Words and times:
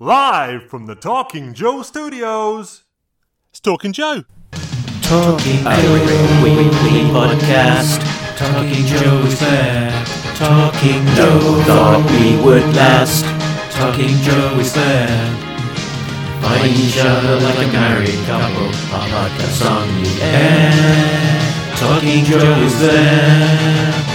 Live 0.00 0.68
from 0.68 0.86
the 0.86 0.96
Talking 0.96 1.54
Joe 1.54 1.82
studios. 1.82 2.82
It's 3.50 3.60
Talking 3.60 3.92
Joe. 3.92 4.24
Talking 5.02 5.62
Joe 5.62 6.42
Weekly 6.42 7.06
Podcast. 7.14 8.02
Talking 8.36 8.86
Joe 8.86 9.18
is 9.20 9.38
there. 9.38 10.04
Talking 10.34 11.06
Joe 11.14 11.62
thought 11.62 12.04
we 12.10 12.44
would 12.44 12.74
last. 12.74 13.24
Talking 13.76 14.16
Joe 14.22 14.58
is 14.58 14.74
there. 14.74 15.06
Find 16.42 16.74
each 16.74 16.98
other 16.98 17.38
like 17.38 17.68
a 17.68 17.70
married 17.70 18.18
couple. 18.26 18.66
A 18.66 19.06
podcast 19.14 19.70
on 19.70 20.02
the 20.02 20.22
air. 20.24 21.76
Talking 21.76 22.24
Joe 22.24 22.60
is 22.64 22.80
there. 22.80 24.13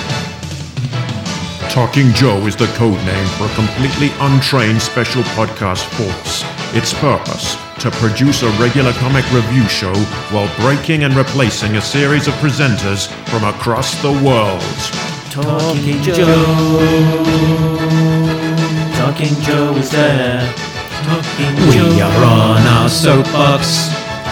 Talking 1.79 2.11
Joe 2.11 2.45
is 2.45 2.57
the 2.57 2.67
code 2.75 3.01
name 3.05 3.27
for 3.37 3.45
a 3.45 3.55
completely 3.55 4.09
untrained 4.19 4.81
special 4.81 5.23
podcast 5.31 5.85
force. 5.95 6.43
Its 6.75 6.93
purpose 6.93 7.55
to 7.79 7.89
produce 7.89 8.43
a 8.43 8.49
regular 8.59 8.91
comic 8.91 9.23
review 9.31 9.63
show 9.69 9.95
while 10.29 10.53
breaking 10.59 11.05
and 11.05 11.15
replacing 11.15 11.77
a 11.77 11.81
series 11.81 12.27
of 12.27 12.33
presenters 12.33 13.07
from 13.29 13.45
across 13.45 13.95
the 14.01 14.11
world. 14.11 14.59
Talking 15.31 16.03
Joe. 16.03 16.17
Talking 18.97 19.41
Joe 19.41 19.73
is 19.77 19.89
there. 19.89 20.53
Talking 21.05 21.55
Joe. 21.71 21.95
We 21.95 22.01
are 22.01 22.25
on 22.25 22.61
our 22.67 22.89
soapbox. 22.89 23.87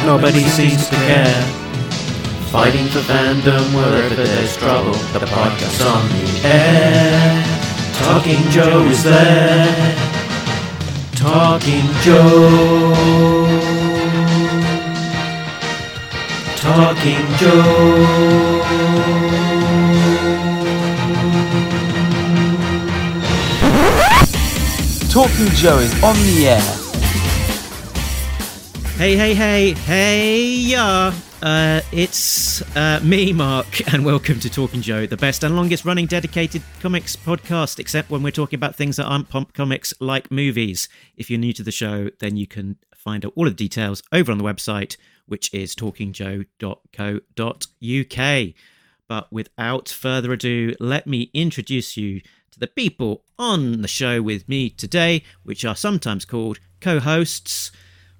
Nobody 0.05 0.43
seems 0.43 0.89
to 0.89 0.95
care. 0.95 1.56
Fighting 2.51 2.87
for 2.87 2.99
fandom 2.99 3.75
wherever 3.75 4.15
there's 4.15 4.55
trouble. 4.55 4.93
The 5.11 5.19
podcast 5.19 5.85
on 5.85 6.07
the 6.07 6.47
air. 6.47 7.43
Talking 7.95 8.41
Joe 8.51 8.85
is 8.85 9.03
there. 9.03 9.95
Talking 11.13 11.83
Joe. 12.03 12.93
Talking 16.55 17.27
Joe. 17.37 18.87
Talking 25.11 25.49
Joe 25.53 25.79
is 25.79 25.93
on 26.01 26.15
the 26.15 26.47
air. 26.47 26.77
Hey, 28.97 29.15
hey, 29.17 29.33
hey, 29.35 29.73
hey, 29.73 30.41
yeah. 30.43 31.13
Uh, 31.41 31.81
it's 31.91 32.63
uh, 32.75 32.99
me, 33.03 33.31
Mark, 33.31 33.93
and 33.93 34.03
welcome 34.03 34.39
to 34.39 34.49
Talking 34.49 34.81
Joe, 34.81 35.05
the 35.05 35.15
best 35.15 35.43
and 35.43 35.55
longest 35.55 35.85
running 35.85 36.07
dedicated 36.07 36.63
comics 36.79 37.15
podcast, 37.15 37.77
except 37.77 38.09
when 38.09 38.23
we're 38.23 38.31
talking 38.31 38.57
about 38.57 38.75
things 38.75 38.97
that 38.97 39.05
aren't 39.05 39.29
pump 39.29 39.53
comics 39.53 39.93
like 39.99 40.31
movies. 40.31 40.89
If 41.15 41.29
you're 41.29 41.39
new 41.39 41.53
to 41.53 41.61
the 41.61 41.71
show, 41.71 42.09
then 42.19 42.37
you 42.37 42.47
can 42.47 42.77
find 42.95 43.23
out 43.23 43.33
all 43.35 43.45
of 43.45 43.55
the 43.55 43.63
details 43.63 44.01
over 44.11 44.31
on 44.31 44.39
the 44.39 44.43
website, 44.43 44.97
which 45.27 45.53
is 45.53 45.75
talkingjoe.co.uk. 45.75 48.53
But 49.07 49.31
without 49.31 49.89
further 49.89 50.33
ado, 50.33 50.73
let 50.79 51.05
me 51.05 51.29
introduce 51.35 51.95
you 51.95 52.21
to 52.51 52.59
the 52.59 52.67
people 52.67 53.23
on 53.37 53.83
the 53.83 53.87
show 53.87 54.23
with 54.23 54.49
me 54.49 54.71
today, 54.71 55.23
which 55.43 55.63
are 55.63 55.75
sometimes 55.75 56.25
called 56.25 56.57
co 56.81 56.99
hosts. 56.99 57.71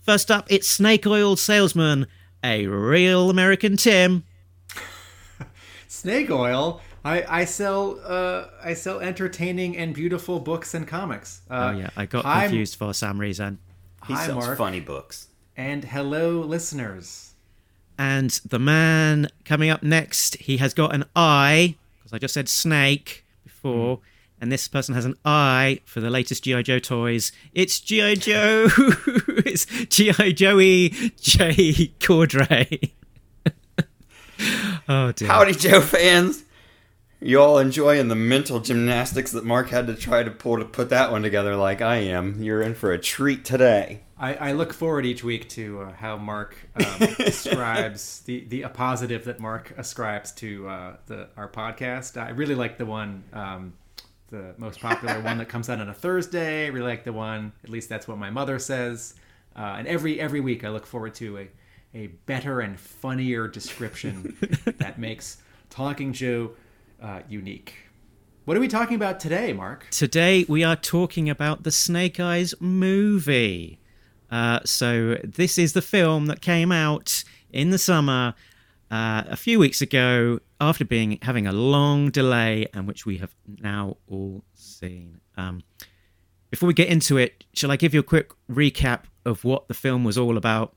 First 0.02 0.30
up, 0.30 0.45
it's 0.52 0.70
Snake 0.70 1.08
Oil 1.08 1.36
Salesman, 1.36 2.06
a 2.44 2.68
real 2.68 3.30
American 3.30 3.78
Tim. 3.78 4.24
Snake 5.88 6.30
Oil. 6.30 6.82
I, 7.04 7.42
I 7.42 7.46
sell 7.46 8.00
uh, 8.06 8.48
I 8.62 8.74
sell 8.74 9.00
entertaining 9.00 9.78
and 9.78 9.94
beautiful 9.94 10.40
books 10.40 10.74
and 10.74 10.86
comics. 10.88 11.42
Uh, 11.50 11.72
oh 11.74 11.78
yeah, 11.80 11.90
I 11.96 12.06
got 12.06 12.26
hi- 12.26 12.44
confused 12.44 12.76
for 12.76 12.94
some 12.94 13.20
reason. 13.20 13.60
He 14.08 14.14
Hi, 14.14 14.26
sells 14.28 14.46
Mark. 14.46 14.58
funny 14.58 14.80
books. 14.82 15.28
And 15.56 15.86
hello, 15.86 16.42
listeners. 16.42 17.34
And 17.98 18.30
the 18.46 18.60
man 18.60 19.30
coming 19.46 19.70
up 19.70 19.82
next, 19.82 20.36
he 20.36 20.58
has 20.58 20.74
got 20.74 20.94
an 20.94 21.06
eye 21.16 21.76
because 21.98 22.14
I 22.14 22.20
just 22.20 22.34
said 22.34 22.48
snake 22.50 23.26
before. 23.44 24.00
And 24.39 24.52
this 24.52 24.67
person 24.67 24.93
has 24.93 25.05
an 25.05 25.15
eye 25.25 25.81
for 25.86 25.99
the 25.99 26.09
latest 26.09 26.43
G.I. 26.43 26.61
Joe 26.61 26.80
toys. 26.80 27.31
It's 27.53 27.80
G.I. 27.80 28.15
Joe. 28.15 28.67
it's 29.45 29.65
G.I. 29.65 30.31
Joey 30.31 30.89
J. 31.20 31.93
Cordray. 31.99 32.92
oh, 34.89 35.11
dear. 35.11 35.27
Howdy, 35.27 35.53
Joe 35.53 35.81
fans! 35.81 36.43
You 37.20 37.42
all 37.42 37.58
enjoying 37.58 38.09
the 38.09 38.15
mental 38.15 38.59
gymnastics 38.59 39.31
that 39.31 39.43
Mark 39.43 39.70
had 39.70 39.87
to 39.87 39.95
try 39.95 40.21
to 40.21 40.30
pull 40.30 40.59
to 40.59 40.65
put 40.65 40.89
that 40.89 41.11
one 41.11 41.23
together 41.23 41.55
like 41.55 41.81
I 41.81 41.98
am. 41.98 42.43
You're 42.43 42.61
in 42.61 42.75
for 42.75 42.92
a 42.92 42.99
treat 42.99 43.43
today. 43.43 44.02
I, 44.19 44.33
I 44.36 44.52
look 44.52 44.71
forward 44.71 45.05
each 45.05 45.23
week 45.23 45.49
to 45.49 45.81
uh, 45.81 45.93
how 45.93 46.17
Mark 46.17 46.58
um, 46.75 46.86
ascribes 47.19 48.21
the, 48.21 48.45
the 48.45 48.64
a 48.64 48.69
positive 48.69 49.25
that 49.25 49.39
Mark 49.39 49.73
ascribes 49.77 50.31
to 50.33 50.69
uh, 50.69 50.95
the 51.08 51.30
our 51.37 51.49
podcast. 51.49 52.21
I 52.21 52.30
really 52.30 52.55
like 52.55 52.77
the 52.77 52.86
one, 52.86 53.23
um, 53.33 53.73
the 54.30 54.54
most 54.58 54.80
popular 54.80 55.20
one 55.21 55.38
that 55.38 55.49
comes 55.49 55.70
out 55.70 55.80
on 55.80 55.89
a 55.89 55.93
Thursday. 55.93 56.65
I 56.65 56.67
really 56.70 56.88
like 56.88 57.04
the 57.04 57.14
one, 57.14 57.54
at 57.64 57.70
least 57.70 57.89
that's 57.89 58.08
what 58.08 58.17
my 58.17 58.30
mother 58.30 58.60
says. 58.60 59.15
Uh, 59.55 59.76
and 59.77 59.88
every 59.88 60.20
every 60.20 60.39
week 60.39 60.64
I 60.64 60.70
look 60.70 60.86
forward 60.86 61.15
to 61.15 61.38
a, 61.38 61.49
a 61.93 62.08
better 62.26 62.60
and 62.60 62.80
funnier 62.80 63.48
description 63.48 64.37
that 64.77 64.99
makes 64.99 65.37
Talking 65.70 66.14
Joe 66.14 66.52
uh, 67.02 67.21
unique. 67.27 67.73
What 68.45 68.55
are 68.55 68.60
we 68.60 68.67
talking 68.67 68.95
about 68.95 69.20
today, 69.20 69.52
Mark? 69.52 69.87
Today 69.92 70.45
we 70.48 70.64
are 70.64 70.76
talking 70.76 71.30
about 71.30 71.64
the 71.64 71.71
Snake 71.71 72.20
Eyes 72.20 72.54
movie. 72.60 73.80
Uh, 74.32 74.60
so 74.64 75.17
this 75.23 75.58
is 75.58 75.73
the 75.73 75.82
film 75.82 76.27
that 76.27 76.42
came 76.42 76.71
out 76.71 77.23
in 77.52 77.71
the 77.71 77.77
summer 77.77 78.36
uh, 78.92 79.23
a 79.27 79.36
few 79.36 79.60
weeks 79.60 79.82
ago 79.82 80.39
after 80.60 80.86
being 80.86 81.20
having 81.22 81.48
a 81.48 81.52
long 81.52 82.10
delay 82.10 82.68
and 82.73 82.88
which 82.88 83.06
we 83.06 83.18
have 83.18 83.34
now 83.60 83.98
all 84.08 84.44
seen. 84.54 85.20
Um, 85.36 85.64
before 86.50 86.68
we 86.68 86.73
get 86.73 86.88
into 86.88 87.18
it, 87.18 87.44
shall 87.54 87.72
I 87.72 87.76
give 87.76 87.94
you 87.94 88.00
a 88.00 88.04
quick 88.04 88.32
recap 88.50 89.04
of 89.26 89.44
what 89.44 89.67
the 89.67 89.73
film 89.73 90.04
was 90.04 90.17
all 90.17 90.38
about? 90.38 90.76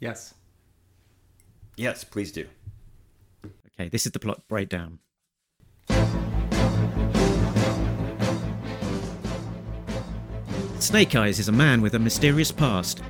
Yes. 0.00 0.34
Yes, 1.76 2.04
please 2.04 2.32
do. 2.32 2.46
Okay, 3.74 3.88
this 3.88 4.04
is 4.04 4.12
the 4.12 4.18
plot 4.18 4.46
breakdown. 4.48 4.98
Snake 10.78 11.14
Eyes 11.14 11.38
is 11.38 11.48
a 11.48 11.52
man 11.52 11.82
with 11.82 11.94
a 11.94 11.98
mysterious 11.98 12.50
past. 12.50 13.02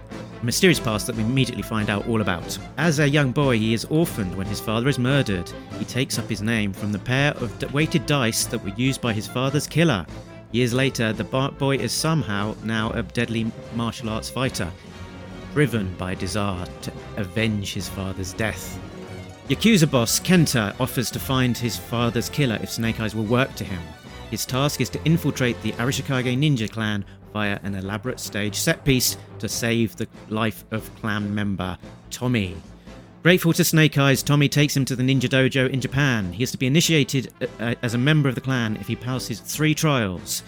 Mysterious 0.43 0.81
past 0.81 1.07
that 1.07 1.17
we 1.17 1.23
immediately 1.23 1.63
find 1.63 1.91
out 1.91 2.09
all 2.09 2.23
about. 2.23 2.59
As 2.79 2.99
a 2.99 3.09
young 3.09 3.31
boy, 3.31 3.59
he 3.59 3.75
is 3.75 3.85
orphaned 3.87 4.35
when 4.35 4.47
his 4.47 4.61
father 4.61 4.89
is 4.89 4.99
murdered. 4.99 5.53
He 5.79 5.85
takes 5.85 6.19
up 6.19 6.29
his 6.31 6.41
name 6.41 6.73
from 6.73 6.93
the 6.93 6.99
pair 6.99 7.33
of 7.33 7.75
weighted 7.75 8.07
dice 8.07 8.47
that 8.47 8.65
were 8.65 8.71
used 8.71 9.03
by 9.03 9.13
his 9.13 9.27
father's 9.27 9.67
killer. 9.67 10.07
Years 10.53 10.73
later, 10.73 11.13
the 11.13 11.25
boy 11.25 11.77
is 11.77 11.93
somehow 11.93 12.57
now 12.65 12.91
a 12.93 13.03
deadly 13.03 13.53
martial 13.75 14.09
arts 14.09 14.31
fighter, 14.31 14.71
driven 15.53 15.95
by 15.97 16.15
desire 16.15 16.67
to 16.83 16.93
avenge 17.19 17.75
his 17.75 17.89
father's 17.89 18.33
death. 18.33 18.81
Yakuza 19.49 19.91
boss 19.91 20.19
Kenta 20.19 20.75
offers 20.81 21.11
to 21.11 21.19
find 21.19 21.59
his 21.59 21.77
father's 21.77 22.31
killer 22.31 22.59
if 22.63 22.71
Snake 22.71 22.99
Eyes 22.99 23.15
will 23.15 23.25
work 23.25 23.55
to 23.57 23.65
him. 23.65 23.81
His 24.31 24.47
task 24.47 24.81
is 24.81 24.89
to 24.91 25.05
infiltrate 25.05 25.61
the 25.63 25.73
Arashikage 25.73 26.37
ninja 26.39 26.71
clan 26.71 27.05
via 27.33 27.59
an 27.63 27.75
elaborate 27.75 28.21
stage 28.21 28.57
set 28.57 28.85
piece 28.85 29.17
to 29.39 29.49
save 29.49 29.97
the 29.97 30.09
life 30.29 30.65
of 30.71 30.95
clan 30.97 31.35
member 31.35 31.79
Tommy. 32.11 32.57
Grateful 33.23 33.53
to 33.53 33.65
Snake 33.65 33.99
Eyes, 33.99 34.23
Tommy 34.23 34.49
takes 34.49 34.75
him 34.75 34.87
to 34.87 34.97
the 34.97 35.03
ninja 35.03 35.29
dojo 35.29 35.69
in 35.69 35.81
Japan. 35.81 36.33
He 36.33 36.43
is 36.43 36.51
to 36.53 36.59
be 36.59 36.67
initiated 36.67 37.33
uh, 37.43 37.47
uh, 37.61 37.75
as 37.83 37.93
a 37.93 37.99
member 37.99 38.31
of 38.31 38.35
the 38.35 38.41
clan 38.41 38.77
if 38.77 38.87
he 38.87 38.97
passes 38.97 39.41
three 39.41 39.75
trials. 39.75 40.43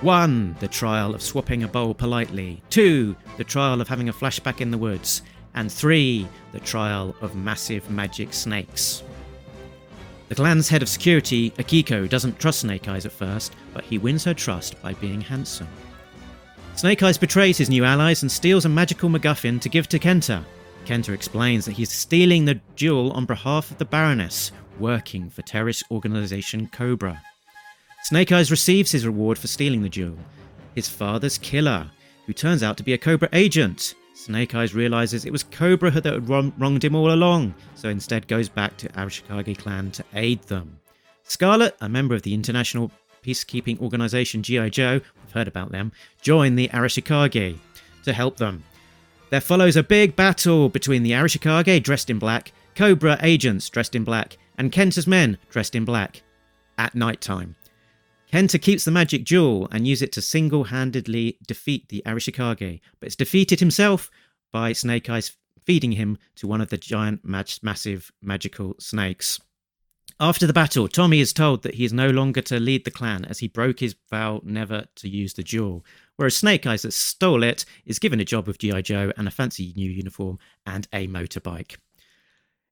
One, 0.00 0.56
the 0.58 0.68
trial 0.68 1.14
of 1.14 1.22
swapping 1.22 1.62
a 1.62 1.68
bowl 1.68 1.94
politely. 1.94 2.62
Two, 2.70 3.14
the 3.36 3.44
trial 3.44 3.80
of 3.80 3.88
having 3.88 4.08
a 4.08 4.12
flashback 4.12 4.60
in 4.60 4.70
the 4.70 4.78
woods. 4.78 5.22
And 5.54 5.70
three, 5.70 6.26
the 6.52 6.60
trial 6.60 7.14
of 7.20 7.36
massive 7.36 7.90
magic 7.90 8.32
snakes. 8.32 9.02
The 10.28 10.34
clan's 10.34 10.70
head 10.70 10.80
of 10.80 10.88
security, 10.88 11.50
Akiko, 11.52 12.08
doesn't 12.08 12.38
trust 12.40 12.60
Snake 12.60 12.88
Eyes 12.88 13.04
at 13.04 13.12
first, 13.12 13.54
but 13.74 13.84
he 13.84 13.98
wins 13.98 14.24
her 14.24 14.32
trust 14.32 14.80
by 14.80 14.94
being 14.94 15.20
handsome. 15.20 15.68
Snake 16.74 17.02
Eyes 17.02 17.18
betrays 17.18 17.58
his 17.58 17.70
new 17.70 17.84
allies 17.84 18.22
and 18.22 18.32
steals 18.32 18.64
a 18.64 18.68
magical 18.68 19.08
MacGuffin 19.08 19.60
to 19.60 19.68
give 19.68 19.88
to 19.88 19.98
Kenta. 19.98 20.42
Kenta 20.84 21.12
explains 21.12 21.64
that 21.64 21.72
he's 21.72 21.92
stealing 21.92 22.44
the 22.44 22.60
jewel 22.74 23.12
on 23.12 23.24
behalf 23.24 23.70
of 23.70 23.78
the 23.78 23.84
Baroness, 23.84 24.50
working 24.80 25.30
for 25.30 25.42
terrorist 25.42 25.84
organization 25.90 26.68
Cobra. 26.72 27.22
Snake 28.04 28.32
Eyes 28.32 28.50
receives 28.50 28.90
his 28.90 29.06
reward 29.06 29.38
for 29.38 29.46
stealing 29.46 29.82
the 29.82 29.88
jewel 29.88 30.18
his 30.74 30.88
father's 30.88 31.38
killer, 31.38 31.90
who 32.26 32.32
turns 32.32 32.62
out 32.62 32.78
to 32.78 32.82
be 32.82 32.94
a 32.94 32.98
Cobra 32.98 33.28
agent. 33.34 33.94
Snake 34.14 34.54
Eyes 34.54 34.74
realizes 34.74 35.24
it 35.24 35.32
was 35.32 35.44
Cobra 35.44 35.90
that 35.90 36.12
had 36.12 36.28
wronged 36.28 36.82
him 36.82 36.94
all 36.94 37.12
along, 37.12 37.54
so 37.74 37.90
instead 37.90 38.26
goes 38.26 38.48
back 38.48 38.76
to 38.78 38.88
Arashikage 38.88 39.58
clan 39.58 39.90
to 39.90 40.04
aid 40.14 40.42
them. 40.44 40.78
Scarlett, 41.24 41.76
a 41.80 41.88
member 41.88 42.14
of 42.14 42.22
the 42.22 42.34
international 42.34 42.90
peacekeeping 43.22 43.80
organization 43.80 44.42
G.I. 44.42 44.68
Joe, 44.70 45.00
we've 45.22 45.32
heard 45.32 45.48
about 45.48 45.72
them, 45.72 45.92
join 46.20 46.56
the 46.56 46.68
Arashikage 46.68 47.58
to 48.04 48.12
help 48.12 48.36
them. 48.36 48.64
There 49.30 49.40
follows 49.40 49.76
a 49.76 49.82
big 49.82 50.14
battle 50.14 50.68
between 50.68 51.02
the 51.02 51.12
Arashikage 51.12 51.82
dressed 51.82 52.10
in 52.10 52.18
black, 52.18 52.52
Cobra 52.74 53.18
agents 53.22 53.68
dressed 53.68 53.94
in 53.94 54.04
black, 54.04 54.36
and 54.58 54.72
Kenta's 54.72 55.06
men 55.06 55.38
dressed 55.50 55.74
in 55.74 55.84
black 55.84 56.22
at 56.78 56.94
night 56.94 57.20
time. 57.20 57.56
Kenta 58.32 58.60
keeps 58.60 58.84
the 58.84 58.90
magic 58.90 59.24
jewel 59.24 59.68
and 59.70 59.86
uses 59.86 60.02
it 60.02 60.12
to 60.12 60.22
single 60.22 60.64
handedly 60.64 61.36
defeat 61.46 61.88
the 61.88 62.02
Arashikage, 62.06 62.80
but 62.98 63.06
is 63.06 63.16
defeated 63.16 63.60
himself 63.60 64.10
by 64.52 64.72
Snake 64.72 65.10
Eyes 65.10 65.32
feeding 65.64 65.92
him 65.92 66.18
to 66.36 66.46
one 66.46 66.60
of 66.60 66.70
the 66.70 66.78
giant, 66.78 67.20
massive 67.24 68.10
magical 68.22 68.74
snakes. 68.78 69.40
After 70.20 70.46
the 70.46 70.52
battle, 70.52 70.88
Tommy 70.88 71.20
is 71.20 71.32
told 71.32 71.62
that 71.62 71.74
he 71.74 71.84
is 71.84 71.92
no 71.92 72.10
longer 72.10 72.42
to 72.42 72.60
lead 72.60 72.84
the 72.84 72.90
clan 72.90 73.24
as 73.24 73.38
he 73.38 73.48
broke 73.48 73.80
his 73.80 73.96
vow 74.10 74.40
never 74.44 74.86
to 74.96 75.08
use 75.08 75.34
the 75.34 75.42
jewel, 75.42 75.84
whereas 76.16 76.36
Snake 76.36 76.66
Eyes 76.66 76.82
that 76.82 76.92
stole 76.92 77.42
it 77.42 77.64
is 77.84 77.98
given 77.98 78.20
a 78.20 78.24
job 78.24 78.46
with 78.46 78.58
G.I. 78.58 78.82
Joe 78.82 79.12
and 79.16 79.26
a 79.26 79.32
fancy 79.32 79.72
new 79.74 79.90
uniform 79.90 80.38
and 80.66 80.86
a 80.92 81.08
motorbike. 81.08 81.76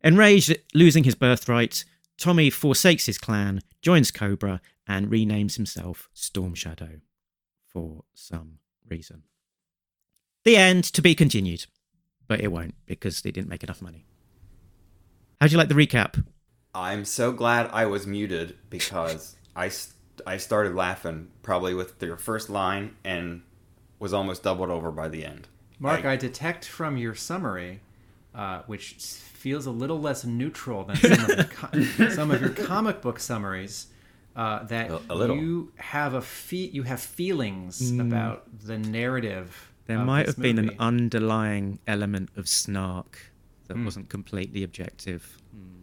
Enraged 0.02 0.50
at 0.50 0.60
losing 0.74 1.04
his 1.04 1.14
birthright, 1.14 1.84
Tommy 2.18 2.50
forsakes 2.50 3.06
his 3.06 3.18
clan, 3.18 3.60
joins 3.82 4.10
Cobra, 4.10 4.60
and 4.86 5.08
renames 5.08 5.56
himself 5.56 6.08
Storm 6.12 6.54
Shadow 6.54 7.00
for 7.66 8.04
some 8.14 8.58
reason. 8.88 9.22
The 10.44 10.56
end 10.56 10.84
to 10.84 11.02
be 11.02 11.14
continued, 11.14 11.66
but 12.26 12.40
it 12.40 12.48
won't 12.48 12.74
because 12.86 13.22
they 13.22 13.30
didn't 13.30 13.48
make 13.48 13.62
enough 13.62 13.82
money. 13.82 14.06
How'd 15.40 15.52
you 15.52 15.58
like 15.58 15.68
the 15.68 15.74
recap? 15.74 16.24
I'm 16.74 17.04
so 17.04 17.32
glad 17.32 17.68
I 17.72 17.86
was 17.86 18.06
muted 18.06 18.56
because 18.70 19.36
I, 19.56 19.70
I 20.26 20.36
started 20.36 20.74
laughing 20.74 21.28
probably 21.42 21.74
with 21.74 22.00
your 22.02 22.16
first 22.16 22.48
line 22.50 22.96
and 23.04 23.42
was 23.98 24.12
almost 24.12 24.42
doubled 24.42 24.70
over 24.70 24.90
by 24.90 25.08
the 25.08 25.24
end. 25.24 25.48
Mark, 25.78 26.04
I- 26.04 26.12
I 26.12 26.16
detect 26.16 26.64
from 26.64 26.96
your 26.96 27.14
summary, 27.14 27.80
uh, 28.34 28.62
which 28.66 28.94
feels 28.94 29.66
a 29.66 29.70
little 29.70 30.00
less 30.00 30.24
neutral 30.24 30.84
than 30.84 30.96
some 30.96 31.12
of 31.24 31.28
your, 31.28 31.44
co- 31.44 32.08
some 32.10 32.30
of 32.30 32.40
your 32.40 32.50
comic 32.50 33.00
book 33.02 33.18
summaries, 33.18 33.86
uh, 34.36 34.62
that 34.64 34.90
A- 34.90 35.00
a 35.10 35.14
little. 35.14 35.36
you 35.36 35.72
have 35.76 36.14
a 36.14 36.20
fe- 36.22 36.70
you 36.72 36.84
have 36.84 37.00
feelings 37.00 37.98
about 37.98 38.44
the 38.64 38.78
narrative. 38.78 39.72
There 39.86 39.98
of 39.98 40.06
might 40.06 40.26
this 40.26 40.36
have 40.36 40.42
been 40.42 40.58
an 40.58 40.70
underlying 40.78 41.80
element 41.88 42.28
of 42.36 42.46
snark 42.48 43.18
that 43.66 43.76
wasn't 43.76 44.08
completely 44.08 44.62
objective. 44.62 45.36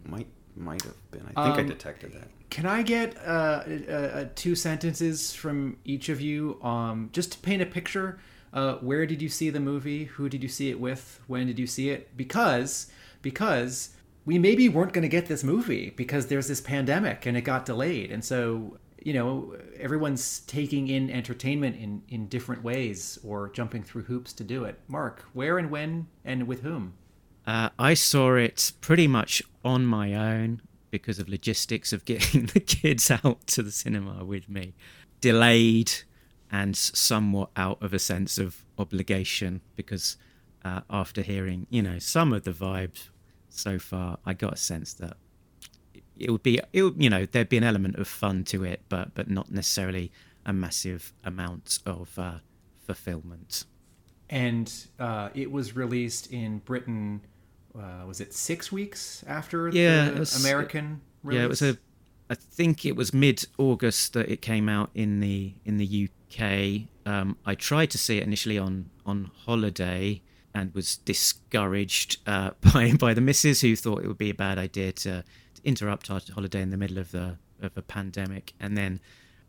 Might 0.06 0.28
might 0.58 0.82
have 0.82 1.10
been. 1.10 1.22
I 1.36 1.44
think 1.44 1.56
I 1.58 1.60
Um, 1.62 1.66
detected 1.68 2.12
that. 2.14 2.28
Can 2.50 2.66
I 2.66 2.82
get 2.82 3.16
uh, 3.18 3.62
uh, 3.88 3.92
uh, 3.92 4.28
two 4.34 4.54
sentences 4.54 5.32
from 5.34 5.76
each 5.84 6.08
of 6.08 6.20
you, 6.20 6.62
um, 6.62 7.10
just 7.12 7.32
to 7.32 7.38
paint 7.38 7.60
a 7.62 7.66
picture? 7.66 8.18
Uh, 8.52 8.74
where 8.76 9.04
did 9.06 9.20
you 9.20 9.28
see 9.28 9.50
the 9.50 9.60
movie? 9.60 10.04
Who 10.04 10.28
did 10.28 10.42
you 10.42 10.48
see 10.48 10.70
it 10.70 10.80
with? 10.80 11.20
When 11.26 11.46
did 11.46 11.58
you 11.58 11.66
see 11.66 11.90
it? 11.90 12.16
Because 12.16 12.90
because 13.20 13.90
we 14.24 14.38
maybe 14.38 14.68
weren't 14.68 14.92
going 14.92 15.02
to 15.02 15.08
get 15.08 15.26
this 15.26 15.44
movie 15.44 15.90
because 15.96 16.26
there's 16.28 16.48
this 16.48 16.60
pandemic 16.60 17.26
and 17.26 17.36
it 17.36 17.42
got 17.42 17.66
delayed, 17.66 18.10
and 18.10 18.24
so 18.24 18.78
you 19.04 19.12
know 19.12 19.54
everyone's 19.78 20.40
taking 20.40 20.88
in 20.88 21.10
entertainment 21.10 21.76
in 21.76 22.02
in 22.08 22.26
different 22.28 22.62
ways 22.64 23.18
or 23.22 23.50
jumping 23.50 23.82
through 23.82 24.04
hoops 24.04 24.32
to 24.32 24.44
do 24.44 24.64
it. 24.64 24.78
Mark, 24.88 25.24
where 25.34 25.58
and 25.58 25.70
when 25.70 26.06
and 26.24 26.46
with 26.46 26.62
whom? 26.62 26.94
Uh, 27.48 27.70
I 27.78 27.94
saw 27.94 28.34
it 28.34 28.72
pretty 28.82 29.08
much 29.08 29.42
on 29.64 29.86
my 29.86 30.12
own 30.12 30.60
because 30.90 31.18
of 31.18 31.30
logistics 31.30 31.94
of 31.94 32.04
getting 32.12 32.44
the 32.44 32.60
kids 32.60 33.10
out 33.10 33.46
to 33.46 33.62
the 33.62 33.70
cinema 33.72 34.22
with 34.22 34.50
me. 34.50 34.74
Delayed 35.22 35.90
and 36.52 36.76
somewhat 36.76 37.48
out 37.56 37.82
of 37.82 37.94
a 37.94 37.98
sense 37.98 38.36
of 38.36 38.66
obligation 38.78 39.62
because 39.76 40.18
uh, 40.62 40.82
after 40.90 41.22
hearing, 41.22 41.66
you 41.70 41.80
know, 41.80 41.98
some 41.98 42.34
of 42.34 42.44
the 42.44 42.50
vibes 42.52 43.08
so 43.48 43.78
far, 43.78 44.18
I 44.26 44.34
got 44.34 44.52
a 44.52 44.56
sense 44.58 44.92
that 44.94 45.16
it 46.18 46.30
would 46.30 46.42
be, 46.42 46.60
it 46.74 46.82
would, 46.82 47.02
you 47.02 47.08
know, 47.08 47.24
there'd 47.24 47.48
be 47.48 47.56
an 47.56 47.64
element 47.64 47.96
of 47.96 48.08
fun 48.08 48.44
to 48.44 48.62
it, 48.64 48.82
but 48.90 49.14
but 49.14 49.30
not 49.30 49.50
necessarily 49.50 50.12
a 50.44 50.52
massive 50.52 51.14
amount 51.24 51.78
of 51.86 52.18
uh, 52.18 52.38
fulfillment. 52.86 53.64
and 54.30 54.70
uh, 54.98 55.30
it 55.34 55.50
was 55.50 55.74
released 55.74 56.30
in 56.30 56.58
Britain. 56.58 57.22
Uh, 57.76 58.04
was 58.06 58.20
it 58.20 58.32
six 58.34 58.70
weeks 58.72 59.24
after 59.26 59.68
Yeah, 59.68 60.10
the 60.10 60.20
was- 60.20 60.44
American 60.44 61.00
release? 61.22 61.38
Yeah, 61.38 61.44
it 61.44 61.48
was 61.48 61.62
a. 61.62 61.78
I 62.30 62.34
think 62.34 62.84
it 62.84 62.94
was 62.94 63.14
mid-August 63.14 64.12
that 64.12 64.28
it 64.28 64.42
came 64.42 64.68
out 64.68 64.90
in 64.94 65.20
the 65.20 65.54
in 65.64 65.78
the 65.78 66.08
UK. 66.08 66.88
Um, 67.06 67.36
I 67.46 67.54
tried 67.54 67.90
to 67.92 67.98
see 67.98 68.18
it 68.18 68.24
initially 68.24 68.58
on 68.58 68.90
on 69.06 69.30
holiday 69.46 70.20
and 70.54 70.74
was 70.74 70.96
discouraged 70.98 72.18
uh, 72.26 72.50
by 72.72 72.92
by 72.92 73.14
the 73.14 73.20
missus 73.20 73.60
who 73.62 73.74
thought 73.76 74.02
it 74.02 74.08
would 74.08 74.18
be 74.18 74.30
a 74.30 74.34
bad 74.34 74.58
idea 74.58 74.92
to, 74.92 75.22
to 75.54 75.62
interrupt 75.64 76.10
our 76.10 76.20
holiday 76.34 76.60
in 76.60 76.70
the 76.70 76.76
middle 76.76 76.98
of 76.98 77.12
the 77.12 77.38
of 77.62 77.76
a 77.76 77.82
pandemic. 77.82 78.52
And 78.60 78.76
then 78.76 79.00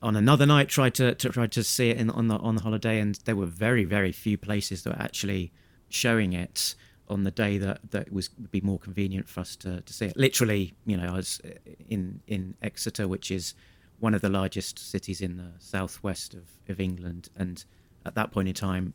on 0.02 0.16
another 0.16 0.46
night 0.46 0.70
tried 0.70 0.94
to, 0.96 1.14
to 1.16 1.30
try 1.30 1.46
to 1.48 1.64
see 1.64 1.90
it 1.90 1.98
in, 1.98 2.10
on 2.10 2.28
the 2.30 2.36
on 2.38 2.56
the 2.56 2.62
holiday, 2.62 3.00
and 3.00 3.16
there 3.26 3.36
were 3.36 3.46
very 3.46 3.84
very 3.84 4.12
few 4.14 4.38
places 4.38 4.84
that 4.84 4.96
were 4.96 5.02
actually 5.04 5.52
showing 5.90 6.32
it 6.34 6.76
on 7.10 7.24
the 7.24 7.32
day 7.32 7.58
that 7.58 7.92
that 7.92 8.12
was 8.12 8.30
would 8.40 8.52
be 8.52 8.62
more 8.62 8.80
convenient 8.80 9.28
for 9.28 9.40
us 9.42 9.56
to, 9.58 9.82
to 9.82 9.94
see 9.94 10.06
it. 10.06 10.18
Literally, 10.18 10.74
you 10.86 10.98
know, 10.98 11.10
I 11.14 11.16
was 11.18 11.42
in 11.90 12.22
in 12.28 12.56
Exeter, 12.62 13.08
which 13.08 13.32
is 13.32 13.54
one 14.00 14.14
of 14.14 14.22
the 14.22 14.30
largest 14.30 14.80
cities 14.80 15.20
in 15.22 15.38
the 15.38 15.52
southwest 15.60 16.34
of, 16.34 16.44
of 16.70 16.80
England, 16.80 17.30
and 17.36 17.66
at 18.06 18.16
that 18.16 18.32
point 18.32 18.48
in 18.48 18.54
time, 18.54 18.94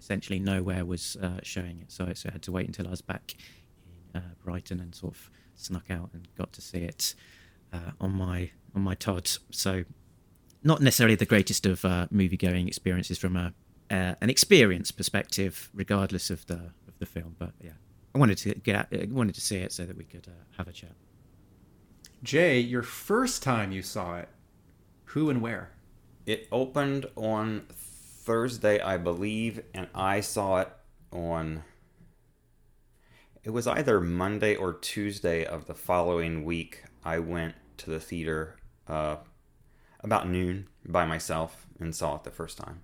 essentially 0.00 0.38
nowhere 0.38 0.84
was 0.84 1.16
uh, 1.22 1.38
showing 1.42 1.80
it. 1.80 1.92
So, 1.92 2.06
I- 2.06 2.14
so 2.14 2.28
I 2.30 2.32
had 2.32 2.42
to 2.42 2.52
wait 2.52 2.66
until 2.66 2.86
I 2.86 2.90
was 2.90 3.02
back 3.02 3.34
in 4.14 4.20
uh, 4.20 4.24
Brighton 4.42 4.80
and 4.80 4.94
sort 4.94 5.14
of 5.14 5.30
snuck 5.54 5.90
out 5.90 6.10
and 6.14 6.28
got 6.36 6.52
to 6.54 6.62
see 6.62 6.78
it 6.78 7.14
uh, 7.72 7.90
on 8.00 8.12
my 8.12 8.50
on 8.74 8.82
my 8.82 8.94
Todd. 8.94 9.30
So, 9.50 9.84
not 10.62 10.80
necessarily 10.80 11.16
the 11.16 11.26
greatest 11.26 11.66
of 11.66 11.84
uh, 11.84 12.06
movie 12.10 12.36
going 12.38 12.68
experiences 12.68 13.18
from 13.18 13.36
a 13.36 13.52
uh, 13.90 14.14
an 14.22 14.30
experience 14.30 14.90
perspective, 14.90 15.68
regardless 15.74 16.30
of 16.30 16.46
the 16.46 16.70
the 17.02 17.06
film. 17.06 17.36
But 17.38 17.52
yeah, 17.60 17.72
I 18.14 18.18
wanted 18.18 18.38
to 18.38 18.54
get 18.54 18.76
out, 18.76 18.86
I 18.92 19.06
wanted 19.10 19.34
to 19.34 19.40
see 19.40 19.56
it 19.56 19.72
so 19.72 19.84
that 19.84 19.96
we 19.96 20.04
could 20.04 20.26
uh, 20.28 20.44
have 20.56 20.68
a 20.68 20.72
chat. 20.72 20.92
Jay, 22.22 22.60
your 22.60 22.82
first 22.82 23.42
time 23.42 23.72
you 23.72 23.82
saw 23.82 24.16
it, 24.18 24.28
who 25.06 25.28
and 25.28 25.42
where? 25.42 25.72
It 26.24 26.46
opened 26.52 27.06
on 27.16 27.66
Thursday, 27.72 28.80
I 28.80 28.96
believe, 28.96 29.62
and 29.74 29.88
I 29.94 30.20
saw 30.20 30.60
it 30.60 30.68
on. 31.10 31.64
It 33.42 33.50
was 33.50 33.66
either 33.66 34.00
Monday 34.00 34.54
or 34.54 34.72
Tuesday 34.72 35.44
of 35.44 35.66
the 35.66 35.74
following 35.74 36.44
week. 36.44 36.84
I 37.04 37.18
went 37.18 37.56
to 37.78 37.90
the 37.90 37.98
theater 37.98 38.56
uh, 38.86 39.16
about 39.98 40.28
noon 40.28 40.68
by 40.86 41.04
myself 41.04 41.66
and 41.80 41.92
saw 41.92 42.14
it 42.14 42.22
the 42.22 42.30
first 42.30 42.56
time. 42.56 42.82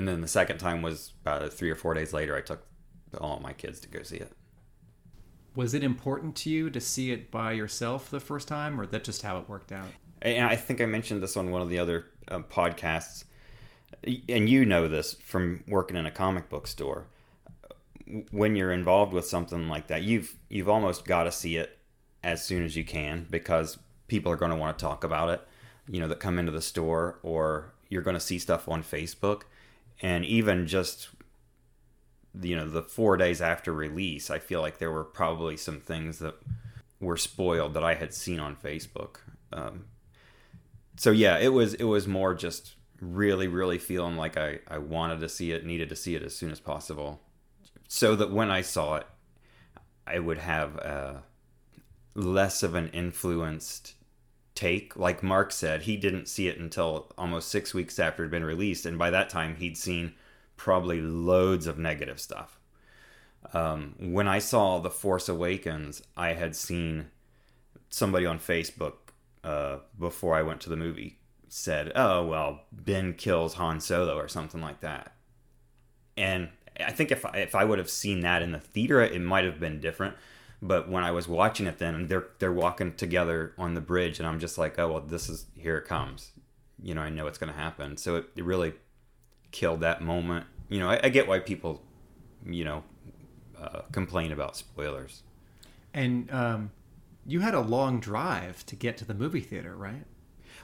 And 0.00 0.08
then 0.08 0.22
the 0.22 0.28
second 0.28 0.56
time 0.56 0.80
was 0.80 1.12
about 1.20 1.52
three 1.52 1.68
or 1.68 1.74
four 1.74 1.92
days 1.92 2.14
later. 2.14 2.34
I 2.34 2.40
took 2.40 2.66
all 3.20 3.38
my 3.40 3.52
kids 3.52 3.80
to 3.80 3.88
go 3.88 4.02
see 4.02 4.16
it. 4.16 4.32
Was 5.54 5.74
it 5.74 5.84
important 5.84 6.34
to 6.36 6.48
you 6.48 6.70
to 6.70 6.80
see 6.80 7.12
it 7.12 7.30
by 7.30 7.52
yourself 7.52 8.08
the 8.08 8.18
first 8.18 8.48
time, 8.48 8.80
or 8.80 8.86
that 8.86 9.04
just 9.04 9.20
how 9.20 9.36
it 9.36 9.46
worked 9.46 9.72
out? 9.72 9.88
and 10.22 10.46
I 10.46 10.56
think 10.56 10.80
I 10.80 10.86
mentioned 10.86 11.22
this 11.22 11.36
on 11.36 11.50
one 11.50 11.60
of 11.60 11.68
the 11.68 11.78
other 11.78 12.06
um, 12.28 12.44
podcasts, 12.44 13.24
and 14.26 14.48
you 14.48 14.64
know 14.64 14.88
this 14.88 15.12
from 15.22 15.64
working 15.68 15.98
in 15.98 16.06
a 16.06 16.10
comic 16.10 16.48
book 16.48 16.66
store. 16.66 17.04
When 18.30 18.56
you're 18.56 18.72
involved 18.72 19.12
with 19.12 19.26
something 19.26 19.68
like 19.68 19.88
that, 19.88 20.02
you've 20.02 20.34
you've 20.48 20.70
almost 20.70 21.04
got 21.04 21.24
to 21.24 21.30
see 21.30 21.56
it 21.56 21.76
as 22.24 22.42
soon 22.42 22.64
as 22.64 22.74
you 22.74 22.84
can 22.84 23.26
because 23.28 23.76
people 24.08 24.32
are 24.32 24.36
going 24.36 24.50
to 24.50 24.56
want 24.56 24.78
to 24.78 24.82
talk 24.82 25.04
about 25.04 25.28
it. 25.28 25.46
You 25.90 26.00
know, 26.00 26.08
that 26.08 26.20
come 26.20 26.38
into 26.38 26.52
the 26.52 26.62
store, 26.62 27.18
or 27.22 27.74
you're 27.90 28.00
going 28.00 28.14
to 28.14 28.20
see 28.20 28.38
stuff 28.38 28.66
on 28.66 28.82
Facebook, 28.82 29.42
and 30.00 30.24
even 30.24 30.66
just 30.66 31.08
you 32.40 32.56
know 32.56 32.68
the 32.68 32.82
four 32.82 33.16
days 33.16 33.40
after 33.40 33.72
release, 33.72 34.30
I 34.30 34.38
feel 34.38 34.60
like 34.60 34.78
there 34.78 34.90
were 34.90 35.04
probably 35.04 35.56
some 35.56 35.80
things 35.80 36.18
that 36.20 36.34
were 37.00 37.16
spoiled 37.16 37.74
that 37.74 37.84
I 37.84 37.94
had 37.94 38.14
seen 38.14 38.38
on 38.38 38.56
Facebook. 38.56 39.16
Um, 39.52 39.86
so 40.96 41.10
yeah, 41.10 41.38
it 41.38 41.52
was 41.52 41.74
it 41.74 41.84
was 41.84 42.06
more 42.06 42.34
just 42.34 42.74
really 43.00 43.48
really 43.48 43.78
feeling 43.78 44.16
like 44.16 44.36
I 44.36 44.60
I 44.68 44.78
wanted 44.78 45.20
to 45.20 45.28
see 45.28 45.52
it, 45.52 45.64
needed 45.64 45.88
to 45.88 45.96
see 45.96 46.14
it 46.14 46.22
as 46.22 46.34
soon 46.34 46.50
as 46.50 46.60
possible, 46.60 47.20
so 47.88 48.14
that 48.16 48.30
when 48.30 48.50
I 48.50 48.60
saw 48.60 48.96
it, 48.96 49.06
I 50.06 50.18
would 50.18 50.38
have 50.38 50.76
a 50.76 51.22
less 52.14 52.62
of 52.62 52.74
an 52.74 52.88
influenced 52.88 53.94
take. 54.60 54.96
Like 54.96 55.22
Mark 55.22 55.52
said, 55.52 55.82
he 55.82 55.96
didn't 55.96 56.28
see 56.28 56.48
it 56.48 56.58
until 56.58 57.12
almost 57.16 57.48
six 57.48 57.72
weeks 57.72 57.98
after 57.98 58.22
it 58.22 58.26
had 58.26 58.30
been 58.30 58.44
released, 58.44 58.86
and 58.86 58.98
by 58.98 59.10
that 59.10 59.28
time 59.28 59.56
he'd 59.56 59.78
seen 59.78 60.14
probably 60.56 61.00
loads 61.00 61.66
of 61.66 61.78
negative 61.78 62.20
stuff. 62.20 62.58
Um, 63.54 63.94
when 63.98 64.28
I 64.28 64.38
saw 64.38 64.78
The 64.78 64.90
Force 64.90 65.28
Awakens, 65.28 66.02
I 66.16 66.34
had 66.34 66.54
seen 66.54 67.06
somebody 67.88 68.26
on 68.26 68.38
Facebook 68.38 68.94
uh, 69.42 69.78
before 69.98 70.34
I 70.36 70.42
went 70.42 70.60
to 70.62 70.68
the 70.68 70.76
movie 70.76 71.16
said, 71.50 71.92
"Oh 71.94 72.24
well, 72.24 72.60
Ben 72.72 73.12
kills 73.14 73.54
Han 73.54 73.80
Solo" 73.80 74.16
or 74.16 74.28
something 74.28 74.60
like 74.60 74.80
that. 74.80 75.12
And 76.16 76.48
I 76.78 76.92
think 76.92 77.10
if 77.10 77.26
I, 77.26 77.30
if 77.38 77.54
I 77.54 77.64
would 77.64 77.78
have 77.78 77.90
seen 77.90 78.20
that 78.20 78.42
in 78.42 78.52
the 78.52 78.60
theater, 78.60 79.00
it 79.00 79.20
might 79.20 79.44
have 79.44 79.60
been 79.60 79.80
different. 79.80 80.16
But 80.62 80.90
when 80.90 81.04
I 81.04 81.10
was 81.10 81.26
watching 81.26 81.66
it, 81.66 81.78
then 81.78 82.08
they're 82.08 82.26
they're 82.38 82.52
walking 82.52 82.94
together 82.94 83.54
on 83.56 83.74
the 83.74 83.80
bridge, 83.80 84.18
and 84.18 84.28
I'm 84.28 84.38
just 84.38 84.58
like, 84.58 84.78
"Oh 84.78 84.92
well, 84.92 85.00
this 85.00 85.28
is 85.28 85.46
here 85.56 85.78
it 85.78 85.86
comes." 85.86 86.32
You 86.82 86.94
know, 86.94 87.00
I 87.00 87.10
know 87.10 87.26
it's 87.26 87.38
going 87.38 87.52
to 87.52 87.58
happen. 87.58 87.96
So 87.96 88.16
it, 88.16 88.26
it 88.36 88.44
really 88.44 88.74
killed 89.52 89.80
that 89.80 90.02
moment. 90.02 90.46
You 90.68 90.80
know, 90.80 90.90
I, 90.90 91.00
I 91.04 91.08
get 91.08 91.28
why 91.28 91.38
people, 91.38 91.82
you 92.44 92.64
know, 92.64 92.84
uh, 93.60 93.80
complain 93.92 94.32
about 94.32 94.56
spoilers. 94.56 95.22
And 95.92 96.30
um, 96.30 96.70
you 97.26 97.40
had 97.40 97.54
a 97.54 97.60
long 97.60 98.00
drive 98.00 98.64
to 98.66 98.76
get 98.76 98.96
to 98.98 99.04
the 99.04 99.14
movie 99.14 99.40
theater, 99.40 99.76
right? 99.76 100.04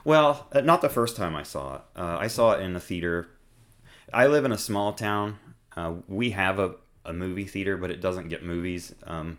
Well, 0.03 0.47
uh, 0.51 0.61
not 0.61 0.81
the 0.81 0.89
first 0.89 1.15
time 1.15 1.35
I 1.35 1.43
saw 1.43 1.75
it. 1.75 1.81
Uh, 1.95 2.17
I 2.19 2.27
saw 2.27 2.53
it 2.53 2.61
in 2.61 2.75
a 2.75 2.79
theater. 2.79 3.27
I 4.13 4.27
live 4.27 4.45
in 4.45 4.51
a 4.51 4.57
small 4.57 4.93
town. 4.93 5.37
Uh, 5.75 5.95
we 6.07 6.31
have 6.31 6.59
a, 6.59 6.75
a 7.05 7.13
movie 7.13 7.45
theater, 7.45 7.77
but 7.77 7.91
it 7.91 8.01
doesn't 8.01 8.29
get 8.29 8.43
movies 8.43 8.95
um, 9.05 9.37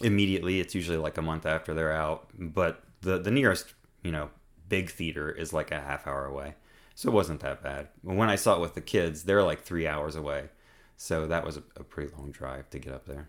immediately. 0.00 0.60
It's 0.60 0.74
usually 0.74 0.98
like 0.98 1.18
a 1.18 1.22
month 1.22 1.46
after 1.46 1.74
they're 1.74 1.92
out. 1.92 2.28
But 2.38 2.82
the 3.00 3.18
the 3.18 3.30
nearest, 3.30 3.74
you 4.02 4.12
know, 4.12 4.30
big 4.68 4.90
theater 4.90 5.30
is 5.30 5.52
like 5.52 5.70
a 5.70 5.80
half 5.80 6.06
hour 6.06 6.26
away, 6.26 6.54
so 6.94 7.08
it 7.08 7.14
wasn't 7.14 7.40
that 7.40 7.62
bad. 7.62 7.88
When 8.02 8.28
I 8.28 8.36
saw 8.36 8.56
it 8.56 8.60
with 8.60 8.74
the 8.74 8.80
kids, 8.80 9.24
they're 9.24 9.42
like 9.42 9.62
three 9.62 9.86
hours 9.86 10.16
away, 10.16 10.50
so 10.96 11.26
that 11.26 11.44
was 11.44 11.56
a, 11.56 11.62
a 11.76 11.84
pretty 11.84 12.12
long 12.16 12.30
drive 12.30 12.70
to 12.70 12.78
get 12.78 12.92
up 12.92 13.06
there. 13.06 13.28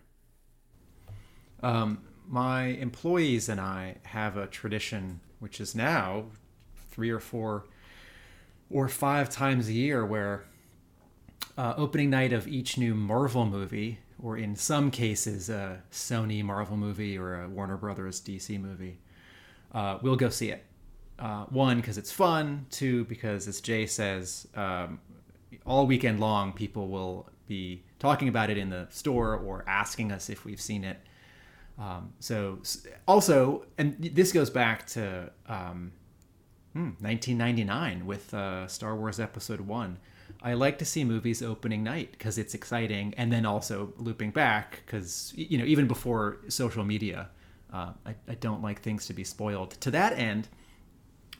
Um, 1.62 2.02
my 2.26 2.64
employees 2.64 3.48
and 3.48 3.60
I 3.60 3.96
have 4.04 4.36
a 4.36 4.46
tradition, 4.46 5.20
which 5.40 5.60
is 5.60 5.74
now 5.74 6.26
three 6.90 7.10
or 7.10 7.20
four 7.20 7.64
or 8.70 8.88
five 8.88 9.28
times 9.28 9.68
a 9.68 9.72
year, 9.72 10.06
where 10.06 10.44
uh, 11.58 11.74
opening 11.76 12.10
night 12.10 12.32
of 12.32 12.46
each 12.46 12.78
new 12.78 12.94
Marvel 12.94 13.44
movie, 13.44 13.98
or 14.22 14.36
in 14.36 14.54
some 14.54 14.90
cases 14.90 15.48
a 15.48 15.82
Sony 15.90 16.42
Marvel 16.44 16.76
movie 16.76 17.16
or 17.16 17.42
a 17.42 17.48
Warner 17.48 17.76
Brothers 17.76 18.20
DC 18.20 18.60
movie, 18.60 18.98
uh, 19.72 19.98
we'll 20.02 20.16
go 20.16 20.28
see 20.28 20.50
it. 20.50 20.64
Uh, 21.18 21.44
one, 21.46 21.76
because 21.76 21.98
it's 21.98 22.12
fun. 22.12 22.66
Two, 22.70 23.04
because 23.04 23.46
as 23.46 23.60
Jay 23.60 23.86
says, 23.86 24.46
um, 24.54 25.00
all 25.66 25.86
weekend 25.86 26.20
long 26.20 26.52
people 26.52 26.88
will 26.88 27.28
be 27.46 27.82
talking 27.98 28.28
about 28.28 28.48
it 28.50 28.56
in 28.56 28.70
the 28.70 28.86
store 28.90 29.34
or 29.34 29.64
asking 29.66 30.12
us 30.12 30.30
if 30.30 30.44
we've 30.44 30.60
seen 30.60 30.84
it. 30.84 30.98
Um, 31.78 32.12
so 32.20 32.58
also, 33.08 33.66
and 33.78 33.96
this 33.98 34.32
goes 34.32 34.50
back 34.50 34.86
to 34.88 35.30
um, 35.46 35.92
hmm, 36.72 36.90
1999 37.00 38.06
with 38.06 38.32
uh, 38.34 38.66
Star 38.66 38.94
Wars 38.96 39.18
Episode 39.18 39.60
One. 39.60 39.98
I 40.42 40.54
like 40.54 40.78
to 40.78 40.84
see 40.84 41.04
movies 41.04 41.42
opening 41.42 41.82
night 41.82 42.12
because 42.12 42.38
it's 42.38 42.54
exciting, 42.54 43.14
and 43.16 43.32
then 43.32 43.46
also 43.46 43.92
looping 43.98 44.30
back 44.30 44.82
because 44.84 45.32
you 45.36 45.58
know 45.58 45.64
even 45.64 45.86
before 45.86 46.38
social 46.48 46.84
media, 46.84 47.28
uh, 47.72 47.92
I, 48.06 48.14
I 48.28 48.34
don't 48.34 48.62
like 48.62 48.82
things 48.82 49.06
to 49.06 49.12
be 49.12 49.24
spoiled. 49.24 49.72
To 49.82 49.90
that 49.90 50.18
end, 50.18 50.48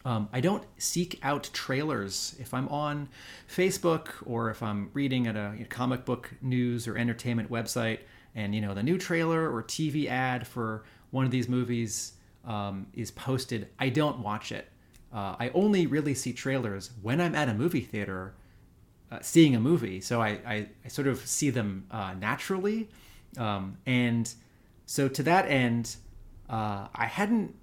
um, 0.05 0.29
I 0.33 0.41
don't 0.41 0.65
seek 0.79 1.19
out 1.23 1.51
trailers 1.53 2.35
if 2.39 2.55
I'm 2.55 2.69
on 2.69 3.09
Facebook 3.55 4.09
or 4.25 4.51
if 4.51 4.63
I'm 4.63 4.91
reading 4.95 5.27
at 5.27 5.37
a 5.37 5.53
you 5.55 5.61
know, 5.61 5.67
comic 5.69 6.05
book 6.05 6.33
news 6.41 6.89
or 6.89 6.97
entertainment 6.97 7.51
website, 7.51 8.01
and 8.35 8.55
you 8.55 8.61
know 8.61 8.75
the 8.75 8.83
new 8.83 8.99
trailer 8.99 9.53
or 9.53 9.63
TV 9.63 10.07
ad 10.09 10.47
for 10.47 10.85
one 11.11 11.25
of 11.25 11.31
these 11.31 11.49
movies 11.49 12.13
um, 12.45 12.87
is 12.95 13.11
posted. 13.11 13.69
I 13.79 13.89
don't 13.89 14.21
watch 14.21 14.53
it. 14.53 14.69
Uh, 15.13 15.35
I 15.39 15.51
only 15.55 15.87
really 15.87 16.15
see 16.15 16.33
trailers 16.33 16.91
when 17.03 17.21
I'm 17.21 17.35
at 17.35 17.49
a 17.49 17.55
movie 17.55 17.81
theater 17.81 18.35
uh, 19.11 19.19
seeing 19.21 19.55
a 19.57 19.61
movie. 19.61 20.01
So 20.01 20.21
I, 20.21 20.39
I, 20.47 20.69
I 20.85 20.89
sort 20.89 21.09
of 21.09 21.25
see 21.27 21.51
them 21.51 21.87
uh, 21.91 22.15
naturally. 22.19 22.89
Um, 23.37 23.77
and 23.87 24.33
so 24.87 25.09
to 25.09 25.23
that 25.25 25.49
end, 25.49 25.97
uh, 26.49 26.89
I 26.95 27.07
hadn't, 27.07 27.55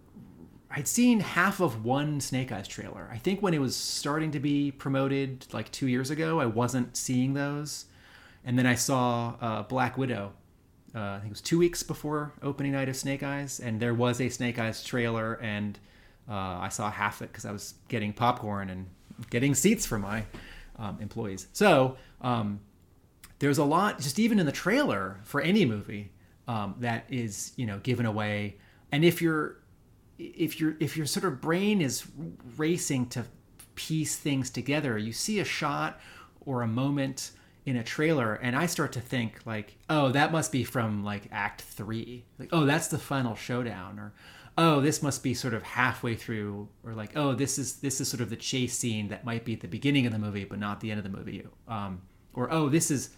I'd 0.69 0.87
seen 0.87 1.19
half 1.19 1.59
of 1.59 1.85
one 1.85 2.19
Snake 2.19 2.51
Eyes 2.51 2.67
trailer. 2.67 3.09
I 3.11 3.17
think 3.17 3.41
when 3.41 3.53
it 3.53 3.61
was 3.61 3.75
starting 3.75 4.31
to 4.31 4.39
be 4.39 4.71
promoted 4.71 5.45
like 5.53 5.71
two 5.71 5.87
years 5.87 6.09
ago, 6.09 6.39
I 6.39 6.45
wasn't 6.45 6.97
seeing 6.97 7.33
those. 7.33 7.85
And 8.43 8.57
then 8.57 8.65
I 8.65 8.75
saw 8.75 9.35
uh, 9.41 9.63
Black 9.63 9.97
Widow. 9.97 10.33
Uh, 10.95 10.99
I 10.99 11.13
think 11.19 11.27
it 11.27 11.31
was 11.31 11.41
two 11.41 11.59
weeks 11.59 11.83
before 11.83 12.31
opening 12.41 12.71
night 12.71 12.89
of 12.89 12.95
Snake 12.95 13.23
Eyes, 13.23 13.59
and 13.59 13.79
there 13.79 13.93
was 13.93 14.21
a 14.21 14.29
Snake 14.29 14.57
Eyes 14.57 14.83
trailer, 14.83 15.33
and 15.41 15.77
uh, 16.29 16.33
I 16.33 16.69
saw 16.69 16.89
half 16.89 17.21
it 17.21 17.31
because 17.31 17.45
I 17.45 17.51
was 17.51 17.75
getting 17.87 18.13
popcorn 18.13 18.69
and 18.69 18.87
getting 19.29 19.53
seats 19.53 19.85
for 19.85 19.99
my 19.99 20.23
um, 20.77 20.97
employees. 21.01 21.47
So 21.53 21.97
um, 22.21 22.59
there's 23.39 23.57
a 23.57 23.63
lot, 23.63 23.99
just 23.99 24.19
even 24.19 24.39
in 24.39 24.45
the 24.45 24.51
trailer 24.51 25.19
for 25.23 25.41
any 25.41 25.65
movie, 25.65 26.11
um, 26.47 26.75
that 26.79 27.05
is 27.09 27.53
you 27.55 27.65
know 27.65 27.79
given 27.79 28.05
away. 28.05 28.57
And 28.91 29.03
if 29.03 29.21
you're 29.21 29.57
if 30.17 30.59
your 30.59 30.75
if 30.79 30.97
your 30.97 31.05
sort 31.05 31.25
of 31.25 31.41
brain 31.41 31.81
is 31.81 32.05
racing 32.57 33.07
to 33.09 33.25
piece 33.75 34.15
things 34.15 34.49
together, 34.49 34.97
you 34.97 35.13
see 35.13 35.39
a 35.39 35.45
shot 35.45 35.99
or 36.41 36.61
a 36.61 36.67
moment 36.67 37.31
in 37.67 37.75
a 37.75 37.83
trailer 37.83 38.35
and 38.35 38.55
I 38.55 38.65
start 38.65 38.93
to 38.93 39.01
think 39.01 39.41
like, 39.45 39.75
oh, 39.89 40.09
that 40.13 40.31
must 40.31 40.53
be 40.53 40.63
from 40.63 41.03
like 41.03 41.23
act 41.33 41.61
3. 41.61 42.23
Like, 42.39 42.49
oh, 42.53 42.65
that's 42.65 42.87
the 42.87 42.97
final 42.97 43.35
showdown 43.35 43.99
or 43.99 44.13
oh, 44.57 44.81
this 44.81 45.03
must 45.03 45.21
be 45.21 45.33
sort 45.33 45.53
of 45.53 45.61
halfway 45.61 46.15
through 46.15 46.67
or 46.83 46.93
like, 46.93 47.15
oh, 47.15 47.33
this 47.33 47.59
is 47.59 47.75
this 47.75 48.01
is 48.01 48.07
sort 48.07 48.21
of 48.21 48.29
the 48.29 48.35
chase 48.35 48.77
scene 48.77 49.09
that 49.09 49.23
might 49.23 49.45
be 49.45 49.53
at 49.53 49.61
the 49.61 49.67
beginning 49.67 50.05
of 50.05 50.11
the 50.11 50.19
movie 50.19 50.45
but 50.45 50.59
not 50.59 50.79
the 50.79 50.89
end 50.91 50.97
of 50.97 51.03
the 51.03 51.15
movie. 51.15 51.45
Um, 51.67 52.01
or 52.33 52.51
oh, 52.51 52.69
this 52.69 52.89
is 52.89 53.11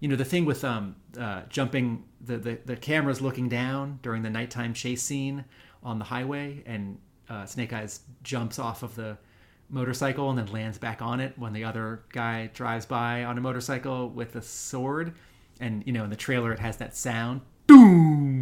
you 0.00 0.08
know 0.08 0.16
the 0.16 0.24
thing 0.24 0.44
with 0.44 0.64
um, 0.64 0.96
uh, 1.18 1.42
jumping 1.48 2.04
the, 2.20 2.38
the 2.38 2.58
the 2.64 2.76
cameras 2.76 3.20
looking 3.20 3.48
down 3.48 3.98
during 4.02 4.22
the 4.22 4.30
nighttime 4.30 4.72
chase 4.72 5.02
scene 5.02 5.44
on 5.82 5.98
the 5.98 6.04
highway 6.06 6.62
and 6.66 6.98
uh, 7.28 7.44
snake 7.44 7.72
eyes 7.72 8.00
jumps 8.22 8.58
off 8.58 8.82
of 8.82 8.94
the 8.94 9.18
motorcycle 9.70 10.30
and 10.30 10.38
then 10.38 10.46
lands 10.46 10.78
back 10.78 11.02
on 11.02 11.20
it 11.20 11.38
when 11.38 11.52
the 11.52 11.62
other 11.62 12.02
guy 12.10 12.48
drives 12.54 12.86
by 12.86 13.24
on 13.24 13.36
a 13.36 13.40
motorcycle 13.40 14.08
with 14.08 14.34
a 14.36 14.42
sword. 14.42 15.12
And 15.60 15.82
you 15.86 15.92
know 15.92 16.04
in 16.04 16.10
the 16.10 16.16
trailer 16.16 16.52
it 16.52 16.60
has 16.60 16.78
that 16.78 16.96
sound. 16.96 17.42
Boom 17.66 18.37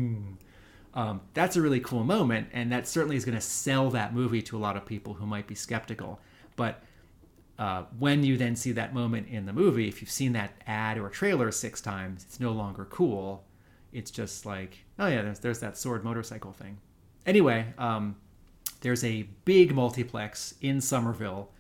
um, 0.96 1.20
that's 1.34 1.54
a 1.54 1.62
really 1.62 1.78
cool 1.78 2.02
moment 2.02 2.48
and 2.52 2.72
that 2.72 2.88
certainly 2.88 3.14
is 3.14 3.24
going 3.24 3.36
to 3.36 3.40
sell 3.40 3.90
that 3.90 4.12
movie 4.12 4.42
to 4.42 4.56
a 4.56 4.58
lot 4.58 4.76
of 4.76 4.84
people 4.84 5.14
who 5.14 5.26
might 5.26 5.46
be 5.46 5.54
skeptical 5.54 6.18
but 6.56 6.82
uh, 7.58 7.84
when 7.98 8.22
you 8.22 8.36
then 8.36 8.54
see 8.54 8.72
that 8.72 8.92
moment 8.92 9.28
in 9.28 9.46
the 9.46 9.52
movie, 9.52 9.88
if 9.88 10.00
you've 10.00 10.10
seen 10.10 10.32
that 10.34 10.52
ad 10.66 10.98
or 10.98 11.08
trailer 11.08 11.50
six 11.50 11.80
times, 11.80 12.24
it's 12.24 12.38
no 12.38 12.52
longer 12.52 12.84
cool. 12.86 13.44
It's 13.92 14.10
just 14.10 14.44
like, 14.44 14.84
oh 14.98 15.06
yeah, 15.06 15.22
there's, 15.22 15.38
there's 15.38 15.60
that 15.60 15.78
sword 15.78 16.04
motorcycle 16.04 16.52
thing. 16.52 16.78
Anyway, 17.24 17.66
um, 17.78 18.16
there's 18.82 19.02
a 19.04 19.22
big 19.44 19.74
multiplex 19.74 20.54
in 20.60 20.80
Somerville, 20.80 21.50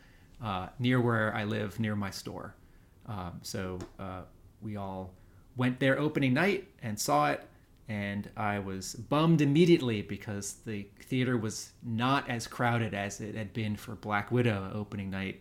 uh, 0.42 0.68
near 0.78 1.00
where 1.00 1.34
I 1.34 1.44
live, 1.44 1.80
near 1.80 1.96
my 1.96 2.10
store. 2.10 2.54
Um, 3.06 3.40
so 3.42 3.78
uh, 3.98 4.22
we 4.60 4.76
all 4.76 5.14
went 5.56 5.80
there 5.80 5.98
opening 5.98 6.34
night 6.34 6.68
and 6.82 7.00
saw 7.00 7.30
it, 7.30 7.48
and 7.88 8.28
I 8.36 8.58
was 8.58 8.94
bummed 8.94 9.40
immediately 9.40 10.02
because 10.02 10.54
the 10.66 10.86
theater 11.00 11.36
was 11.36 11.72
not 11.84 12.28
as 12.28 12.46
crowded 12.46 12.94
as 12.94 13.20
it 13.20 13.34
had 13.34 13.52
been 13.52 13.76
for 13.76 13.94
Black 13.94 14.32
Widow 14.32 14.70
opening 14.74 15.10
night 15.10 15.40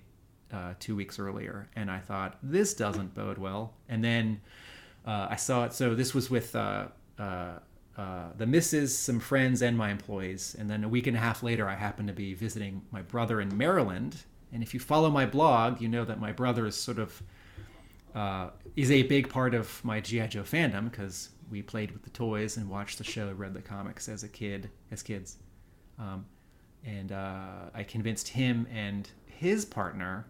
uh, 0.54 0.74
two 0.80 0.96
weeks 0.96 1.18
earlier, 1.18 1.68
and 1.76 1.90
I 1.90 2.00
thought 2.00 2.38
this 2.44 2.74
doesn't 2.74 3.16
bode 3.16 3.38
well. 3.38 3.74
And 3.90 4.04
then 4.04 4.42
uh, 5.06 5.28
I 5.32 5.36
saw 5.36 5.66
it. 5.66 5.74
So 5.74 5.96
this 5.96 6.14
was 6.14 6.30
with 6.30 6.56
uh, 6.56 6.88
uh, 7.18 7.60
uh, 7.98 8.30
the 8.38 8.46
missus, 8.46 8.96
some 8.98 9.20
friends, 9.20 9.62
and 9.62 9.78
my 9.78 9.90
employees. 9.90 10.56
And 10.60 10.70
then 10.70 10.84
a 10.84 10.90
week 10.90 11.08
and 11.08 11.18
a 11.18 11.20
half 11.20 11.44
later, 11.44 11.68
I 11.68 11.76
happened 11.76 12.08
to 12.10 12.14
be 12.14 12.34
visiting 12.34 12.82
my 12.92 13.02
brother 13.02 13.42
in 13.42 13.56
Maryland. 13.58 14.18
And 14.54 14.62
if 14.62 14.74
you 14.74 14.80
follow 14.80 15.10
my 15.10 15.26
blog, 15.26 15.82
you 15.82 15.88
know 15.88 16.06
that 16.06 16.20
my 16.20 16.32
brother 16.32 16.66
is 16.66 16.76
sort 16.76 17.00
of 17.00 17.22
uh, 18.14 18.50
is 18.76 18.92
a 18.92 19.04
big 19.04 19.30
part 19.30 19.54
of 19.54 19.84
my 19.84 20.00
GI 20.00 20.28
Joe 20.28 20.44
fandom 20.44 20.90
because 20.90 21.30
we 21.50 21.62
played 21.62 21.92
with 21.92 22.04
the 22.04 22.10
toys 22.10 22.58
and 22.58 22.70
watched 22.70 22.98
the 22.98 23.04
show, 23.04 23.32
read 23.34 23.54
the 23.54 23.62
comics 23.62 24.10
as 24.10 24.24
a 24.24 24.28
kid, 24.28 24.70
as 24.92 25.02
kids. 25.04 25.38
Um, 26.00 26.26
and 26.84 27.12
uh, 27.12 27.70
I 27.74 27.84
convinced 27.84 28.28
him 28.30 28.68
and 28.72 29.10
his 29.26 29.66
partner 29.66 30.28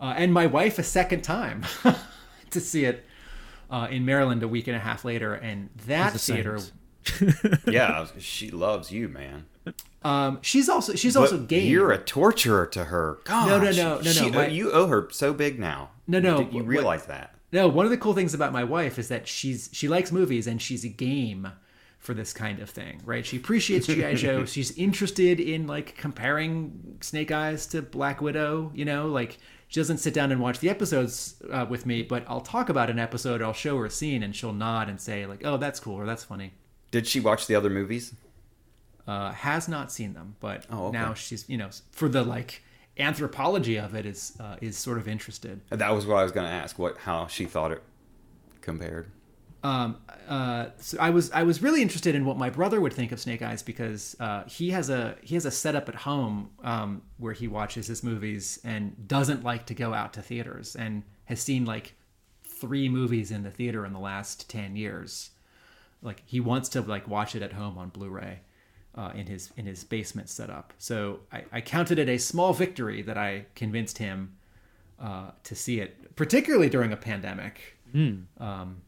uh, 0.00 0.14
and 0.16 0.32
my 0.32 0.46
wife 0.46 0.78
a 0.78 0.82
second 0.82 1.22
time 1.22 1.64
to 2.50 2.60
see 2.60 2.84
it 2.84 3.04
uh, 3.70 3.86
in 3.90 4.04
Maryland 4.04 4.42
a 4.42 4.48
week 4.48 4.66
and 4.66 4.76
a 4.76 4.80
half 4.80 5.04
later, 5.04 5.34
and 5.34 5.68
that 5.86 6.12
the 6.14 6.18
theater. 6.18 6.58
yeah, 7.70 8.06
she 8.18 8.50
loves 8.50 8.90
you, 8.90 9.08
man. 9.08 9.46
Um, 10.02 10.38
she's 10.42 10.68
also 10.68 10.94
she's 10.94 11.14
But 11.14 11.20
also 11.20 11.38
gay. 11.38 11.60
You're 11.66 11.92
a 11.92 11.98
torturer 11.98 12.66
to 12.68 12.84
her. 12.84 13.18
Gosh, 13.24 13.46
No, 13.48 13.58
no, 13.58 13.70
no, 13.70 13.72
no, 13.96 14.00
no, 14.02 14.10
she- 14.10 14.30
my- 14.30 14.48
you 14.48 14.72
owe 14.72 14.86
her 14.86 15.08
so 15.12 15.32
big 15.34 15.58
now. 15.58 15.90
No, 16.08 16.18
no, 16.18 16.38
Did 16.38 16.52
you 16.54 16.60
what- 16.60 16.66
realize 16.68 17.06
that? 17.06 17.34
No, 17.52 17.66
one 17.68 17.84
of 17.84 17.90
the 17.90 17.98
cool 17.98 18.14
things 18.14 18.32
about 18.34 18.52
my 18.52 18.64
wife 18.64 18.98
is 18.98 19.08
that 19.08 19.26
she's 19.26 19.68
she 19.72 19.88
likes 19.88 20.12
movies 20.12 20.46
and 20.46 20.60
she's 20.62 20.84
a 20.84 20.88
game. 20.88 21.48
for 21.98 22.14
this 22.14 22.32
kind 22.32 22.60
of 22.60 22.70
thing, 22.70 22.98
right? 23.04 23.26
She 23.26 23.36
appreciates 23.36 23.86
GI 23.86 24.14
Joe. 24.24 24.46
She's 24.46 24.70
interested 24.78 25.38
in 25.38 25.66
like 25.66 25.96
comparing 25.98 26.96
Snake 27.02 27.30
Eyes 27.30 27.66
to 27.68 27.82
Black 27.82 28.22
Widow. 28.22 28.72
You 28.74 28.86
know, 28.86 29.08
like 29.08 29.36
she 29.68 29.78
doesn't 29.80 29.98
sit 29.98 30.14
down 30.14 30.32
and 30.32 30.40
watch 30.40 30.60
the 30.60 30.70
episodes 30.70 31.34
uh, 31.52 31.66
with 31.68 31.84
me, 31.84 32.02
but 32.02 32.24
I'll 32.26 32.40
talk 32.40 32.70
about 32.70 32.88
an 32.88 32.98
episode. 32.98 33.42
I'll 33.42 33.52
show 33.52 33.76
her 33.76 33.84
a 33.84 33.90
scene, 33.90 34.22
and 34.22 34.34
she'll 34.34 34.54
nod 34.54 34.88
and 34.88 34.98
say 34.98 35.26
like, 35.26 35.42
"Oh, 35.44 35.58
that's 35.58 35.78
cool," 35.78 35.96
or 35.96 36.06
"That's 36.06 36.24
funny." 36.24 36.54
Did 36.90 37.06
she 37.06 37.20
watch 37.20 37.46
the 37.46 37.54
other 37.54 37.68
movies? 37.70 38.14
Uh, 39.06 39.32
has 39.32 39.68
not 39.68 39.92
seen 39.92 40.14
them, 40.14 40.36
but 40.40 40.64
Oh, 40.70 40.86
okay. 40.86 40.96
now 40.98 41.12
she's 41.12 41.46
you 41.50 41.58
know 41.58 41.68
for 41.92 42.08
the 42.08 42.22
like 42.22 42.62
anthropology 42.98 43.76
of 43.76 43.94
it 43.94 44.06
is 44.06 44.36
uh, 44.40 44.56
is 44.60 44.76
sort 44.76 44.98
of 44.98 45.08
interested. 45.08 45.60
That 45.70 45.90
was 45.90 46.06
what 46.06 46.16
I 46.16 46.22
was 46.22 46.32
going 46.32 46.46
to 46.46 46.52
ask. 46.52 46.78
What 46.78 46.98
how 46.98 47.26
she 47.26 47.44
thought 47.46 47.72
it 47.72 47.82
compared. 48.60 49.10
um, 49.62 49.98
uh, 50.28 50.66
so 50.78 50.98
I 50.98 51.10
was 51.10 51.30
I 51.32 51.42
was 51.42 51.62
really 51.62 51.82
interested 51.82 52.14
in 52.14 52.24
what 52.24 52.36
my 52.36 52.50
brother 52.50 52.80
would 52.80 52.92
think 52.92 53.12
of 53.12 53.20
Snake 53.20 53.42
Eyes 53.42 53.62
because 53.62 54.16
uh, 54.20 54.44
he 54.44 54.70
has 54.70 54.88
a 54.90 55.16
he 55.22 55.34
has 55.34 55.44
a 55.44 55.50
setup 55.50 55.88
at 55.88 55.94
home 55.94 56.50
um, 56.62 57.02
where 57.18 57.32
he 57.34 57.46
watches 57.48 57.86
his 57.86 58.02
movies 58.02 58.58
and 58.64 59.06
doesn't 59.06 59.44
like 59.44 59.66
to 59.66 59.74
go 59.74 59.92
out 59.92 60.12
to 60.14 60.22
theaters 60.22 60.76
and 60.76 61.02
has 61.26 61.40
seen 61.40 61.64
like 61.64 61.94
three 62.44 62.88
movies 62.88 63.30
in 63.30 63.42
the 63.42 63.50
theater 63.50 63.84
in 63.84 63.92
the 63.92 63.98
last 63.98 64.48
ten 64.48 64.76
years. 64.76 65.30
Like 66.02 66.22
he 66.24 66.40
wants 66.40 66.70
to 66.70 66.80
like 66.80 67.06
watch 67.06 67.34
it 67.34 67.42
at 67.42 67.52
home 67.52 67.76
on 67.76 67.90
Blu-ray 67.90 68.40
uh, 68.94 69.12
in 69.14 69.26
his 69.26 69.50
in 69.56 69.66
his 69.66 69.84
basement 69.84 70.28
setup. 70.28 70.72
So 70.78 71.20
I, 71.32 71.44
I 71.52 71.60
counted 71.60 71.98
it 71.98 72.08
a 72.08 72.18
small 72.18 72.52
victory 72.52 73.02
that 73.02 73.16
I 73.16 73.46
convinced 73.54 73.98
him 73.98 74.36
uh, 75.00 75.30
to 75.44 75.54
see 75.54 75.80
it, 75.80 76.16
particularly 76.16 76.68
during 76.68 76.92
a 76.92 76.96
pandemic. 76.96 77.76
Um, 78.38 78.82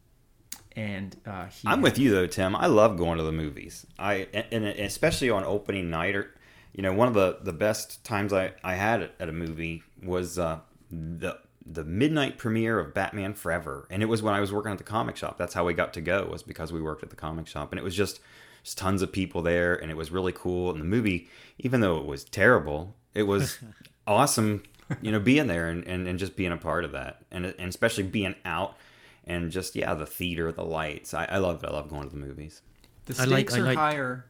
and 0.74 1.16
uh, 1.26 1.46
he 1.46 1.68
I'm 1.68 1.82
with 1.82 1.98
you 1.98 2.10
though, 2.10 2.26
Tim. 2.26 2.56
I 2.56 2.66
love 2.66 2.96
going 2.96 3.18
to 3.18 3.24
the 3.24 3.32
movies. 3.32 3.86
I 3.98 4.28
and 4.32 4.46
and 4.52 4.64
especially 4.64 5.30
on 5.30 5.44
opening 5.44 5.90
night 5.90 6.16
or 6.16 6.34
you 6.72 6.82
know, 6.82 6.92
one 6.92 7.08
of 7.08 7.14
the 7.14 7.38
the 7.42 7.52
best 7.52 8.04
times 8.04 8.32
I 8.32 8.52
I 8.64 8.74
had 8.74 9.10
at 9.20 9.28
a 9.28 9.32
movie 9.32 9.82
was 10.02 10.38
uh 10.38 10.60
the 10.90 11.38
the 11.64 11.84
midnight 11.84 12.38
premiere 12.38 12.78
of 12.80 12.92
Batman 12.92 13.34
Forever. 13.34 13.86
And 13.90 14.02
it 14.02 14.06
was 14.06 14.22
when 14.22 14.34
I 14.34 14.40
was 14.40 14.52
working 14.52 14.72
at 14.72 14.78
the 14.78 14.84
comic 14.84 15.16
shop. 15.16 15.38
That's 15.38 15.54
how 15.54 15.64
we 15.64 15.74
got 15.74 15.92
to 15.94 16.00
go 16.00 16.26
was 16.30 16.42
because 16.42 16.72
we 16.72 16.82
worked 16.82 17.02
at 17.02 17.10
the 17.10 17.16
comic 17.16 17.46
shop 17.46 17.70
and 17.70 17.78
it 17.78 17.84
was 17.84 17.94
just 17.94 18.20
just 18.62 18.78
tons 18.78 19.02
of 19.02 19.12
people 19.12 19.42
there 19.42 19.74
and 19.74 19.90
it 19.90 19.96
was 19.96 20.10
really 20.10 20.32
cool 20.32 20.70
and 20.70 20.80
the 20.80 20.84
movie 20.84 21.28
even 21.58 21.80
though 21.80 21.98
it 21.98 22.06
was 22.06 22.24
terrible, 22.24 22.96
it 23.14 23.22
was 23.24 23.58
awesome, 24.06 24.62
you 25.00 25.12
know, 25.12 25.20
being 25.20 25.46
there 25.46 25.68
and, 25.68 25.86
and, 25.86 26.08
and 26.08 26.18
just 26.18 26.34
being 26.36 26.52
a 26.52 26.56
part 26.56 26.84
of 26.84 26.92
that. 26.92 27.22
And 27.30 27.46
and 27.46 27.68
especially 27.68 28.04
being 28.04 28.34
out 28.44 28.76
and 29.24 29.50
just 29.50 29.76
yeah, 29.76 29.94
the 29.94 30.06
theater, 30.06 30.50
the 30.50 30.64
lights. 30.64 31.14
I, 31.14 31.24
I 31.26 31.38
love 31.38 31.62
it. 31.62 31.68
I 31.68 31.72
love 31.72 31.88
going 31.88 32.04
to 32.04 32.08
the 32.08 32.16
movies. 32.20 32.62
The 33.06 33.14
I 33.22 33.24
like- 33.24 33.50
stakes 33.50 33.54
I 33.54 33.58
are 33.58 33.62
like- 33.62 33.78
higher. 33.78 34.24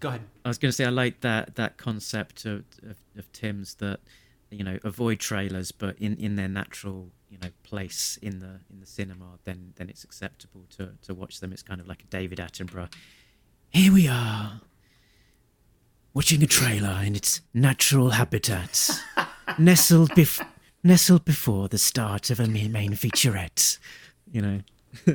Go 0.00 0.08
ahead. 0.08 0.22
I 0.44 0.48
was 0.48 0.58
going 0.58 0.70
to 0.70 0.72
say 0.72 0.84
I 0.84 0.88
like 0.88 1.20
that 1.20 1.54
that 1.54 1.76
concept 1.76 2.44
of, 2.44 2.64
of 2.82 2.96
of 3.16 3.30
Tim's 3.32 3.74
that 3.76 4.00
you 4.50 4.64
know 4.64 4.78
avoid 4.82 5.20
trailers, 5.20 5.70
but 5.70 5.96
in 5.98 6.16
in 6.16 6.34
their 6.34 6.48
natural 6.48 7.10
you 7.30 7.38
know 7.40 7.50
place 7.62 8.18
in 8.20 8.40
the 8.40 8.58
in 8.68 8.80
the 8.80 8.86
cinema, 8.86 9.38
then 9.44 9.74
then 9.76 9.88
it's 9.88 10.02
acceptable 10.02 10.64
to 10.76 10.94
to 11.02 11.14
watch 11.14 11.38
them. 11.38 11.52
It's 11.52 11.62
kind 11.62 11.80
of 11.80 11.86
like 11.86 12.02
a 12.02 12.06
David 12.06 12.38
Attenborough. 12.38 12.92
Here 13.72 13.92
we 13.92 14.06
are, 14.06 14.60
watching 16.12 16.42
a 16.42 16.46
trailer 16.46 17.00
in 17.04 17.16
its 17.16 17.40
natural 17.54 18.10
habitat, 18.10 18.90
nestled 19.58 20.10
bef- 20.10 20.46
nestled 20.84 21.24
before 21.24 21.68
the 21.68 21.78
start 21.78 22.30
of 22.30 22.38
a 22.38 22.46
main 22.46 22.72
featurette. 22.92 23.78
You 24.30 24.42
know. 24.42 24.60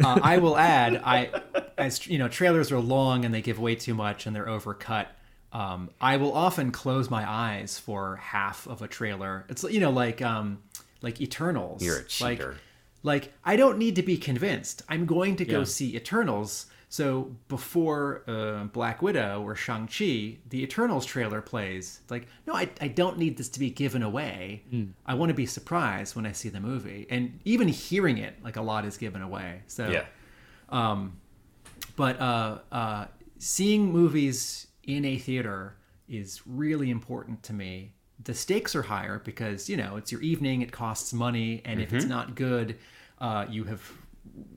uh, 0.04 0.20
I 0.24 0.40
will 0.40 0.58
add, 0.78 1.00
I 1.04 1.30
as 1.78 2.08
you 2.08 2.18
know, 2.18 2.28
trailers 2.28 2.72
are 2.72 2.80
long 2.80 3.26
and 3.26 3.34
they 3.34 3.42
give 3.42 3.60
way 3.60 3.76
too 3.76 3.94
much 3.94 4.26
and 4.26 4.36
they're 4.36 4.48
overcut. 4.48 5.08
Um, 5.54 5.92
I 6.02 6.18
will 6.18 6.34
often 6.34 6.72
close 6.72 7.10
my 7.10 7.30
eyes 7.30 7.78
for 7.80 8.16
half 8.18 8.68
of 8.68 8.82
a 8.82 8.88
trailer. 8.88 9.46
It's 9.50 9.64
you 9.64 9.80
know 9.80 9.92
like 9.92 10.22
um, 10.24 10.64
like 11.04 11.22
Eternals. 11.22 11.84
You're 11.84 11.98
a 11.98 12.00
Like, 12.00 12.08
cheater. 12.40 12.56
like 13.04 13.34
I 13.46 13.56
don't 13.56 13.78
need 13.78 13.96
to 13.98 14.04
be 14.04 14.18
convinced. 14.18 14.82
I'm 14.90 15.06
going 15.06 15.36
to 15.36 15.46
go 15.46 15.60
Yeah. 15.60 15.66
see 15.66 15.96
Eternals. 15.96 16.66
So 16.90 17.36
before 17.50 18.24
uh, 18.28 18.64
Black 18.66 19.02
Widow 19.02 19.44
or 19.44 19.56
Shang 19.56 19.88
Chi, 19.88 20.38
the 20.50 20.64
Eternals 20.64 21.06
trailer 21.06 21.42
plays. 21.42 22.00
Like, 22.10 22.28
no, 22.48 22.54
I, 22.54 22.70
I 22.80 22.88
don't 22.88 23.18
need 23.18 23.38
this 23.38 23.50
to 23.50 23.60
be 23.60 23.70
given 23.70 24.04
away. 24.04 24.64
I 25.06 25.14
want 25.16 25.30
to 25.30 25.34
be 25.34 25.46
surprised 25.46 26.16
when 26.16 26.26
I 26.26 26.32
see 26.32 26.48
the 26.50 26.62
movie, 26.62 27.06
and 27.10 27.40
even 27.44 27.68
hearing 27.68 28.18
it, 28.20 28.42
like 28.42 28.56
a 28.56 28.62
lot 28.62 28.86
is 28.86 28.98
given 28.98 29.22
away. 29.22 29.64
So 29.68 29.90
Yeah. 29.90 30.06
but 31.96 32.20
uh, 32.20 32.60
uh, 32.72 33.06
seeing 33.38 33.92
movies 33.92 34.68
in 34.84 35.04
a 35.06 35.18
theater 35.18 35.76
is 36.08 36.42
really 36.46 36.90
important 36.90 37.44
to 37.44 37.54
me. 37.54 37.94
The 38.24 38.34
stakes 38.34 38.76
are 38.76 38.84
higher 38.84 39.20
because 39.24 39.70
you 39.70 39.78
know 39.78 39.98
it's 39.98 40.12
your 40.12 40.22
evening, 40.22 40.62
it 40.62 40.72
costs 40.72 41.14
money, 41.14 41.62
and 41.66 41.82
if 41.82 41.92
it's 41.94 42.06
not 42.06 42.36
good, 42.36 42.78
uh, 43.20 43.46
you 43.50 43.66
have 43.66 43.82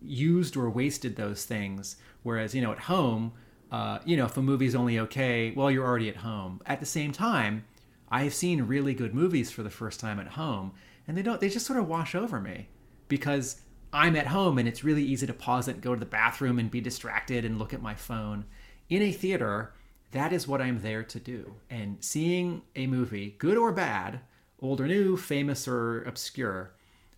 used 0.02 0.56
or 0.56 0.70
wasted 0.70 1.16
those 1.16 1.44
things. 1.44 1.96
Whereas 2.22 2.54
you 2.54 2.62
know 2.62 2.72
at 2.72 2.80
home, 2.80 3.32
uh, 3.70 3.98
you 4.04 4.16
know 4.16 4.26
if 4.26 4.36
a 4.36 4.42
movie's 4.42 4.74
only 4.74 4.98
okay, 4.98 5.52
well 5.52 5.70
you're 5.70 5.86
already 5.86 6.08
at 6.08 6.16
home. 6.16 6.60
At 6.66 6.80
the 6.80 6.86
same 6.86 7.12
time, 7.12 7.64
I 8.08 8.24
have 8.24 8.34
seen 8.34 8.62
really 8.62 8.94
good 8.94 9.14
movies 9.14 9.50
for 9.50 9.62
the 9.62 9.70
first 9.70 10.00
time 10.00 10.18
at 10.18 10.28
home, 10.28 10.72
and 11.06 11.16
they 11.16 11.22
don't 11.22 11.40
they 11.40 11.48
just 11.48 11.66
sort 11.66 11.78
of 11.78 11.88
wash 11.88 12.14
over 12.14 12.40
me 12.40 12.68
because 13.08 13.62
I'm 13.92 14.16
at 14.16 14.28
home 14.28 14.58
and 14.58 14.68
it's 14.68 14.84
really 14.84 15.02
easy 15.02 15.26
to 15.26 15.32
pause 15.32 15.68
it, 15.68 15.80
go 15.80 15.94
to 15.94 16.00
the 16.00 16.06
bathroom 16.06 16.58
and 16.58 16.70
be 16.70 16.80
distracted 16.80 17.44
and 17.44 17.58
look 17.58 17.74
at 17.74 17.82
my 17.82 17.94
phone. 17.94 18.44
In 18.88 19.02
a 19.02 19.12
theater, 19.12 19.74
that 20.12 20.32
is 20.32 20.46
what 20.46 20.60
I'm 20.60 20.80
there 20.80 21.02
to 21.04 21.20
do. 21.20 21.54
And 21.68 21.98
seeing 22.00 22.62
a 22.76 22.86
movie, 22.86 23.34
good 23.38 23.56
or 23.56 23.72
bad, 23.72 24.20
old 24.60 24.80
or 24.80 24.86
new, 24.86 25.16
famous 25.16 25.66
or 25.66 26.02
obscure, 26.02 26.74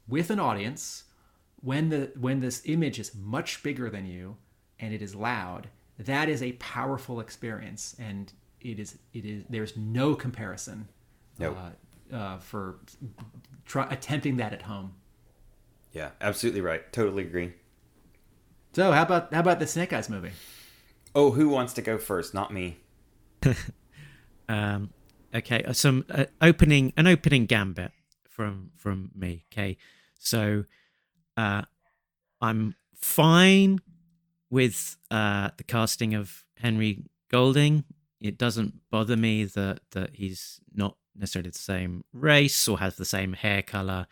with 0.08 0.30
an 0.30 0.40
audience, 0.40 1.04
when 1.60 1.90
the 1.90 2.12
when 2.18 2.40
this 2.40 2.62
image 2.64 2.98
is 2.98 3.14
much 3.14 3.62
bigger 3.62 3.88
than 3.88 4.04
you 4.06 4.36
and 4.83 4.92
it 4.92 5.01
is 5.01 5.14
loud, 5.14 5.68
that 5.99 6.29
is 6.29 6.42
a 6.42 6.53
powerful 6.53 7.21
experience 7.21 7.97
and 7.99 8.33
it 8.61 8.79
is 8.79 8.99
it 9.14 9.25
is 9.25 9.45
there's 9.49 9.77
no 9.77 10.14
comparison 10.14 10.88
Nope. 11.38 11.57
uh, 12.12 12.14
uh, 12.14 12.38
for 12.38 12.79
try, 13.64 13.90
attempting 13.90 14.37
that 14.37 14.53
at 14.53 14.62
home. 14.62 14.92
Yeah, 15.92 16.11
absolutely 16.21 16.61
right. 16.61 16.92
Totally 16.92 17.23
agree. 17.23 17.55
So 18.75 18.92
how 18.92 19.03
about 19.03 19.33
how 19.33 19.40
about 19.40 19.61
the 19.61 19.66
Snake 19.66 19.92
Eyes 19.92 20.11
movie? 20.11 20.33
Oh, 21.14 21.31
who 21.31 21.49
wants 21.49 21.73
to 21.75 21.83
go 21.83 21.97
first? 21.97 22.35
Not 22.35 22.53
me. 22.53 22.77
Um, 24.49 24.90
okay, 25.35 25.62
uh, 25.62 25.73
some 25.73 26.05
uh, 26.11 26.27
opening 26.42 26.92
an 26.97 27.07
opening 27.07 27.47
gambit 27.47 27.92
from 28.29 28.71
from 28.77 29.11
me. 29.14 29.45
Okay, 29.51 29.79
so 30.18 30.64
uh, 31.37 31.62
I'm 32.40 32.75
fine 32.95 33.81
with 34.52 34.98
uh, 35.10 35.48
the 35.56 35.64
casting 35.64 36.14
of 36.14 36.44
Henry 36.58 37.02
Golding. 37.30 37.84
It 38.20 38.36
doesn't 38.36 38.74
bother 38.90 39.16
me 39.16 39.44
that 39.44 39.80
that 39.92 40.10
he's 40.12 40.60
not 40.72 40.96
necessarily 41.16 41.50
the 41.50 41.58
same 41.58 42.04
race 42.12 42.68
or 42.68 42.78
has 42.78 42.96
the 42.96 43.06
same 43.06 43.32
hair 43.32 43.62
color 43.62 44.06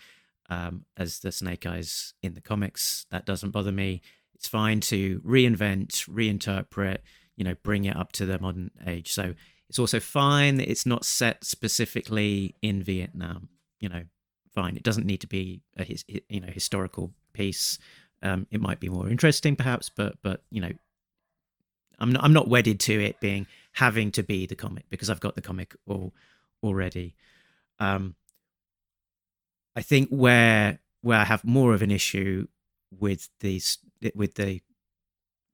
um, 0.49 0.87
as 0.97 1.21
the 1.21 1.31
Snake 1.31 1.67
Eyes 1.67 2.15
in 2.23 2.33
the 2.33 2.41
comics. 2.41 3.05
That 3.11 3.27
doesn't 3.27 3.51
bother 3.51 3.71
me. 3.71 4.01
It's 4.35 4.49
fine 4.49 4.81
to 4.81 5.21
reinvent, 5.21 6.09
reinterpret, 6.09 6.99
you 7.37 7.45
know, 7.45 7.55
bring 7.63 7.85
it 7.85 7.95
up 7.95 8.13
to 8.13 8.25
the 8.25 8.39
modern 8.39 8.71
age. 8.87 9.13
So 9.13 9.35
it's 9.69 9.79
also 9.79 10.01
fine 10.01 10.57
that 10.57 10.71
it's 10.71 10.87
not 10.87 11.05
set 11.05 11.45
specifically 11.45 12.57
in 12.63 12.83
Vietnam. 12.83 13.51
You 13.79 13.91
know, 13.91 14.05
fine. 14.55 14.77
It 14.77 14.83
doesn't 14.85 15.07
need 15.07 15.21
to 15.21 15.27
be 15.27 15.61
a 15.77 15.85
his, 15.85 16.03
you 16.09 16.41
know 16.41 16.51
historical 16.51 17.13
piece. 17.35 17.79
Um, 18.23 18.47
it 18.51 18.61
might 18.61 18.81
be 18.81 18.89
more 18.89 19.09
interesting, 19.09 19.57
perhaps, 19.57 19.89
but 19.89 20.17
but 20.23 20.43
you 20.51 20.61
know, 20.61 20.73
I'm 21.99 22.13
not 22.13 22.25
I'm 22.25 22.33
not 22.33 22.49
wedded 22.49 22.81
to 22.81 23.01
it 23.01 23.21
being 23.21 23.47
having 23.73 24.11
to 24.13 24.23
be 24.23 24.47
the 24.47 24.57
comic 24.57 24.85
because 24.91 25.11
I've 25.11 25.21
got 25.21 25.35
the 25.35 25.43
comic 25.43 25.75
all 25.87 26.13
already. 26.63 27.15
Um, 27.79 28.15
I 29.75 29.83
think 29.83 30.09
where 30.11 30.81
where 31.03 31.19
I 31.19 31.25
have 31.25 31.45
more 31.45 31.75
of 31.75 31.83
an 31.83 31.91
issue 31.91 32.47
with 32.99 33.29
these 33.41 33.79
with 34.15 34.35
the 34.35 34.61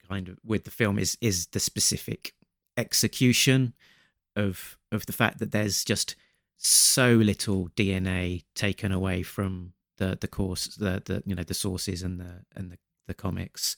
kind 0.08 0.28
of 0.28 0.38
with 0.44 0.64
the 0.64 0.70
film 0.70 0.98
is 0.98 1.16
is 1.20 1.48
the 1.48 1.60
specific 1.60 2.34
execution 2.76 3.74
of 4.34 4.78
of 4.92 5.06
the 5.06 5.12
fact 5.12 5.38
that 5.38 5.52
there's 5.52 5.84
just 5.84 6.16
so 6.58 7.12
little 7.12 7.68
DNA 7.76 8.44
taken 8.54 8.92
away 8.92 9.22
from 9.22 9.72
the 9.98 10.16
the 10.20 10.28
course 10.28 10.66
the 10.76 11.02
the 11.04 11.22
you 11.26 11.34
know 11.34 11.42
the 11.42 11.54
sources 11.54 12.02
and 12.02 12.20
the 12.20 12.44
and 12.54 12.70
the, 12.72 12.78
the 13.06 13.14
comics 13.14 13.76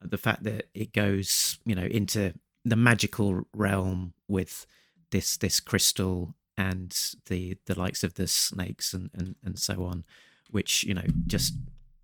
the 0.00 0.18
fact 0.18 0.42
that 0.44 0.68
it 0.74 0.92
goes 0.92 1.58
you 1.64 1.74
know 1.74 1.84
into 1.84 2.34
the 2.64 2.76
magical 2.76 3.42
realm 3.54 4.14
with 4.28 4.66
this 5.10 5.36
this 5.36 5.60
crystal 5.60 6.34
and 6.56 7.14
the 7.26 7.56
the 7.66 7.78
likes 7.78 8.04
of 8.04 8.14
the 8.14 8.26
snakes 8.26 8.92
and 8.92 9.10
and, 9.14 9.36
and 9.44 9.58
so 9.58 9.84
on 9.84 10.04
which 10.50 10.84
you 10.84 10.94
know 10.94 11.04
just 11.26 11.54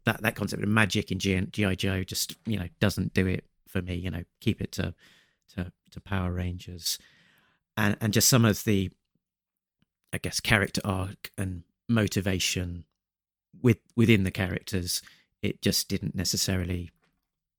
that 0.05 0.23
that 0.23 0.35
concept 0.35 0.63
of 0.63 0.69
magic 0.69 1.13
in 1.13 1.19
gi 1.19 1.77
joe 1.77 2.03
just 2.03 2.37
you 2.47 2.59
know 2.59 2.69
doesn't 2.81 3.13
do 3.13 3.27
it 3.27 3.45
for 3.71 3.81
me. 3.81 3.95
You 3.95 4.11
know, 4.11 4.25
keep 4.41 4.61
it 4.61 4.73
to 4.73 4.95
to, 5.55 5.73
to 5.93 6.01
Power 6.01 6.33
Rangers, 6.33 6.99
and 7.77 7.97
and 8.01 8.13
just 8.13 8.29
some 8.29 8.45
of 8.45 8.65
the, 8.65 8.91
I 10.13 10.19
guess, 10.19 10.41
character 10.41 10.81
arc 10.85 11.31
and 11.39 11.63
motivation 11.89 12.85
with 13.63 13.79
within 13.97 14.25
the 14.25 14.31
characters. 14.31 15.03
It 15.43 15.63
just 15.63 15.89
didn't 15.89 16.15
necessarily 16.15 16.91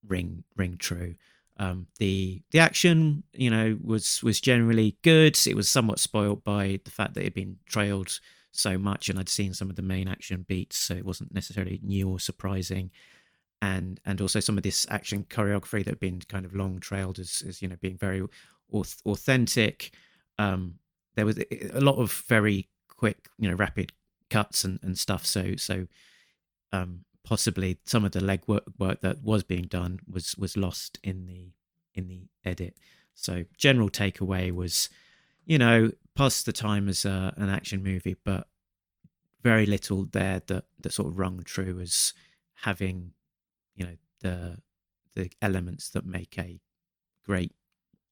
ring 0.08 0.43
ring 0.56 0.77
true. 0.77 1.15
Um, 1.58 1.88
the 1.99 2.41
the 2.51 2.60
action, 2.60 3.23
you 3.34 3.49
know, 3.49 3.77
was 3.84 4.23
was 4.23 4.41
generally 4.41 4.97
good. 5.04 5.38
It 5.45 5.56
was 5.56 5.69
somewhat 5.69 5.99
spoiled 5.99 6.43
by 6.43 6.80
the 6.84 6.91
fact 6.91 7.13
that 7.13 7.21
it 7.21 7.25
had 7.25 7.34
been 7.34 7.58
trailed 7.67 8.19
so 8.51 8.77
much, 8.77 9.10
and 9.10 9.19
I'd 9.19 9.30
seen 9.30 9.54
some 9.54 9.69
of 9.69 9.75
the 9.75 9.82
main 9.82 10.08
action 10.08 10.45
beats, 10.47 10.77
so 10.77 10.95
it 10.95 11.06
wasn't 11.06 11.34
necessarily 11.34 11.80
new 11.84 12.10
or 12.10 12.19
surprising. 12.19 12.91
And 13.62 13.99
and 14.06 14.19
also 14.21 14.39
some 14.39 14.58
of 14.58 14.63
this 14.63 14.88
action 14.89 15.25
choreography 15.30 15.84
that 15.84 15.88
had 15.88 15.99
been 15.99 16.21
kind 16.27 16.45
of 16.45 16.56
long 16.56 16.80
trailed 16.80 17.19
as, 17.19 17.43
as 17.47 17.62
you 17.62 17.67
know 17.67 17.75
being 17.80 17.97
very 17.97 18.23
auth- 18.73 19.06
authentic. 19.06 19.91
Um, 20.39 20.75
there 21.15 21.25
was 21.25 21.38
a 21.38 21.82
lot 21.82 21.97
of 21.97 22.23
very 22.27 22.69
quick, 22.88 23.27
you 23.38 23.49
know, 23.49 23.56
rapid 23.56 23.91
cuts 24.32 24.63
and, 24.63 24.80
and 24.82 24.98
stuff. 24.98 25.26
So 25.26 25.56
so 25.58 25.88
um, 26.72 27.06
possibly 27.24 27.78
some 27.86 28.04
of 28.06 28.13
the 28.13 28.20
legwork 28.20 28.63
work 28.80 29.02
that 29.02 29.22
was 29.22 29.44
being 29.44 29.65
done 29.65 30.00
was 30.10 30.36
was 30.38 30.58
lost 30.58 31.00
in 31.04 31.28
the 31.28 31.52
in 31.94 32.08
the 32.08 32.28
edit. 32.44 32.78
So 33.13 33.46
general 33.58 33.89
takeaway 33.89 34.52
was, 34.52 34.89
you 35.46 35.58
know, 35.58 35.91
past 36.15 36.46
the 36.46 36.54
time 36.54 36.88
as 36.88 37.06
a, 37.06 37.34
an 37.38 37.50
action 37.50 37.84
movie, 37.84 38.15
but 38.24 38.48
very 39.44 39.65
little 39.65 40.06
there 40.06 40.41
that 40.48 40.65
that 40.80 40.94
sort 40.94 41.10
of 41.10 41.20
rung 41.20 41.44
true 41.44 41.80
as 41.80 42.13
having, 42.63 43.12
you 43.76 43.86
know, 43.86 43.98
the 44.22 44.58
the 45.15 45.30
elements 45.41 45.89
that 45.89 46.06
make 46.06 46.38
a 46.38 46.62
great 47.26 47.54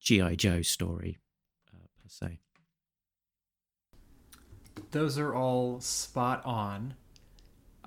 GI 0.01 0.36
Joe 0.36 0.62
story 0.62 1.17
uh, 1.73 1.88
per 2.01 2.10
se. 2.10 2.39
Those 4.91 5.17
are 5.17 5.33
all 5.33 5.79
spot 5.79 6.45
on. 6.45 6.95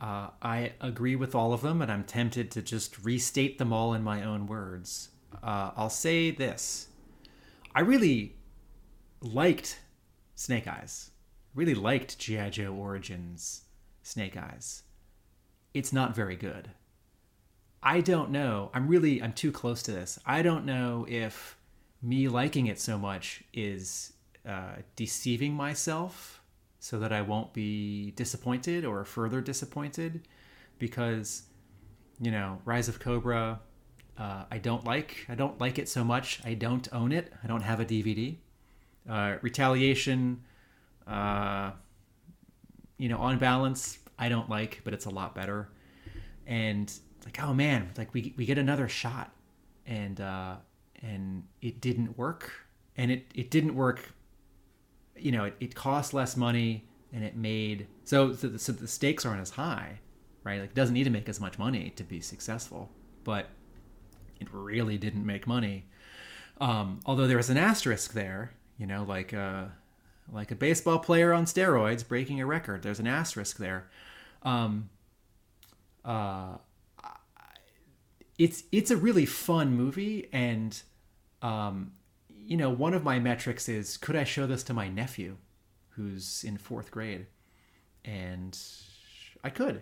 Uh, 0.01 0.31
I 0.41 0.73
agree 0.81 1.15
with 1.15 1.35
all 1.35 1.53
of 1.53 1.63
them, 1.63 1.81
and 1.81 1.91
I'm 1.91 2.05
tempted 2.05 2.51
to 2.53 2.63
just 2.63 3.05
restate 3.05 3.59
them 3.59 3.73
all 3.73 3.95
in 3.95 4.03
my 4.03 4.25
own 4.25 4.47
words. 4.47 5.11
Uh, 5.43 5.71
I'll 5.77 5.91
say 5.91 6.31
this 6.31 6.89
I 7.75 7.81
really 7.81 8.37
liked 9.21 9.81
Snake 10.35 10.67
Eyes. 10.67 11.11
Really 11.55 11.75
liked 11.75 12.19
G.I. 12.19 12.51
Joe 12.51 12.75
Origins 12.75 13.63
Snake 14.03 14.37
Eyes. 14.37 14.83
It's 15.75 15.93
not 15.93 16.15
very 16.15 16.37
good. 16.37 16.71
I 17.83 18.01
don't 18.01 18.31
know. 18.31 18.71
I'm 18.75 18.89
really, 18.89 19.23
I'm 19.23 19.33
too 19.33 19.53
close 19.53 19.83
to 19.85 19.93
this. 19.93 20.19
I 20.25 20.43
don't 20.43 20.65
know 20.65 21.07
if 21.09 21.57
me 22.03 22.29
liking 22.29 22.67
it 22.67 22.81
so 22.81 22.99
much 22.99 23.43
is 23.53 24.13
uh, 24.47 24.77
deceiving 24.97 25.55
myself 25.55 26.42
so 26.83 26.99
that 26.99 27.13
I 27.13 27.23
won't 27.23 27.53
be 27.53 28.11
disappointed 28.17 28.85
or 28.85 29.05
further 29.05 29.41
disappointed 29.41 30.27
because, 30.81 31.45
you 32.21 32.33
know, 32.33 32.61
Rise 32.65 32.89
of 32.89 32.99
Cobra, 32.99 33.61
uh, 34.19 34.45
I 34.51 34.59
don't 34.59 34.85
like. 34.85 35.25
I 35.29 35.37
don't 35.37 35.61
like 35.61 35.79
it 35.79 35.89
so 35.89 36.03
much. 36.03 36.41
I 36.45 36.55
don't 36.55 36.89
own 36.93 37.13
it. 37.13 37.33
I 37.45 37.47
don't 37.47 37.63
have 37.63 37.79
a 37.79 37.85
DVD. 37.85 38.35
Uh, 39.09 39.37
Retaliation, 39.43 40.43
uh, 41.07 41.71
you 42.99 43.09
know, 43.09 43.19
on 43.19 43.39
balance, 43.39 44.01
I 44.19 44.29
don't 44.29 44.51
like, 44.51 44.81
but 44.83 44.93
it's 44.93 45.07
a 45.07 45.11
lot 45.11 45.37
better. 45.37 45.69
And 46.49 46.93
like, 47.25 47.41
oh 47.41 47.55
man, 47.55 47.93
like 47.97 48.13
we 48.13 48.35
we 48.37 48.45
get 48.45 48.59
another 48.59 48.89
shot, 48.89 49.31
and 49.87 50.21
uh, 50.21 50.57
and 51.01 51.45
it 51.61 51.81
didn't 51.81 52.19
work, 52.19 52.51
and 52.97 53.13
it 53.13 53.27
it 53.37 53.53
didn't 53.53 53.77
work. 53.77 54.13
You 55.17 55.33
know, 55.33 55.45
it, 55.45 55.57
it 55.61 55.75
cost 55.75 56.15
less 56.15 56.37
money, 56.37 56.85
and 57.13 57.23
it 57.25 57.37
made 57.37 57.87
so 58.05 58.33
so 58.35 58.49
the, 58.49 58.59
so 58.59 58.73
the 58.73 58.89
stakes 58.89 59.25
aren't 59.25 59.41
as 59.41 59.51
high, 59.51 60.01
right? 60.45 60.61
Like, 60.61 60.71
it 60.71 60.75
doesn't 60.75 60.95
need 60.95 61.05
to 61.05 61.11
make 61.11 61.29
as 61.29 61.41
much 61.41 61.59
money 61.59 61.91
to 61.97 62.05
be 62.05 62.21
successful, 62.21 62.91
but 63.25 63.47
it 64.41 64.49
really 64.53 64.99
didn't 64.99 65.25
make 65.25 65.47
money. 65.47 65.87
Um, 66.61 67.01
although 67.07 67.27
there 67.27 67.37
was 67.37 67.51
an 67.51 67.57
asterisk 67.57 68.13
there, 68.13 68.53
you 68.79 68.87
know, 68.87 69.05
like 69.05 69.33
a 69.33 69.73
like 70.33 70.51
a 70.51 70.55
baseball 70.55 70.99
player 70.99 71.33
on 71.33 71.45
steroids 71.45 72.07
breaking 72.07 72.41
a 72.41 72.47
record. 72.47 72.83
There's 72.83 73.01
an 73.01 73.07
asterisk 73.07 73.59
there. 73.59 73.89
Um, 74.43 74.91
uh, 76.05 76.57
it's 78.39 78.65
it's 78.73 78.91
a 78.91 78.97
really 78.97 79.27
fun 79.27 79.75
movie, 79.75 80.29
and 80.33 80.81
um, 81.43 81.93
you 82.53 82.59
know, 82.59 82.69
one 82.69 82.93
of 82.93 83.03
my 83.03 83.19
metrics 83.19 83.67
is 83.67 83.97
could 83.97 84.15
I 84.15 84.25
show 84.25 84.47
this 84.47 84.63
to 84.65 84.75
my 84.75 84.87
nephew, 84.87 85.39
who's 85.89 86.45
in 86.45 86.59
fourth 86.59 86.91
grade, 86.91 87.25
and 88.05 88.59
I 89.43 89.49
could. 89.49 89.81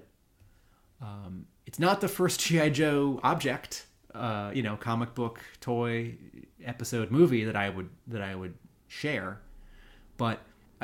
Um, 1.02 1.46
it's 1.66 1.80
not 1.80 2.00
the 2.00 2.06
first 2.06 2.38
GI 2.46 2.70
Joe 2.70 3.18
object 3.24 3.86
uh, 4.14 4.52
you 4.54 4.62
know 4.62 4.76
comic 4.76 5.16
book 5.16 5.40
toy 5.60 6.14
episode 6.64 7.10
movie 7.10 7.42
that 7.42 7.56
I 7.56 7.70
would 7.70 7.90
that 8.06 8.22
I 8.22 8.36
would 8.36 8.54
share, 8.86 9.40
but 10.16 10.38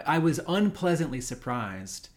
I 0.05 0.19
was 0.19 0.41
unpleasantly 0.49 1.21
surprised 1.21 2.09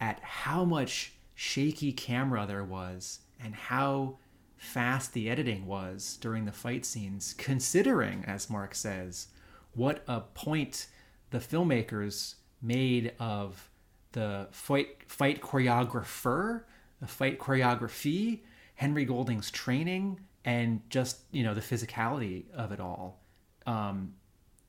at 0.00 0.18
how 0.20 0.64
much 0.64 1.12
shaky 1.34 1.92
camera 1.92 2.46
there 2.46 2.64
was 2.64 3.18
and 3.38 3.54
how 3.54 4.16
fast 4.60 5.14
the 5.14 5.30
editing 5.30 5.66
was 5.66 6.18
during 6.20 6.44
the 6.44 6.52
fight 6.52 6.84
scenes, 6.84 7.34
considering, 7.38 8.22
as 8.26 8.50
Mark 8.50 8.74
says, 8.74 9.28
what 9.72 10.04
a 10.06 10.20
point 10.20 10.86
the 11.30 11.38
filmmakers 11.38 12.34
made 12.60 13.14
of 13.18 13.70
the 14.12 14.48
fight 14.50 15.04
fight 15.06 15.40
choreographer, 15.40 16.64
the 17.00 17.06
fight 17.06 17.38
choreography, 17.38 18.40
Henry 18.74 19.06
Golding's 19.06 19.50
training, 19.50 20.20
and 20.44 20.82
just 20.90 21.20
you 21.32 21.42
know 21.42 21.54
the 21.54 21.62
physicality 21.62 22.44
of 22.54 22.70
it 22.70 22.80
all. 22.80 23.22
Um, 23.66 24.12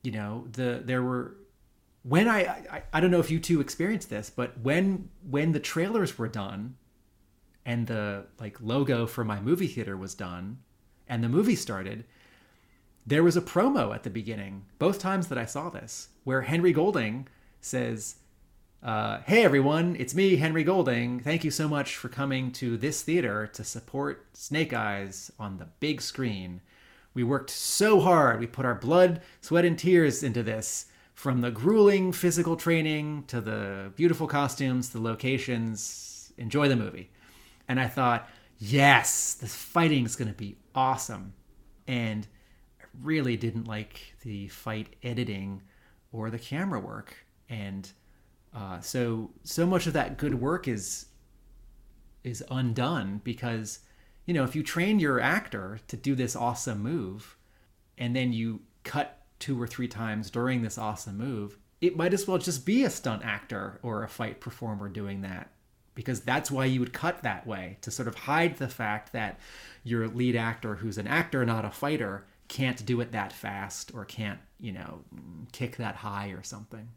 you 0.03 0.13
know 0.13 0.47
the 0.53 0.81
there 0.85 1.03
were 1.03 1.35
when 2.03 2.29
I, 2.29 2.39
I 2.71 2.83
I 2.93 3.01
don't 3.01 3.11
know 3.11 3.19
if 3.19 3.29
you 3.29 3.41
two 3.41 3.59
experienced 3.59 4.09
this, 4.09 4.29
but 4.29 4.57
when 4.61 5.09
when 5.29 5.51
the 5.51 5.59
trailers 5.59 6.17
were 6.17 6.29
done, 6.29 6.77
and 7.65 7.87
the 7.87 8.25
like 8.39 8.59
logo 8.61 9.05
for 9.05 9.23
my 9.23 9.39
movie 9.39 9.67
theater 9.67 9.95
was 9.97 10.15
done, 10.15 10.59
and 11.07 11.23
the 11.23 11.29
movie 11.29 11.55
started, 11.55 12.05
there 13.05 13.23
was 13.23 13.37
a 13.37 13.41
promo 13.41 13.93
at 13.93 14.03
the 14.03 14.09
beginning 14.09 14.65
both 14.79 14.99
times 14.99 15.27
that 15.27 15.37
I 15.37 15.45
saw 15.45 15.69
this 15.69 16.09
where 16.23 16.41
Henry 16.41 16.71
Golding 16.71 17.27
says 17.59 18.15
uh, 18.83 19.19
hey 19.27 19.43
everyone, 19.43 19.95
it's 19.99 20.15
me, 20.15 20.37
Henry 20.37 20.63
Golding. 20.63 21.19
Thank 21.19 21.43
you 21.43 21.51
so 21.51 21.67
much 21.67 21.95
for 21.95 22.09
coming 22.09 22.51
to 22.53 22.77
this 22.77 23.03
theater 23.03 23.45
to 23.53 23.63
support 23.63 24.25
Snake 24.33 24.73
Eyes 24.73 25.31
on 25.37 25.57
the 25.57 25.67
big 25.79 26.01
screen. 26.01 26.61
We 27.13 27.23
worked 27.23 27.51
so 27.51 27.99
hard. 27.99 28.39
We 28.39 28.47
put 28.47 28.65
our 28.65 28.73
blood, 28.73 29.21
sweat, 29.39 29.65
and 29.65 29.77
tears 29.77 30.23
into 30.23 30.41
this. 30.41 30.87
From 31.13 31.41
the 31.41 31.51
grueling 31.51 32.11
physical 32.11 32.55
training 32.55 33.25
to 33.27 33.39
the 33.39 33.91
beautiful 33.95 34.25
costumes, 34.25 34.89
the 34.89 34.99
locations. 34.99 36.33
Enjoy 36.39 36.67
the 36.67 36.75
movie. 36.75 37.11
And 37.71 37.79
I 37.79 37.87
thought, 37.87 38.27
yes, 38.59 39.33
this 39.35 39.55
fighting 39.55 40.05
is 40.05 40.17
going 40.17 40.27
to 40.27 40.37
be 40.37 40.57
awesome. 40.75 41.31
And 41.87 42.27
I 42.81 42.83
really 43.01 43.37
didn't 43.37 43.65
like 43.65 44.13
the 44.23 44.49
fight 44.49 44.97
editing 45.01 45.61
or 46.11 46.29
the 46.29 46.37
camera 46.37 46.81
work. 46.81 47.15
And 47.47 47.89
uh, 48.53 48.81
so 48.81 49.31
so 49.43 49.65
much 49.65 49.87
of 49.87 49.93
that 49.93 50.17
good 50.17 50.35
work 50.35 50.67
is 50.67 51.05
is 52.25 52.43
undone 52.51 53.21
because 53.23 53.79
you 54.25 54.33
know 54.33 54.43
if 54.43 54.53
you 54.53 54.63
train 54.63 54.99
your 54.99 55.21
actor 55.21 55.79
to 55.87 55.95
do 55.95 56.13
this 56.13 56.35
awesome 56.35 56.79
move 56.79 57.37
and 57.97 58.13
then 58.13 58.33
you 58.33 58.59
cut 58.83 59.21
two 59.39 59.59
or 59.59 59.65
three 59.65 59.87
times 59.87 60.29
during 60.29 60.61
this 60.61 60.77
awesome 60.77 61.17
move 61.17 61.57
it 61.79 61.95
might 61.95 62.13
as 62.13 62.27
well 62.27 62.37
just 62.37 62.65
be 62.65 62.83
a 62.83 62.89
stunt 62.89 63.23
actor 63.23 63.79
or 63.81 64.03
a 64.03 64.09
fight 64.09 64.41
performer 64.41 64.89
doing 64.89 65.21
that 65.21 65.49
because 65.93 66.21
that's 66.21 66.49
why 66.49 66.65
you 66.65 66.79
would 66.79 66.93
cut 66.93 67.23
that 67.23 67.45
way 67.45 67.77
to 67.81 67.91
sort 67.91 68.07
of 68.07 68.15
hide 68.15 68.57
the 68.57 68.67
fact 68.67 69.11
that 69.13 69.39
your 69.83 70.07
lead 70.07 70.35
actor 70.35 70.75
who's 70.75 70.97
an 70.97 71.07
actor 71.07 71.45
not 71.45 71.65
a 71.65 71.69
fighter 71.69 72.25
can't 72.47 72.85
do 72.85 72.99
it 73.01 73.11
that 73.11 73.31
fast 73.31 73.91
or 73.93 74.05
can't 74.05 74.39
you 74.59 74.71
know 74.71 75.01
kick 75.51 75.77
that 75.77 75.95
high 75.95 76.29
or 76.29 76.43
something 76.43 76.89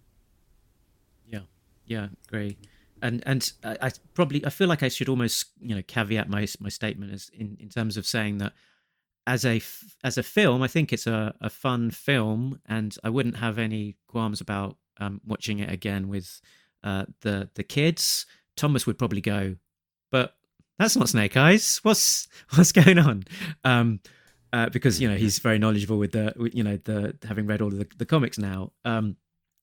yeah, 1.26 1.40
yeah, 1.86 2.08
agree. 2.28 2.56
And 3.02 3.22
and 3.26 3.52
I, 3.62 3.76
I 3.82 3.90
probably 4.14 4.44
I 4.46 4.50
feel 4.50 4.68
like 4.68 4.82
I 4.82 4.88
should 4.88 5.08
almost 5.08 5.46
you 5.60 5.74
know 5.74 5.82
caveat 5.86 6.28
my 6.28 6.46
my 6.60 6.68
statement 6.68 7.12
as 7.12 7.30
in, 7.34 7.56
in 7.60 7.68
terms 7.68 7.96
of 7.96 8.06
saying 8.06 8.38
that 8.38 8.52
as 9.26 9.44
a 9.44 9.60
as 10.02 10.16
a 10.16 10.22
film, 10.22 10.62
I 10.62 10.68
think 10.68 10.92
it's 10.92 11.06
a, 11.06 11.34
a 11.40 11.50
fun 11.50 11.90
film, 11.90 12.60
and 12.66 12.96
I 13.04 13.10
wouldn't 13.10 13.36
have 13.36 13.58
any 13.58 13.96
qualms 14.06 14.40
about 14.40 14.76
um, 14.98 15.20
watching 15.26 15.58
it 15.58 15.70
again 15.70 16.08
with 16.08 16.40
uh, 16.82 17.06
the 17.22 17.50
the 17.54 17.64
kids. 17.64 18.26
Thomas 18.56 18.86
would 18.86 18.98
probably 18.98 19.20
go, 19.20 19.56
but 20.10 20.34
that's 20.78 20.96
not 20.96 21.08
Snake 21.08 21.36
Eyes. 21.36 21.80
What's 21.82 22.28
what's 22.54 22.72
going 22.72 22.98
on? 22.98 23.24
Um, 23.64 24.00
uh, 24.52 24.68
because 24.68 25.00
you 25.00 25.08
know 25.08 25.16
he's 25.16 25.38
very 25.40 25.58
knowledgeable 25.58 25.98
with 25.98 26.12
the 26.12 26.32
you 26.52 26.62
know 26.62 26.78
the 26.84 27.16
having 27.26 27.46
read 27.46 27.60
all 27.60 27.68
of 27.68 27.78
the, 27.78 27.88
the 27.96 28.06
comics 28.06 28.38
now. 28.38 28.72
Um, 28.84 29.16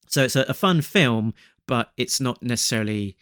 so 0.08 0.23
it's 0.23 0.36
a, 0.36 0.41
a 0.49 0.54
fun 0.54 0.82
film, 0.82 1.34
but 1.67 1.91
it's 1.95 2.19
not 2.19 2.43
necessarily 2.43 3.15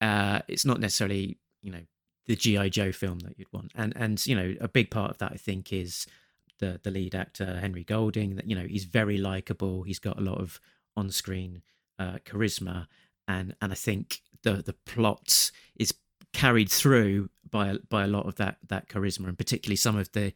uh, 0.00 0.40
it's 0.48 0.66
not 0.66 0.80
necessarily 0.80 1.38
you 1.62 1.72
know 1.72 1.80
the 2.26 2.36
GI 2.36 2.70
Joe 2.70 2.92
film 2.92 3.20
that 3.20 3.38
you'd 3.38 3.52
want. 3.52 3.72
And 3.74 3.94
and 3.96 4.24
you 4.26 4.36
know 4.36 4.54
a 4.60 4.68
big 4.68 4.90
part 4.90 5.10
of 5.10 5.18
that 5.18 5.32
I 5.32 5.36
think 5.36 5.72
is 5.72 6.06
the 6.58 6.80
the 6.82 6.90
lead 6.90 7.14
actor 7.14 7.58
Henry 7.58 7.84
Golding. 7.84 8.36
That 8.36 8.46
you 8.46 8.54
know 8.54 8.66
he's 8.66 8.84
very 8.84 9.16
likable. 9.16 9.82
He's 9.82 9.98
got 9.98 10.18
a 10.18 10.22
lot 10.22 10.38
of 10.38 10.60
on 10.96 11.10
screen 11.10 11.62
uh, 11.98 12.18
charisma, 12.24 12.86
and 13.26 13.56
and 13.62 13.72
I 13.72 13.76
think 13.76 14.20
the 14.44 14.62
the 14.62 14.72
plot 14.72 15.50
is 15.76 15.92
carried 16.32 16.70
through 16.70 17.30
by 17.50 17.76
by 17.88 18.04
a 18.04 18.08
lot 18.08 18.26
of 18.26 18.36
that 18.36 18.58
that 18.68 18.88
charisma, 18.88 19.28
and 19.28 19.38
particularly 19.38 19.76
some 19.76 19.96
of 19.96 20.12
the 20.12 20.32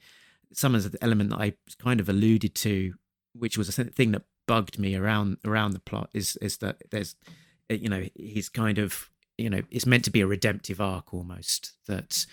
some 0.52 0.74
of 0.74 0.90
the 0.90 1.02
element 1.02 1.30
that 1.30 1.40
I 1.40 1.52
kind 1.78 2.00
of 2.00 2.08
alluded 2.08 2.54
to, 2.56 2.94
which 3.34 3.56
was 3.56 3.68
a 3.78 3.84
thing 3.84 4.12
that 4.12 4.22
bugged 4.46 4.78
me 4.78 4.94
around 4.96 5.38
around 5.44 5.72
the 5.72 5.80
plot, 5.80 6.10
is 6.12 6.36
is 6.36 6.58
that 6.58 6.82
there's 6.90 7.14
you 7.68 7.88
know 7.88 8.06
he's 8.14 8.48
kind 8.48 8.78
of 8.78 9.10
you 9.36 9.48
know 9.50 9.62
it's 9.70 9.86
meant 9.86 10.04
to 10.04 10.10
be 10.10 10.20
a 10.20 10.26
redemptive 10.26 10.80
arc 10.80 11.14
almost 11.14 11.72
that 11.86 12.26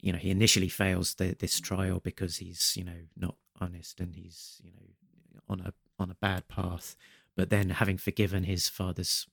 you 0.00 0.12
know 0.12 0.18
he 0.18 0.30
initially 0.30 0.68
fails 0.68 1.14
the, 1.14 1.36
this 1.38 1.60
trial 1.60 2.00
because 2.00 2.36
he's 2.36 2.74
you 2.76 2.84
know 2.84 3.00
not 3.16 3.36
honest 3.60 4.00
and 4.00 4.16
he's 4.16 4.60
you 4.64 4.70
know 4.72 5.40
on 5.48 5.60
a 5.60 5.72
on 5.98 6.10
a 6.10 6.16
bad 6.20 6.48
path 6.48 6.96
but 7.36 7.50
then 7.50 7.70
having 7.70 7.96
forgiven 7.96 8.44
his 8.44 8.68
father's 8.68 9.26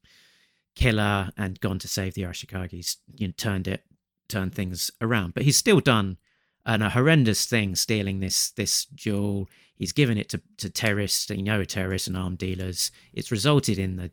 killer 0.80 1.30
and 1.36 1.60
gone 1.60 1.78
to 1.80 1.90
save 1.90 2.14
the 2.14 2.22
Arashikage, 2.24 2.72
he's 2.72 2.98
you 3.18 3.28
know, 3.28 3.34
turned 3.36 3.68
it 3.68 3.84
turned 4.30 4.56
things 4.56 4.90
around. 5.02 5.34
But 5.34 5.44
he's 5.44 5.58
still 5.58 5.82
done 5.82 6.18
an, 6.66 6.82
a 6.82 6.90
horrendous 6.90 7.46
thing 7.46 7.76
stealing 7.76 8.22
this 8.22 8.52
this 8.52 8.86
jewel. 8.86 9.50
He's 9.76 9.92
given 9.92 10.18
it 10.18 10.30
to, 10.30 10.42
to 10.58 10.70
terrorists. 10.70 11.30
You 11.30 11.44
know 11.44 11.66
terrorists 11.66 12.08
and 12.08 12.16
armed 12.16 12.38
dealers. 12.38 12.92
It's 13.14 13.30
resulted 13.32 13.78
in 13.78 13.98
the 13.98 14.12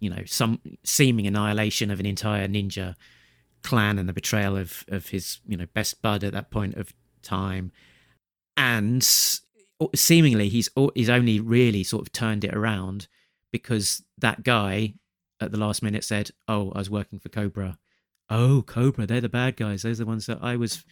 you 0.00 0.10
know 0.10 0.24
some 0.26 0.60
seeming 0.84 1.26
annihilation 1.26 1.90
of 1.90 1.98
an 1.98 2.06
entire 2.06 2.46
ninja 2.46 2.94
clan 3.62 3.98
and 3.98 4.06
the 4.08 4.12
betrayal 4.12 4.56
of 4.56 4.84
of 4.88 5.08
his 5.08 5.40
you 5.46 5.56
know 5.56 5.66
best 5.72 6.02
bud 6.02 6.24
at 6.24 6.34
that 6.34 6.50
point 6.50 6.74
of 6.74 6.92
time. 7.22 7.72
And 8.54 9.02
seemingly 9.94 10.50
he's 10.50 10.68
he's 10.94 11.08
only 11.08 11.40
really 11.40 11.84
sort 11.84 12.02
of 12.02 12.12
turned 12.12 12.44
it 12.44 12.54
around 12.54 13.08
because 13.50 14.02
that 14.18 14.42
guy 14.42 14.94
at 15.42 15.52
the 15.52 15.58
last 15.58 15.82
minute 15.82 16.04
said 16.04 16.30
oh 16.48 16.72
i 16.74 16.78
was 16.78 16.90
working 16.90 17.18
for 17.18 17.28
cobra. 17.28 17.78
Oh 18.30 18.62
cobra 18.62 19.06
they're 19.06 19.20
the 19.20 19.28
bad 19.28 19.56
guys. 19.56 19.82
Those 19.82 20.00
are 20.00 20.04
the 20.04 20.08
ones 20.08 20.26
that 20.26 20.38
i 20.42 20.56
was 20.56 20.84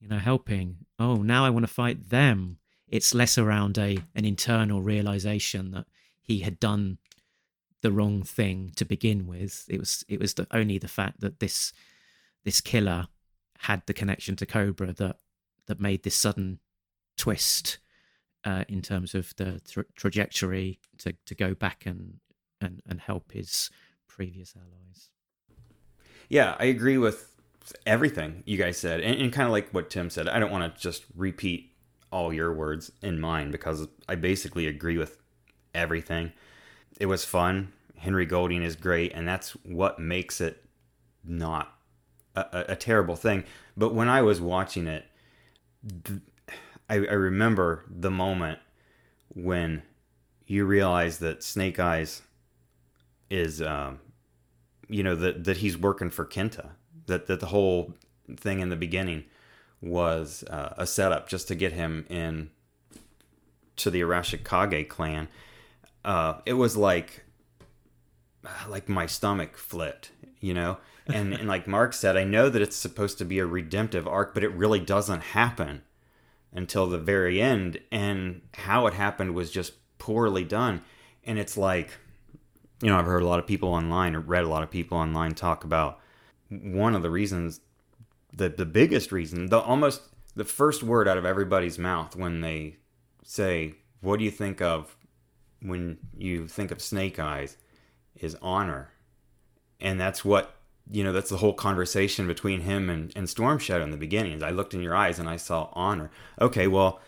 you 0.00 0.08
know 0.08 0.18
helping. 0.18 0.76
Oh 0.98 1.16
now 1.16 1.44
i 1.44 1.50
want 1.50 1.66
to 1.66 1.72
fight 1.72 2.10
them. 2.10 2.58
It's 2.88 3.14
less 3.14 3.38
around 3.38 3.78
a 3.78 3.98
an 4.14 4.24
internal 4.24 4.82
realization 4.82 5.70
that 5.72 5.86
he 6.20 6.40
had 6.40 6.60
done 6.60 6.98
the 7.84 7.92
wrong 7.92 8.22
thing 8.22 8.72
to 8.76 8.84
begin 8.86 9.26
with. 9.26 9.66
It 9.68 9.78
was 9.78 10.04
it 10.08 10.18
was 10.18 10.34
the, 10.34 10.46
only 10.50 10.78
the 10.78 10.88
fact 10.88 11.20
that 11.20 11.38
this 11.38 11.72
this 12.44 12.60
killer 12.62 13.08
had 13.58 13.82
the 13.86 13.92
connection 13.92 14.36
to 14.36 14.46
Cobra 14.46 14.92
that 14.94 15.16
that 15.66 15.80
made 15.80 16.02
this 16.02 16.14
sudden 16.14 16.60
twist 17.18 17.78
uh, 18.44 18.64
in 18.68 18.80
terms 18.80 19.14
of 19.14 19.34
the 19.36 19.60
tra- 19.68 19.84
trajectory 19.96 20.78
to, 20.98 21.14
to 21.26 21.34
go 21.34 21.54
back 21.54 21.84
and, 21.84 22.20
and 22.60 22.82
and 22.88 23.00
help 23.00 23.32
his 23.32 23.70
previous 24.14 24.54
allies. 24.56 25.08
Yeah, 26.28 26.56
I 26.58 26.66
agree 26.66 26.98
with 26.98 27.30
everything 27.86 28.42
you 28.46 28.56
guys 28.56 28.76
said, 28.76 29.00
and, 29.00 29.20
and 29.20 29.32
kind 29.32 29.46
of 29.46 29.52
like 29.52 29.70
what 29.70 29.90
Tim 29.90 30.10
said. 30.10 30.28
I 30.28 30.38
don't 30.38 30.50
want 30.50 30.74
to 30.74 30.80
just 30.80 31.04
repeat 31.16 31.72
all 32.10 32.32
your 32.32 32.52
words 32.52 32.92
in 33.02 33.20
mine 33.20 33.50
because 33.50 33.88
I 34.08 34.14
basically 34.14 34.66
agree 34.66 34.98
with 34.98 35.18
everything 35.74 36.32
it 37.00 37.06
was 37.06 37.24
fun. 37.24 37.72
Henry 37.96 38.26
Golding 38.26 38.62
is 38.62 38.76
great, 38.76 39.12
and 39.14 39.26
that's 39.26 39.50
what 39.64 39.98
makes 39.98 40.40
it 40.40 40.64
not 41.24 41.74
a, 42.34 42.64
a 42.68 42.76
terrible 42.76 43.16
thing. 43.16 43.44
But 43.76 43.94
when 43.94 44.08
I 44.08 44.22
was 44.22 44.40
watching 44.40 44.86
it, 44.86 45.06
I, 46.88 46.94
I 46.96 46.96
remember 46.96 47.84
the 47.88 48.10
moment 48.10 48.58
when 49.34 49.82
you 50.46 50.64
realize 50.66 51.18
that 51.18 51.42
Snake 51.42 51.78
Eyes 51.78 52.22
is, 53.30 53.62
um, 53.62 54.00
you 54.88 55.02
know, 55.02 55.14
that 55.14 55.44
that 55.44 55.58
he's 55.58 55.76
working 55.76 56.10
for 56.10 56.24
Kenta. 56.24 56.70
That 57.06 57.26
that 57.26 57.40
the 57.40 57.46
whole 57.46 57.94
thing 58.36 58.60
in 58.60 58.70
the 58.70 58.76
beginning 58.76 59.24
was 59.80 60.44
uh, 60.44 60.74
a 60.78 60.86
setup 60.86 61.28
just 61.28 61.48
to 61.48 61.54
get 61.54 61.72
him 61.72 62.06
in 62.08 62.50
to 63.76 63.90
the 63.90 64.00
Arashikage 64.00 64.88
clan 64.88 65.28
uh, 66.04 66.34
it 66.44 66.54
was 66.54 66.76
like 66.76 67.24
like 68.68 68.88
my 68.88 69.06
stomach 69.06 69.56
flipped, 69.56 70.10
you 70.40 70.54
know. 70.54 70.78
And 71.06 71.34
and 71.34 71.46
like 71.46 71.66
Mark 71.68 71.92
said, 71.92 72.16
I 72.16 72.24
know 72.24 72.48
that 72.48 72.62
it's 72.62 72.76
supposed 72.76 73.18
to 73.18 73.26
be 73.26 73.38
a 73.38 73.44
redemptive 73.44 74.08
arc, 74.08 74.32
but 74.32 74.42
it 74.42 74.48
really 74.48 74.80
doesn't 74.80 75.20
happen 75.20 75.82
until 76.50 76.86
the 76.86 76.96
very 76.96 77.42
end. 77.42 77.78
And 77.92 78.40
how 78.54 78.86
it 78.86 78.94
happened 78.94 79.34
was 79.34 79.50
just 79.50 79.74
poorly 79.98 80.44
done. 80.44 80.80
And 81.22 81.38
it's 81.38 81.58
like, 81.58 81.90
you 82.80 82.88
know, 82.88 82.98
I've 82.98 83.06
heard 83.06 83.22
a 83.22 83.26
lot 83.26 83.38
of 83.38 83.46
people 83.46 83.70
online 83.70 84.14
or 84.14 84.20
read 84.20 84.44
a 84.44 84.48
lot 84.48 84.62
of 84.62 84.70
people 84.70 84.98
online 84.98 85.34
talk 85.34 85.64
about 85.64 86.00
one 86.48 86.94
of 86.94 87.02
the 87.02 87.10
reasons, 87.10 87.60
the 88.32 88.48
the 88.48 88.66
biggest 88.66 89.12
reason, 89.12 89.46
the 89.46 89.60
almost 89.60 90.02
the 90.36 90.44
first 90.44 90.82
word 90.82 91.08
out 91.08 91.18
of 91.18 91.24
everybody's 91.24 91.78
mouth 91.78 92.16
when 92.16 92.40
they 92.40 92.76
say, 93.22 93.74
"What 94.00 94.18
do 94.18 94.24
you 94.24 94.30
think 94.30 94.60
of 94.60 94.96
when 95.64 95.98
you 96.16 96.46
think 96.46 96.70
of 96.70 96.80
Snake 96.80 97.18
Eyes 97.18 97.56
is 98.14 98.36
honor. 98.42 98.90
And 99.80 99.98
that's 99.98 100.24
what, 100.24 100.56
you 100.90 101.02
know, 101.02 101.12
that's 101.12 101.30
the 101.30 101.38
whole 101.38 101.54
conversation 101.54 102.26
between 102.26 102.60
him 102.60 102.90
and, 102.90 103.12
and 103.16 103.28
Storm 103.28 103.58
Shadow 103.58 103.82
in 103.82 103.90
the 103.90 103.96
beginning. 103.96 104.42
I 104.42 104.50
looked 104.50 104.74
in 104.74 104.82
your 104.82 104.94
eyes 104.94 105.18
and 105.18 105.28
I 105.28 105.36
saw 105.36 105.70
honor. 105.72 106.10
Okay, 106.40 106.66
well, 106.66 107.00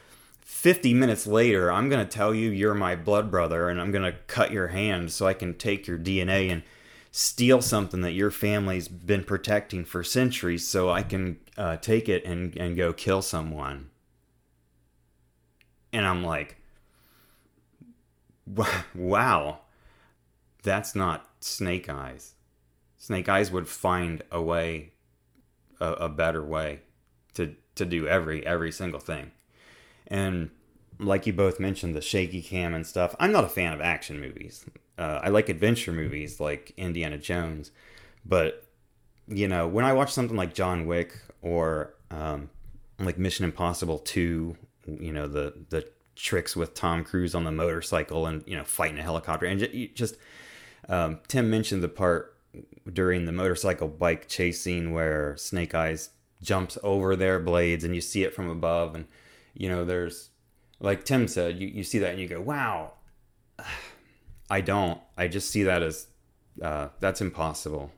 50 0.47 0.95
minutes 0.95 1.27
later, 1.27 1.73
I'm 1.73 1.89
going 1.89 2.07
to 2.07 2.17
tell 2.17 2.33
you 2.33 2.51
you're 2.51 2.73
my 2.73 2.95
blood 2.95 3.33
brother 3.33 3.69
and 3.69 3.81
I'm 3.81 3.91
going 3.91 4.05
to 4.05 4.17
cut 4.29 4.53
your 4.53 4.69
hand 4.69 5.11
so 5.11 5.27
I 5.27 5.35
can 5.35 5.55
take 5.55 5.89
your 5.89 5.99
DNA 5.99 6.53
and 6.53 6.63
steal 7.11 7.61
something 7.61 8.03
that 8.03 8.13
your 8.13 8.31
family's 8.31 8.87
been 8.87 9.25
protecting 9.25 9.85
for 9.85 10.05
centuries 10.05 10.67
so 10.67 10.89
I 10.89 11.03
can 11.03 11.39
uh, 11.59 11.79
take 11.79 12.09
it 12.09 12.25
and, 12.25 12.57
and 12.57 12.77
go 12.77 12.93
kill 12.93 13.23
someone. 13.23 13.91
And 15.93 16.07
I'm 16.07 16.23
like, 16.23 16.59
wow, 18.95 19.59
that's 20.63 20.95
not 20.95 21.29
Snake 21.41 21.89
Eyes. 21.89 22.35
Snake 22.99 23.29
Eyes 23.29 23.51
would 23.51 23.67
find 23.67 24.23
a 24.31 24.41
way, 24.41 24.93
a, 25.81 25.93
a 25.95 26.09
better 26.09 26.45
way 26.45 26.83
to 27.35 27.57
to 27.75 27.85
do 27.85 28.07
every 28.07 28.47
every 28.47 28.73
single 28.73 29.01
thing. 29.01 29.33
And 30.09 30.51
like 30.99 31.27
you 31.27 31.33
both 31.33 31.61
mentioned, 31.61 31.95
the 31.95 32.01
shaky 32.01 32.43
cam 32.43 32.75
and 32.75 32.87
stuff. 32.87 33.15
I'm 33.19 33.33
not 33.33 33.45
a 33.45 33.49
fan 33.49 33.73
of 33.73 33.81
action 33.81 34.21
movies. 34.21 34.65
Uh, 34.99 35.21
I 35.23 35.29
like 35.29 35.49
adventure 35.49 35.93
movies 35.93 36.41
like 36.41 36.73
Indiana 36.77 37.19
Jones, 37.19 37.71
but 38.25 38.65
you 39.29 39.49
know 39.49 39.67
when 39.69 39.85
I 39.85 39.93
watch 39.93 40.13
something 40.13 40.37
like 40.37 40.55
John 40.55 40.87
Wick 40.87 41.19
or 41.43 41.95
um, 42.11 42.51
like 42.99 43.19
Mission 43.19 43.45
Impossible 43.45 43.99
Two, 43.99 44.57
you 44.87 45.13
know 45.13 45.29
the 45.29 45.55
the 45.69 45.87
tricks 46.15 46.57
with 46.57 46.75
Tom 46.75 47.05
Cruise 47.05 47.35
on 47.35 47.45
the 47.45 47.53
motorcycle 47.53 48.27
and 48.27 48.43
you 48.47 48.57
know 48.57 48.65
fighting 48.65 48.99
a 48.99 49.03
helicopter 49.03 49.45
and 49.45 49.91
just 49.95 50.17
um, 50.89 51.21
Tim 51.29 51.51
mentioned 51.51 51.83
the 51.83 51.89
part 51.89 52.35
during 52.91 53.27
the 53.27 53.33
motorcycle 53.33 53.89
bike 53.89 54.29
chase 54.29 54.63
scene 54.63 54.93
where 54.93 55.37
Snake 55.37 55.75
Eyes 55.75 56.11
jumps 56.43 56.79
over 56.83 57.17
their 57.17 57.39
blades 57.39 57.85
and 57.85 57.95
you 57.95 58.01
see 58.01 58.23
it 58.23 58.35
from 58.35 58.49
above 58.49 58.95
and 58.95 59.07
you 59.57 59.69
know 59.69 59.85
there's 59.85 60.31
like 60.81 61.05
Tim 61.05 61.27
said 61.27 61.59
you, 61.59 61.67
you 61.67 61.83
see 61.83 61.99
that 61.99 62.11
and 62.11 62.21
you 62.21 62.29
go 62.29 62.41
wow. 62.41 62.93
I 64.49 64.61
don't. 64.61 65.01
I 65.17 65.27
just 65.27 65.51
see 65.51 65.65
that 65.65 65.83
as 65.83 66.07
uh, 66.63 66.89
that's 67.01 67.21
impossible. 67.21 67.91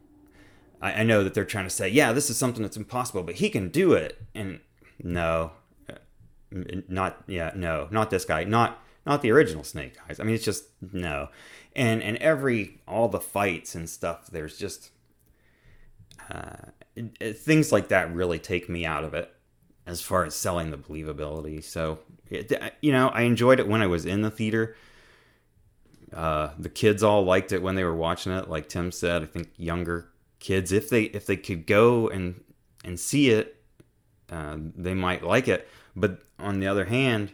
I, 0.80 0.92
I 0.92 1.02
know 1.02 1.22
that 1.22 1.34
they're 1.34 1.44
trying 1.44 1.66
to 1.66 1.70
say 1.70 1.88
yeah 1.88 2.12
this 2.12 2.30
is 2.30 2.38
something 2.38 2.62
that's 2.62 2.76
impossible 2.76 3.22
but 3.22 3.36
he 3.36 3.50
can 3.50 3.68
do 3.68 3.92
it. 3.92 4.22
And 4.34 4.60
no. 5.02 5.52
Not 6.50 7.24
yeah 7.26 7.52
no 7.54 7.88
not 7.90 8.08
this 8.08 8.24
guy 8.24 8.44
not 8.44 8.82
not 9.04 9.20
the 9.20 9.30
original 9.30 9.62
snake 9.62 9.96
eyes 10.08 10.18
i 10.18 10.22
mean 10.22 10.34
it's 10.34 10.44
just 10.44 10.64
no. 10.80 11.28
And 11.76 12.02
and 12.02 12.16
every 12.16 12.80
all 12.88 13.08
the 13.08 13.20
fights 13.20 13.74
and 13.74 13.88
stuff 13.88 14.28
there's 14.28 14.56
just 14.56 14.90
uh, 16.30 16.70
things 17.34 17.70
like 17.70 17.88
that 17.88 18.14
really 18.14 18.38
take 18.38 18.68
me 18.70 18.86
out 18.86 19.04
of 19.04 19.12
it 19.12 19.30
as 19.88 20.01
far 20.01 20.24
as 20.24 20.35
selling 20.35 20.70
the 20.70 20.79
believability. 20.79 21.64
So 21.64 21.98
it, 22.31 22.53
you 22.83 22.92
know 22.92 23.09
i 23.09 23.22
enjoyed 23.22 23.59
it 23.59 23.66
when 23.66 23.83
i 23.83 23.87
was 23.87 24.07
in 24.07 24.22
the 24.22 24.31
theater. 24.31 24.77
Uh, 26.12 26.51
the 26.59 26.70
kids 26.70 27.03
all 27.03 27.24
liked 27.24 27.53
it 27.53 27.62
when 27.62 27.74
they 27.74 27.85
were 27.85 27.94
watching 27.94 28.33
it. 28.33 28.48
Like 28.48 28.68
tim 28.68 28.92
said 28.92 29.22
i 29.22 29.27
think 29.27 29.48
younger 29.57 30.09
kids 30.38 30.70
if 30.70 30.88
they 30.88 31.05
if 31.05 31.27
they 31.27 31.37
could 31.37 31.66
go 31.66 32.09
and 32.09 32.42
and 32.85 33.01
see 33.01 33.31
it 33.31 33.59
uh, 34.31 34.57
they 34.77 34.94
might 34.94 35.24
like 35.24 35.48
it. 35.48 35.68
But 35.96 36.20
on 36.38 36.61
the 36.61 36.66
other 36.66 36.85
hand, 36.85 37.33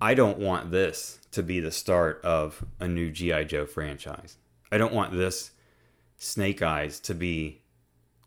I 0.00 0.14
don't 0.14 0.38
want 0.38 0.70
this 0.70 1.18
to 1.32 1.42
be 1.42 1.60
the 1.60 1.70
start 1.70 2.20
of 2.22 2.64
a 2.78 2.86
new 2.86 3.10
GI 3.10 3.46
Joe 3.46 3.66
franchise. 3.66 4.36
I 4.70 4.78
don't 4.78 4.92
want 4.92 5.12
this 5.12 5.52
Snake 6.18 6.62
Eyes 6.62 7.00
to 7.00 7.14
be 7.14 7.62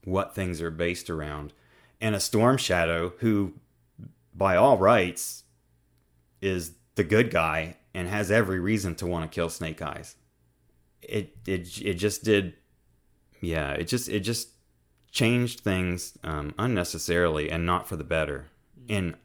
what 0.04 0.34
things 0.34 0.62
are 0.62 0.72
based 0.72 1.10
around, 1.10 1.54
and 2.02 2.16
a 2.16 2.20
Storm 2.20 2.58
Shadow 2.58 3.14
who, 3.20 3.54
by 4.34 4.56
all 4.56 4.78
rights, 4.78 5.44
is 6.42 6.74
the 6.96 7.04
good 7.04 7.32
guy 7.32 7.78
and 7.94 8.08
has 8.08 8.32
every 8.32 8.60
reason 8.60 8.96
to 8.96 9.08
want 9.08 9.30
to 9.30 9.34
kill 9.34 9.50
Snake 9.50 9.82
Eyes. 9.82 10.16
It 11.02 11.38
it 11.46 11.82
it 11.82 11.94
just 11.96 12.24
did, 12.24 12.56
yeah. 13.42 13.72
It 13.72 13.86
just 13.86 14.10
it 14.10 14.22
just 14.22 14.50
changed 15.12 15.62
things 15.62 16.18
um, 16.24 16.54
unnecessarily 16.60 17.50
and 17.50 17.66
not 17.66 17.88
for 17.88 17.96
the 17.96 18.04
better 18.04 18.48
in 18.88 19.16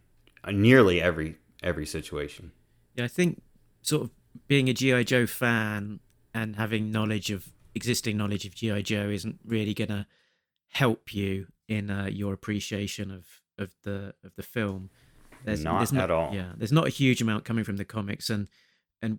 nearly 0.51 1.01
every 1.01 1.37
every 1.63 1.87
situation. 1.87 2.53
Yeah, 2.95 3.05
I 3.05 3.09
think 3.09 3.43
sort 3.83 4.05
of 4.05 4.11
being 4.49 4.69
a 4.69 4.73
GI 4.73 5.05
Joe 5.05 5.27
fan 5.27 6.01
and 6.33 6.57
having 6.57 6.91
knowledge 6.91 7.31
of 7.31 7.49
existing 7.75 8.17
knowledge 8.17 8.45
of 8.47 8.55
GI 8.55 8.83
Joe 8.83 9.09
isn't 9.09 9.41
really 9.45 9.75
going 9.75 9.89
to 9.89 10.07
help 10.69 11.15
you 11.15 11.47
in 11.69 11.91
uh, 11.91 12.09
your 12.11 12.33
appreciation 12.33 13.11
of 13.11 13.27
of 13.59 13.73
the 13.83 14.15
of 14.25 14.35
the 14.37 14.43
film. 14.43 14.91
There's 15.45 15.63
not 15.63 15.79
there's 15.79 15.93
at 15.93 16.11
all. 16.11 16.35
Yeah, 16.35 16.53
there's 16.57 16.73
not 16.73 16.87
a 16.87 16.91
huge 16.91 17.21
amount 17.21 17.45
coming 17.45 17.65
from 17.65 17.77
the 17.77 17.85
comics, 17.85 18.31
and 18.31 18.49
and 19.03 19.19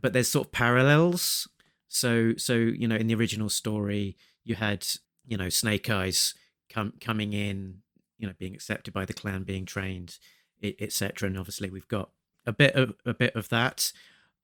but 0.00 0.12
there's 0.12 0.28
sort 0.28 0.48
of 0.48 0.52
parallels. 0.52 1.48
So 1.88 2.34
so 2.36 2.54
you 2.54 2.88
know, 2.88 2.96
in 2.96 3.06
the 3.06 3.14
original 3.14 3.48
story, 3.48 4.16
you 4.44 4.56
had 4.56 4.86
you 5.26 5.36
know 5.36 5.48
Snake 5.48 5.88
Eyes 5.88 6.34
come 6.68 6.94
coming 7.00 7.32
in, 7.32 7.78
you 8.18 8.26
know, 8.26 8.34
being 8.38 8.54
accepted 8.54 8.92
by 8.92 9.04
the 9.04 9.14
clan, 9.14 9.44
being 9.44 9.66
trained, 9.66 10.18
etc. 10.62 11.28
And 11.28 11.38
obviously, 11.38 11.70
we've 11.70 11.88
got 11.88 12.10
a 12.44 12.52
bit 12.52 12.74
of 12.74 12.94
a 13.04 13.14
bit 13.14 13.34
of 13.36 13.48
that, 13.50 13.92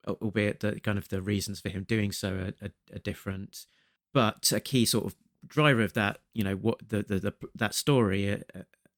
albeit 0.07 0.61
the 0.61 0.79
kind 0.79 0.97
of 0.97 1.09
the 1.09 1.21
reasons 1.21 1.59
for 1.59 1.69
him 1.69 1.83
doing 1.83 2.11
so 2.11 2.33
are, 2.33 2.65
are, 2.65 2.71
are 2.95 2.99
different. 2.99 3.65
But 4.13 4.51
a 4.51 4.59
key 4.59 4.85
sort 4.85 5.05
of 5.05 5.15
driver 5.53 5.83
of 5.83 5.93
that, 5.93 6.19
you 6.33 6.43
know, 6.43 6.55
what 6.55 6.79
the 6.89 7.03
the, 7.03 7.19
the 7.19 7.33
that 7.55 7.75
story 7.75 8.31
uh, 8.33 8.37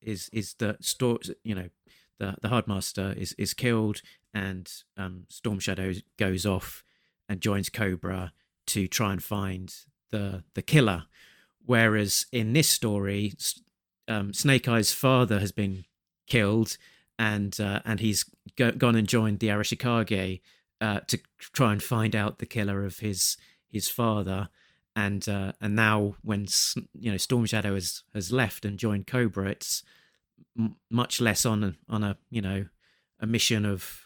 is 0.01 0.29
is 0.31 0.55
the 0.55 0.77
story, 0.79 1.19
you 1.43 1.53
know, 1.53 1.69
the 2.19 2.35
the 2.41 2.47
Hardmaster 2.47 3.15
is 3.15 3.33
is 3.33 3.53
killed, 3.53 4.01
and 4.33 4.71
um, 4.97 5.25
Storm 5.29 5.59
Shadow 5.59 5.93
goes 6.17 6.45
off 6.45 6.83
and 7.27 7.41
joins 7.41 7.69
Cobra 7.69 8.31
to 8.67 8.87
try 8.87 9.11
and 9.11 9.21
find 9.21 9.73
the 10.11 10.43
the 10.53 10.61
killer. 10.61 11.03
Whereas 11.65 12.27
in 12.31 12.53
this 12.53 12.69
story, 12.69 13.33
um, 14.07 14.33
Snake 14.33 14.67
Eyes' 14.67 14.93
father 14.93 15.39
has 15.39 15.51
been 15.51 15.85
killed, 16.27 16.77
and 17.19 17.59
uh, 17.59 17.81
and 17.83 17.99
he's 17.99 18.23
go- 18.55 18.71
gone 18.71 18.95
and 18.95 19.07
joined 19.07 19.39
the 19.39 19.47
Arashikage 19.49 20.41
uh, 20.79 21.01
to 21.07 21.19
try 21.39 21.73
and 21.73 21.83
find 21.83 22.15
out 22.15 22.39
the 22.39 22.45
killer 22.45 22.85
of 22.85 22.99
his 22.99 23.37
his 23.69 23.89
father. 23.89 24.49
And 24.95 25.27
uh, 25.27 25.51
and 25.59 25.75
now 25.75 26.15
when 26.21 26.47
you 26.93 27.11
know 27.11 27.17
Storm 27.17 27.45
Shadow 27.45 27.73
has 27.73 28.03
has 28.13 28.31
left 28.31 28.63
and 28.63 28.79
joined 28.79 29.07
Cobra, 29.07 29.49
it's 29.49 29.83
m- 30.57 30.77
much 30.89 31.19
less 31.19 31.45
on 31.45 31.63
a, 31.63 31.75
on 31.89 32.03
a 32.03 32.17
you 32.29 32.41
know 32.41 32.67
a 33.19 33.25
mission 33.25 33.65
of 33.65 34.05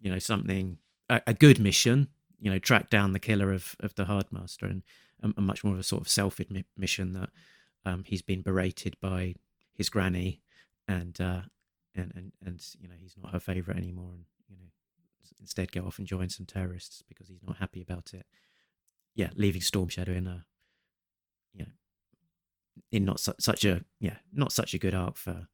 you 0.00 0.10
know 0.10 0.20
something 0.20 0.78
a, 1.10 1.20
a 1.26 1.34
good 1.34 1.58
mission, 1.58 2.08
you 2.40 2.50
know 2.50 2.58
track 2.58 2.90
down 2.90 3.12
the 3.12 3.18
killer 3.18 3.52
of 3.52 3.74
of 3.80 3.94
the 3.96 4.04
Hardmaster, 4.04 4.70
and 4.70 4.82
a, 5.22 5.32
a 5.36 5.40
much 5.40 5.64
more 5.64 5.74
of 5.74 5.80
a 5.80 5.84
sort 5.84 6.02
of 6.02 6.08
self 6.08 6.40
mission 6.76 7.12
that 7.14 7.30
um, 7.84 8.04
he's 8.06 8.22
been 8.22 8.42
berated 8.42 8.96
by 9.00 9.34
his 9.72 9.88
granny, 9.88 10.40
and 10.86 11.20
uh, 11.20 11.42
and 11.94 12.12
and 12.14 12.32
and 12.44 12.64
you 12.80 12.88
know 12.88 12.94
he's 12.98 13.16
not 13.20 13.32
her 13.32 13.40
favorite 13.40 13.76
anymore, 13.76 14.12
and 14.14 14.24
you 14.48 14.56
know 14.56 14.70
instead 15.40 15.72
go 15.72 15.82
off 15.82 15.98
and 15.98 16.06
join 16.06 16.28
some 16.28 16.46
terrorists 16.46 17.02
because 17.08 17.28
he's 17.28 17.42
not 17.42 17.56
happy 17.56 17.82
about 17.82 18.12
it. 18.14 18.26
Yeah, 19.14 19.30
leaving 19.36 19.60
Storm 19.60 19.88
Shadow 19.88 20.12
in 20.12 20.26
a 20.26 20.44
you 21.52 21.64
know 21.64 21.70
in 22.90 23.04
not 23.04 23.20
su- 23.20 23.34
such 23.38 23.64
a 23.64 23.84
yeah 24.00 24.16
not 24.32 24.52
such 24.52 24.74
a 24.74 24.78
good 24.78 24.94
arc 24.94 25.16
for 25.16 25.48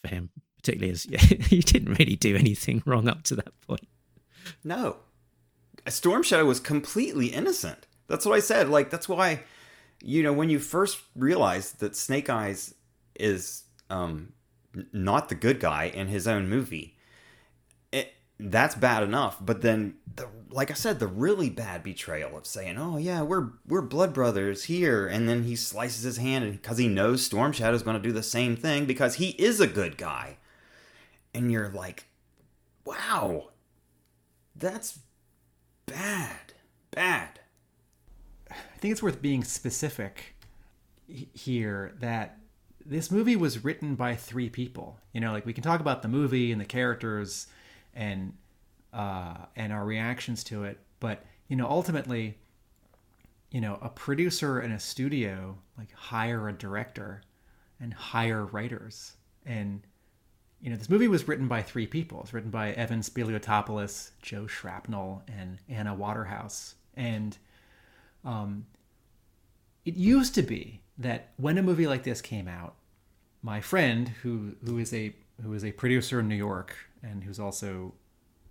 for 0.00 0.08
him, 0.08 0.30
particularly 0.56 0.92
as 0.92 1.06
yeah, 1.10 1.18
he 1.18 1.60
didn't 1.60 1.98
really 1.98 2.16
do 2.16 2.36
anything 2.36 2.82
wrong 2.86 3.08
up 3.08 3.22
to 3.24 3.36
that 3.36 3.52
point. 3.60 3.88
No, 4.64 4.96
Storm 5.88 6.22
Shadow 6.22 6.46
was 6.46 6.60
completely 6.60 7.26
innocent. 7.26 7.86
That's 8.06 8.26
what 8.26 8.36
I 8.36 8.40
said. 8.40 8.68
Like 8.68 8.90
that's 8.90 9.08
why 9.08 9.42
you 10.02 10.22
know 10.22 10.32
when 10.32 10.50
you 10.50 10.58
first 10.58 10.98
realize 11.14 11.72
that 11.72 11.96
Snake 11.96 12.30
Eyes 12.30 12.74
is 13.18 13.64
um 13.88 14.32
not 14.92 15.28
the 15.28 15.34
good 15.34 15.60
guy 15.60 15.84
in 15.84 16.08
his 16.08 16.26
own 16.28 16.48
movie. 16.48 16.96
That's 18.42 18.74
bad 18.74 19.02
enough, 19.02 19.36
but 19.40 19.60
then 19.60 19.96
the 20.16 20.28
like 20.52 20.70
I 20.70 20.74
said, 20.74 20.98
the 20.98 21.06
really 21.06 21.48
bad 21.48 21.82
betrayal 21.82 22.36
of 22.36 22.46
saying, 22.46 22.76
"Oh 22.78 22.96
yeah, 22.96 23.22
we're 23.22 23.50
we're 23.66 23.82
blood 23.82 24.12
brothers 24.12 24.64
here," 24.64 25.06
and 25.06 25.28
then 25.28 25.44
he 25.44 25.56
slices 25.56 26.02
his 26.02 26.16
hand 26.16 26.52
because 26.52 26.78
he 26.78 26.88
knows 26.88 27.24
Storm 27.24 27.52
Shadow's 27.52 27.82
going 27.82 27.96
to 27.96 28.02
do 28.02 28.12
the 28.12 28.22
same 28.22 28.56
thing 28.56 28.86
because 28.86 29.16
he 29.16 29.30
is 29.30 29.60
a 29.60 29.66
good 29.66 29.96
guy, 29.96 30.38
and 31.34 31.52
you're 31.52 31.68
like, 31.68 32.06
"Wow, 32.84 33.50
that's 34.56 35.00
bad, 35.86 36.54
bad." 36.90 37.40
I 38.50 38.78
think 38.78 38.92
it's 38.92 39.02
worth 39.02 39.22
being 39.22 39.44
specific 39.44 40.34
here 41.06 41.92
that 42.00 42.38
this 42.84 43.10
movie 43.10 43.36
was 43.36 43.62
written 43.62 43.94
by 43.94 44.16
three 44.16 44.48
people. 44.48 44.98
You 45.12 45.20
know, 45.20 45.32
like 45.32 45.46
we 45.46 45.52
can 45.52 45.62
talk 45.62 45.80
about 45.80 46.02
the 46.02 46.08
movie 46.08 46.50
and 46.50 46.60
the 46.60 46.64
characters 46.64 47.46
and 47.94 48.34
uh, 48.92 49.34
and 49.56 49.72
our 49.72 49.84
reactions 49.84 50.42
to 50.44 50.64
it, 50.64 50.78
but 50.98 51.24
you 51.48 51.56
know, 51.56 51.68
ultimately, 51.68 52.38
you 53.50 53.60
know, 53.60 53.78
a 53.82 53.88
producer 53.88 54.60
and 54.60 54.72
a 54.72 54.80
studio 54.80 55.56
like 55.78 55.92
hire 55.92 56.48
a 56.48 56.52
director 56.52 57.22
and 57.80 57.94
hire 57.94 58.44
writers. 58.44 59.14
And 59.46 59.82
you 60.60 60.70
know, 60.70 60.76
this 60.76 60.90
movie 60.90 61.08
was 61.08 61.26
written 61.26 61.48
by 61.48 61.62
three 61.62 61.86
people. 61.86 62.20
It's 62.20 62.34
written 62.34 62.50
by 62.50 62.72
Evan 62.72 63.00
Spiliotopoulos, 63.00 64.10
Joe 64.20 64.46
Shrapnel, 64.46 65.22
and 65.26 65.58
Anna 65.68 65.94
Waterhouse. 65.94 66.74
And 66.94 67.36
um, 68.24 68.66
it 69.84 69.94
used 69.94 70.34
to 70.34 70.42
be 70.42 70.82
that 70.98 71.30
when 71.36 71.56
a 71.56 71.62
movie 71.62 71.86
like 71.86 72.02
this 72.02 72.20
came 72.20 72.46
out, 72.46 72.74
my 73.42 73.60
friend 73.60 74.08
who 74.22 74.54
who 74.64 74.78
is 74.78 74.92
a 74.92 75.14
who 75.42 75.52
is 75.54 75.64
a 75.64 75.72
producer 75.72 76.20
in 76.20 76.28
New 76.28 76.34
York 76.34 76.76
and 77.02 77.24
who's 77.24 77.40
also 77.40 77.94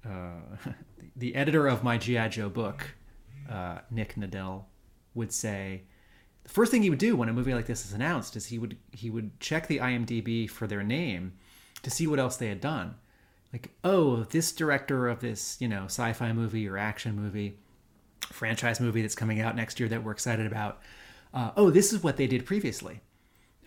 uh, 0.05 0.41
the 1.15 1.35
editor 1.35 1.67
of 1.67 1.83
my 1.83 1.97
GI 1.97 2.29
Joe 2.29 2.49
book, 2.49 2.95
uh, 3.49 3.79
Nick 3.91 4.15
Nadell, 4.15 4.65
would 5.13 5.31
say 5.31 5.83
the 6.43 6.49
first 6.49 6.71
thing 6.71 6.81
he 6.81 6.89
would 6.89 6.99
do 6.99 7.15
when 7.15 7.29
a 7.29 7.33
movie 7.33 7.53
like 7.53 7.65
this 7.65 7.85
is 7.85 7.93
announced 7.93 8.35
is 8.35 8.47
he 8.47 8.59
would 8.59 8.77
he 8.91 9.09
would 9.09 9.39
check 9.39 9.67
the 9.67 9.79
IMDb 9.79 10.49
for 10.49 10.67
their 10.67 10.83
name 10.83 11.33
to 11.83 11.89
see 11.89 12.07
what 12.07 12.19
else 12.19 12.37
they 12.37 12.47
had 12.47 12.61
done. 12.61 12.95
Like, 13.51 13.71
oh, 13.83 14.23
this 14.25 14.51
director 14.51 15.07
of 15.07 15.19
this 15.19 15.57
you 15.59 15.67
know 15.67 15.85
sci-fi 15.85 16.33
movie 16.33 16.67
or 16.67 16.77
action 16.77 17.15
movie, 17.15 17.57
franchise 18.21 18.79
movie 18.79 19.01
that's 19.01 19.15
coming 19.15 19.41
out 19.41 19.55
next 19.55 19.79
year 19.79 19.89
that 19.89 20.03
we're 20.03 20.11
excited 20.11 20.45
about 20.45 20.79
uh, 21.33 21.51
oh, 21.55 21.69
this 21.69 21.93
is 21.93 22.03
what 22.03 22.17
they 22.17 22.27
did 22.27 22.45
previously. 22.45 23.01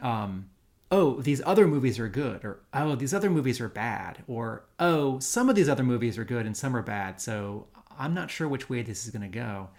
Um, 0.01 0.51
oh, 0.92 1.20
these 1.20 1.42
other 1.46 1.66
movies 1.66 1.98
are 1.98 2.09
good, 2.09 2.44
or 2.44 2.61
oh, 2.74 2.94
these 2.94 3.14
other 3.14 3.31
movies 3.31 3.61
are 3.61 3.68
bad, 3.68 4.22
or 4.28 4.66
oh, 4.78 5.18
some 5.18 5.48
of 5.48 5.57
these 5.57 5.68
other 5.68 5.83
movies 5.83 6.18
are 6.18 6.24
good 6.24 6.46
and 6.46 6.57
some 6.57 6.76
are 6.76 6.83
bad. 6.83 7.20
So 7.20 7.66
I'm 7.98 8.14
not 8.14 8.31
sure 8.31 8.46
which 8.46 8.68
way 8.68 8.83
this 8.83 9.05
is 9.05 9.11
going 9.11 9.22
to 9.22 9.38
go. 9.38 9.70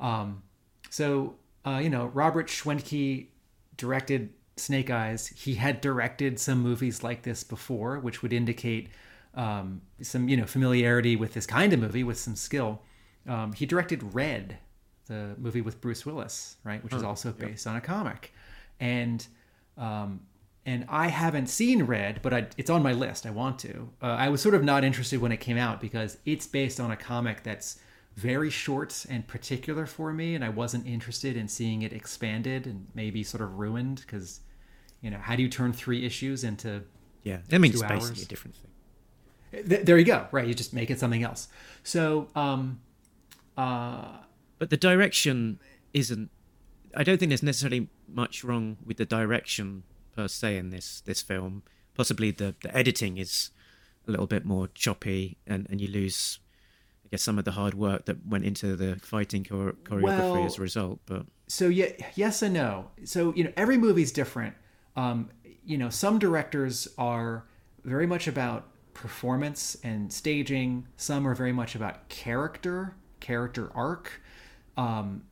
Um, 0.00 0.42
so 0.90 1.36
uh, 1.64 1.78
you 1.78 1.88
know, 1.88 2.06
Robert 2.06 2.48
Schwentke 2.48 3.26
directed 3.76 4.30
Snake 4.56 4.90
Eyes. 4.90 5.28
He 5.28 5.54
had 5.54 5.80
directed 5.80 6.38
some 6.38 6.60
movies 6.60 7.02
like 7.02 7.22
this 7.22 7.44
before, 7.44 8.00
which 8.00 8.22
would 8.22 8.32
indicate 8.32 8.88
um, 9.34 9.82
some 10.02 10.28
you 10.28 10.36
know 10.36 10.46
familiarity 10.46 11.14
with 11.16 11.34
this 11.34 11.46
kind 11.46 11.72
of 11.72 11.80
movie 11.80 12.04
with 12.04 12.18
some 12.18 12.36
skill. 12.36 12.82
Um, 13.28 13.52
he 13.52 13.64
directed 13.64 14.14
Red, 14.14 14.58
the 15.06 15.34
movie 15.38 15.60
with 15.60 15.80
Bruce 15.80 16.04
Willis, 16.04 16.56
right, 16.64 16.82
which 16.82 16.94
is 16.94 17.02
also 17.02 17.32
based 17.32 17.66
on 17.66 17.76
a 17.76 17.80
comic, 17.80 18.32
and 18.80 19.26
um, 19.76 20.20
and 20.68 20.84
I 20.90 21.06
haven't 21.06 21.46
seen 21.46 21.84
Red, 21.84 22.20
but 22.20 22.34
I, 22.34 22.46
it's 22.58 22.68
on 22.68 22.82
my 22.82 22.92
list. 22.92 23.24
I 23.24 23.30
want 23.30 23.58
to. 23.60 23.88
Uh, 24.02 24.08
I 24.08 24.28
was 24.28 24.42
sort 24.42 24.54
of 24.54 24.62
not 24.62 24.84
interested 24.84 25.18
when 25.18 25.32
it 25.32 25.38
came 25.38 25.56
out 25.56 25.80
because 25.80 26.18
it's 26.26 26.46
based 26.46 26.78
on 26.78 26.90
a 26.90 26.96
comic 26.96 27.42
that's 27.42 27.78
very 28.16 28.50
short 28.50 29.06
and 29.08 29.26
particular 29.26 29.86
for 29.86 30.12
me, 30.12 30.34
and 30.34 30.44
I 30.44 30.50
wasn't 30.50 30.86
interested 30.86 31.38
in 31.38 31.48
seeing 31.48 31.80
it 31.80 31.94
expanded 31.94 32.66
and 32.66 32.86
maybe 32.94 33.24
sort 33.24 33.42
of 33.42 33.58
ruined 33.58 34.02
because, 34.02 34.40
you 35.00 35.10
know, 35.10 35.16
how 35.16 35.36
do 35.36 35.42
you 35.42 35.48
turn 35.48 35.72
three 35.72 36.04
issues 36.04 36.44
into 36.44 36.82
yeah? 37.22 37.38
I 37.50 37.56
mean, 37.56 37.72
it's 37.72 37.82
hours? 37.82 38.00
basically 38.00 38.24
a 38.24 38.26
different 38.26 38.56
thing. 38.56 39.68
Th- 39.70 39.86
there 39.86 39.96
you 39.96 40.04
go. 40.04 40.26
Right, 40.32 40.46
you 40.46 40.52
just 40.52 40.74
make 40.74 40.90
it 40.90 41.00
something 41.00 41.22
else. 41.22 41.48
So, 41.82 42.28
um, 42.34 42.80
uh, 43.56 44.18
but 44.58 44.68
the 44.68 44.76
direction 44.76 45.60
isn't. 45.94 46.28
I 46.94 47.04
don't 47.04 47.16
think 47.16 47.30
there's 47.30 47.42
necessarily 47.42 47.88
much 48.06 48.44
wrong 48.44 48.76
with 48.84 48.98
the 48.98 49.06
direction 49.06 49.84
per 50.18 50.28
se 50.28 50.56
in 50.56 50.70
this 50.70 51.00
this 51.02 51.22
film. 51.22 51.62
Possibly 51.94 52.32
the 52.32 52.54
the 52.62 52.76
editing 52.76 53.18
is 53.18 53.50
a 54.06 54.10
little 54.10 54.26
bit 54.26 54.44
more 54.44 54.68
choppy, 54.74 55.38
and 55.46 55.66
and 55.70 55.80
you 55.80 55.88
lose, 55.88 56.40
I 57.04 57.08
guess, 57.10 57.22
some 57.22 57.38
of 57.38 57.44
the 57.44 57.52
hard 57.52 57.74
work 57.74 58.06
that 58.06 58.26
went 58.26 58.44
into 58.44 58.76
the 58.76 58.96
fighting 59.00 59.44
chore- 59.44 59.76
choreography 59.84 60.02
Well- 60.02 60.46
as 60.46 60.58
a 60.58 60.62
result. 60.62 60.98
But 61.06 61.26
so 61.46 61.68
yeah, 61.68 61.92
yes 62.16 62.42
and 62.42 62.54
no. 62.54 62.90
So 63.04 63.32
you 63.36 63.44
know, 63.44 63.52
every 63.56 63.78
movie's 63.78 64.12
different. 64.12 64.54
Um, 64.96 65.30
you 65.64 65.78
know, 65.78 65.90
some 65.90 66.18
directors 66.18 66.88
are 66.98 67.44
very 67.84 68.06
much 68.06 68.26
about 68.26 68.64
performance 68.94 69.76
and 69.84 70.12
staging. 70.12 70.88
Some 70.96 71.28
are 71.28 71.34
very 71.34 71.52
much 71.52 71.76
about 71.76 72.08
character, 72.08 72.96
character 73.20 73.70
arc. 73.74 74.20
Um, 74.76 75.22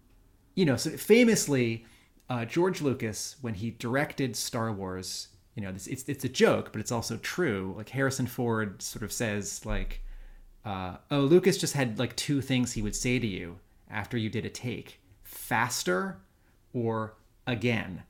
you 0.54 0.64
know, 0.64 0.76
so 0.76 0.90
famously, 0.90 1.84
uh, 2.28 2.44
George 2.44 2.80
Lucas, 2.80 3.36
when 3.40 3.54
he 3.54 3.70
directed 3.70 4.34
Star 4.36 4.72
Wars, 4.72 5.28
you 5.54 5.62
know, 5.62 5.70
it's, 5.70 5.86
it's 5.86 6.04
it's 6.08 6.24
a 6.24 6.28
joke, 6.28 6.70
but 6.72 6.80
it's 6.80 6.92
also 6.92 7.16
true. 7.18 7.74
Like 7.76 7.88
Harrison 7.88 8.26
Ford 8.26 8.82
sort 8.82 9.02
of 9.02 9.12
says, 9.12 9.64
like, 9.64 10.02
uh, 10.64 10.96
"Oh, 11.10 11.20
Lucas 11.20 11.56
just 11.56 11.74
had 11.74 11.98
like 11.98 12.14
two 12.16 12.40
things 12.40 12.72
he 12.72 12.82
would 12.82 12.96
say 12.96 13.18
to 13.18 13.26
you 13.26 13.58
after 13.90 14.16
you 14.18 14.28
did 14.28 14.44
a 14.44 14.50
take: 14.50 15.00
faster 15.22 16.18
or 16.72 17.14
again." 17.46 18.02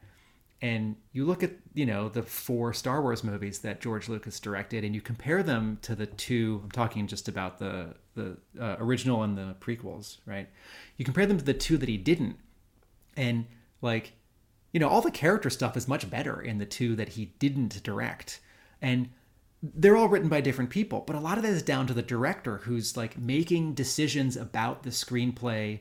And 0.63 0.97
you 1.13 1.27
look 1.27 1.43
at 1.43 1.53
you 1.75 1.85
know 1.85 2.09
the 2.09 2.23
four 2.23 2.73
Star 2.73 3.03
Wars 3.03 3.23
movies 3.23 3.61
that 3.61 3.81
George 3.81 4.09
Lucas 4.09 4.41
directed, 4.41 4.83
and 4.83 4.95
you 4.95 5.03
compare 5.03 5.43
them 5.43 5.79
to 5.83 5.95
the 5.95 6.07
two. 6.07 6.63
I'm 6.65 6.71
talking 6.71 7.07
just 7.07 7.29
about 7.29 7.59
the 7.59 7.95
the 8.15 8.39
uh, 8.59 8.77
original 8.81 9.23
and 9.23 9.37
the 9.37 9.55
prequels, 9.61 10.17
right? 10.25 10.49
You 10.97 11.05
compare 11.05 11.27
them 11.27 11.39
to 11.39 11.45
the 11.45 11.55
two 11.55 11.77
that 11.77 11.89
he 11.89 11.99
didn't, 11.99 12.39
and 13.17 13.45
like 13.83 14.13
you 14.73 14.81
know 14.81 14.89
all 14.89 15.01
the 15.01 15.11
character 15.11 15.51
stuff 15.51 15.77
is 15.77 15.89
much 15.89 16.09
better 16.11 16.41
in 16.41 16.59
the 16.59 16.67
two 16.67 16.97
that 16.97 17.11
he 17.11 17.27
didn't 17.39 17.83
direct. 17.83 18.41
And 18.81 19.11
they're 19.63 19.97
all 19.97 20.09
written 20.09 20.29
by 20.29 20.41
different 20.41 20.71
people 20.71 21.03
but 21.07 21.17
a 21.17 21.21
lot 21.21 21.39
of 21.39 21.43
that 21.43 21.53
is 21.53 21.63
down 21.63 21.87
to 21.87 21.95
the 21.95 22.03
director 22.03 22.59
who's 22.59 22.97
like 22.97 23.19
making 23.19 23.73
decisions 23.73 24.37
about 24.37 24.83
the 24.83 24.91
screenplay 24.91 25.81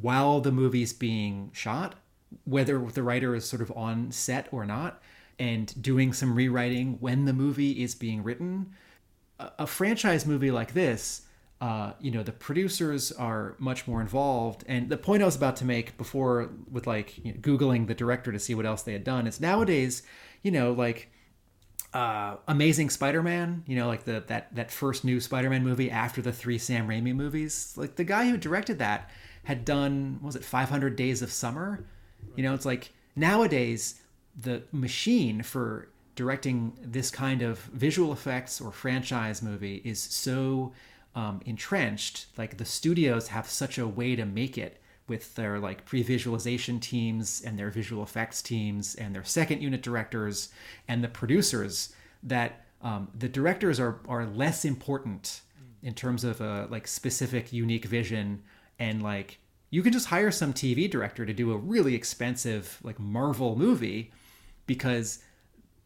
while 0.00 0.40
the 0.40 0.50
movie's 0.50 0.92
being 0.92 1.48
shot 1.54 1.94
whether 2.44 2.78
the 2.86 3.02
writer 3.02 3.34
is 3.34 3.48
sort 3.48 3.62
of 3.62 3.70
on 3.76 4.10
set 4.10 4.48
or 4.50 4.66
not 4.66 5.00
and 5.38 5.80
doing 5.82 6.12
some 6.12 6.34
rewriting 6.34 6.96
when 7.00 7.24
the 7.24 7.32
movie 7.32 7.82
is 7.82 7.94
being 7.94 8.22
written. 8.22 8.72
A, 9.38 9.66
franchise 9.66 10.24
movie 10.24 10.50
like 10.50 10.72
this 10.72 11.22
uh, 11.62 11.92
you 12.00 12.10
know 12.10 12.24
the 12.24 12.32
producers 12.32 13.12
are 13.12 13.54
much 13.60 13.86
more 13.86 14.00
involved 14.00 14.64
and 14.66 14.88
the 14.88 14.96
point 14.96 15.22
i 15.22 15.24
was 15.24 15.36
about 15.36 15.54
to 15.54 15.64
make 15.64 15.96
before 15.96 16.50
with 16.68 16.88
like 16.88 17.24
you 17.24 17.32
know, 17.32 17.38
googling 17.38 17.86
the 17.86 17.94
director 17.94 18.32
to 18.32 18.38
see 18.38 18.52
what 18.52 18.66
else 18.66 18.82
they 18.82 18.92
had 18.92 19.04
done 19.04 19.28
is 19.28 19.40
nowadays 19.40 20.02
you 20.42 20.50
know 20.50 20.72
like 20.72 21.08
uh, 21.94 22.36
Amazing 22.48 22.88
Spider-Man, 22.88 23.64
you 23.66 23.76
know, 23.76 23.86
like 23.86 24.04
the 24.04 24.24
that 24.28 24.54
that 24.54 24.70
first 24.70 25.04
new 25.04 25.20
Spider-Man 25.20 25.62
movie 25.62 25.90
after 25.90 26.22
the 26.22 26.32
three 26.32 26.56
Sam 26.56 26.88
Raimi 26.88 27.14
movies. 27.14 27.74
Like 27.76 27.96
the 27.96 28.04
guy 28.04 28.30
who 28.30 28.38
directed 28.38 28.78
that 28.78 29.10
had 29.44 29.66
done 29.66 30.18
was 30.22 30.34
it 30.34 30.42
500 30.42 30.96
Days 30.96 31.20
of 31.20 31.30
Summer? 31.30 31.84
You 32.34 32.44
know, 32.44 32.54
it's 32.54 32.64
like 32.64 32.92
nowadays 33.14 34.00
the 34.34 34.62
machine 34.72 35.42
for 35.42 35.90
directing 36.14 36.72
this 36.82 37.10
kind 37.10 37.42
of 37.42 37.58
visual 37.58 38.10
effects 38.10 38.58
or 38.58 38.72
franchise 38.72 39.42
movie 39.42 39.82
is 39.84 40.00
so 40.00 40.72
um, 41.14 41.40
entrenched. 41.44 42.26
Like 42.36 42.58
the 42.58 42.64
studios 42.64 43.28
have 43.28 43.48
such 43.48 43.78
a 43.78 43.86
way 43.86 44.16
to 44.16 44.24
make 44.24 44.58
it 44.58 44.80
with 45.08 45.34
their 45.34 45.58
like 45.58 45.84
pre-visualization 45.84 46.80
teams 46.80 47.42
and 47.44 47.58
their 47.58 47.70
visual 47.70 48.02
effects 48.02 48.40
teams 48.40 48.94
and 48.94 49.14
their 49.14 49.24
second 49.24 49.60
unit 49.60 49.82
directors 49.82 50.50
and 50.88 51.02
the 51.02 51.08
producers 51.08 51.92
that 52.22 52.66
um, 52.82 53.08
the 53.18 53.28
directors 53.28 53.78
are 53.80 54.00
are 54.08 54.26
less 54.26 54.64
important 54.64 55.42
in 55.82 55.94
terms 55.94 56.24
of 56.24 56.40
a 56.40 56.66
like 56.70 56.86
specific 56.86 57.52
unique 57.52 57.84
vision 57.84 58.42
and 58.78 59.02
like 59.02 59.38
you 59.70 59.82
can 59.82 59.92
just 59.92 60.06
hire 60.06 60.30
some 60.30 60.52
TV 60.52 60.88
director 60.88 61.26
to 61.26 61.32
do 61.32 61.52
a 61.52 61.56
really 61.56 61.94
expensive 61.94 62.78
like 62.82 62.98
Marvel 63.00 63.56
movie 63.56 64.12
because 64.66 65.18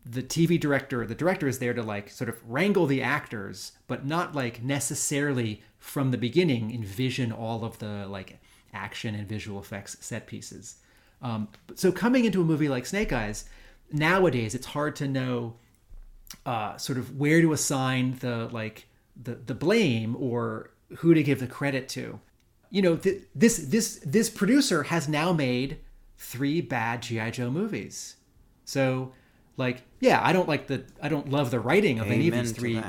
the 0.08 0.22
TV 0.22 0.58
director, 0.58 1.06
the 1.06 1.14
director 1.14 1.48
is 1.48 1.58
there 1.58 1.74
to 1.74 1.82
like 1.82 2.10
sort 2.10 2.28
of 2.28 2.48
wrangle 2.48 2.86
the 2.86 3.02
actors, 3.02 3.72
but 3.86 4.06
not 4.06 4.34
like 4.34 4.62
necessarily 4.62 5.62
from 5.78 6.10
the 6.10 6.18
beginning 6.18 6.72
envision 6.72 7.32
all 7.32 7.64
of 7.64 7.78
the 7.78 8.06
like 8.06 8.38
action 8.72 9.14
and 9.14 9.28
visual 9.28 9.58
effects 9.58 9.96
set 10.00 10.26
pieces. 10.26 10.76
Um, 11.22 11.48
so 11.74 11.90
coming 11.90 12.24
into 12.24 12.40
a 12.40 12.44
movie 12.44 12.68
like 12.68 12.86
Snake 12.86 13.12
Eyes, 13.12 13.46
nowadays 13.90 14.54
it's 14.54 14.66
hard 14.66 14.96
to 14.96 15.08
know 15.08 15.56
uh, 16.44 16.76
sort 16.76 16.98
of 16.98 17.16
where 17.18 17.40
to 17.40 17.52
assign 17.52 18.16
the 18.20 18.48
like 18.52 18.86
the 19.20 19.34
the 19.34 19.54
blame 19.54 20.16
or 20.16 20.70
who 20.98 21.14
to 21.14 21.22
give 21.22 21.40
the 21.40 21.46
credit 21.46 21.88
to. 21.90 22.20
You 22.70 22.82
know, 22.82 22.96
th- 22.96 23.22
this 23.34 23.58
this 23.58 24.00
this 24.04 24.30
producer 24.30 24.84
has 24.84 25.08
now 25.08 25.32
made 25.32 25.78
three 26.18 26.60
bad 26.60 27.02
GI 27.02 27.32
Joe 27.32 27.50
movies. 27.50 28.16
So, 28.64 29.12
like, 29.56 29.82
yeah, 30.00 30.20
I 30.22 30.32
don't 30.32 30.48
like 30.48 30.66
the 30.66 30.84
I 31.02 31.08
don't 31.08 31.30
love 31.30 31.50
the 31.50 31.60
writing 31.60 31.98
of 31.98 32.10
any 32.10 32.28
of 32.28 32.34
these 32.34 32.52
three. 32.52 32.80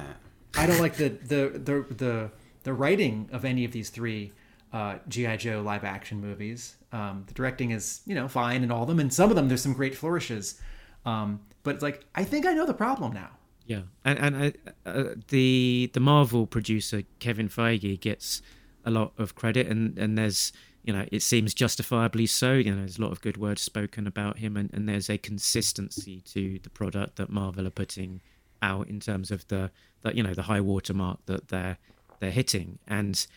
I 0.55 0.65
don't 0.65 0.79
like 0.79 0.95
the 0.95 1.09
the 1.09 1.49
the 1.63 1.93
the 1.93 2.31
the 2.63 2.73
writing 2.73 3.29
of 3.31 3.45
any 3.45 3.63
of 3.65 3.71
these 3.71 3.89
three 3.89 4.33
uh, 4.73 4.97
GI 5.07 5.37
Joe 5.37 5.61
live 5.61 5.83
action 5.83 6.19
movies. 6.19 6.75
Um, 6.91 7.23
the 7.27 7.33
directing 7.33 7.71
is 7.71 8.01
you 8.05 8.15
know 8.15 8.27
fine 8.27 8.63
in 8.63 8.71
all 8.71 8.83
of 8.83 8.87
them, 8.87 8.99
and 8.99 9.13
some 9.13 9.29
of 9.29 9.35
them 9.35 9.47
there's 9.47 9.61
some 9.61 9.73
great 9.73 9.95
flourishes. 9.95 10.59
Um, 11.05 11.41
but 11.63 11.75
it's 11.75 11.83
like 11.83 12.05
I 12.15 12.23
think 12.23 12.45
I 12.45 12.53
know 12.53 12.65
the 12.65 12.73
problem 12.73 13.13
now. 13.13 13.29
Yeah, 13.65 13.81
and 14.05 14.19
and 14.19 14.57
uh, 14.85 14.89
uh, 14.89 15.15
the 15.27 15.89
the 15.93 15.99
Marvel 15.99 16.47
producer 16.47 17.03
Kevin 17.19 17.49
Feige 17.49 17.99
gets 17.99 18.41
a 18.85 18.91
lot 18.91 19.13
of 19.17 19.35
credit, 19.35 19.67
and 19.67 19.97
and 19.97 20.17
there's 20.17 20.53
you 20.87 20.93
know 20.93 21.05
it 21.11 21.21
seems 21.21 21.53
justifiably 21.53 22.25
so. 22.25 22.53
You 22.53 22.71
know, 22.71 22.77
there's 22.77 22.97
a 22.97 23.01
lot 23.01 23.11
of 23.11 23.21
good 23.21 23.37
words 23.37 23.61
spoken 23.61 24.07
about 24.07 24.39
him, 24.39 24.57
and, 24.57 24.73
and 24.73 24.89
there's 24.89 25.09
a 25.09 25.17
consistency 25.17 26.21
to 26.21 26.59
the 26.63 26.69
product 26.71 27.17
that 27.17 27.29
Marvel 27.29 27.67
are 27.67 27.71
putting 27.71 28.21
out 28.63 28.87
in 28.87 28.99
terms 28.99 29.29
of 29.29 29.47
the 29.49 29.69
that 30.01 30.15
you 30.15 30.23
know 30.23 30.33
the 30.33 30.43
high 30.43 30.61
watermark 30.61 31.19
that 31.27 31.49
they're 31.49 31.77
they're 32.19 32.31
hitting, 32.31 32.79
and 32.87 33.27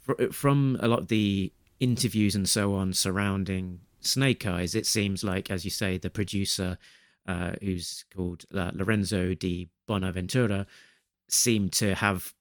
fr- 0.00 0.30
from 0.32 0.76
a 0.80 0.88
lot 0.88 0.98
of 0.98 1.08
the 1.08 1.52
interviews 1.80 2.34
and 2.34 2.48
so 2.48 2.74
on 2.74 2.92
surrounding 2.92 3.80
Snake 4.00 4.46
Eyes, 4.46 4.74
it 4.74 4.86
seems 4.86 5.24
like, 5.24 5.50
as 5.50 5.64
you 5.64 5.70
say, 5.70 5.98
the 5.98 6.10
producer 6.10 6.78
uh, 7.26 7.52
who's 7.60 8.04
called 8.14 8.44
uh, 8.54 8.70
Lorenzo 8.74 9.34
di 9.34 9.68
Bonaventura, 9.86 10.66
seemed 11.28 11.72
to 11.74 11.94
have, 11.94 12.34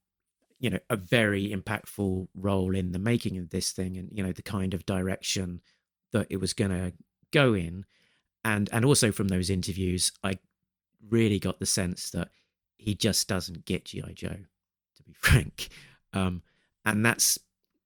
you 0.59 0.69
know, 0.69 0.79
a 0.89 0.95
very 0.95 1.49
impactful 1.51 2.27
role 2.33 2.75
in 2.75 2.91
the 2.91 2.99
making 2.99 3.37
of 3.37 3.49
this 3.49 3.71
thing, 3.71 3.97
and 3.97 4.09
you 4.11 4.23
know 4.23 4.31
the 4.31 4.41
kind 4.41 4.73
of 4.73 4.85
direction 4.85 5.61
that 6.11 6.27
it 6.29 6.37
was 6.37 6.53
going 6.53 6.71
to 6.71 6.93
go 7.31 7.53
in, 7.53 7.85
and 8.43 8.69
and 8.71 8.85
also 8.85 9.11
from 9.11 9.27
those 9.27 9.49
interviews, 9.49 10.11
I 10.23 10.39
really 11.09 11.39
got 11.39 11.59
the 11.59 11.65
sense 11.65 12.09
that 12.11 12.29
he 12.77 12.95
just 12.95 13.27
doesn't 13.27 13.65
get 13.65 13.85
GI 13.85 14.13
Joe, 14.13 14.37
to 14.95 15.03
be 15.03 15.13
frank, 15.19 15.69
um, 16.13 16.41
and 16.85 17.05
that's 17.05 17.37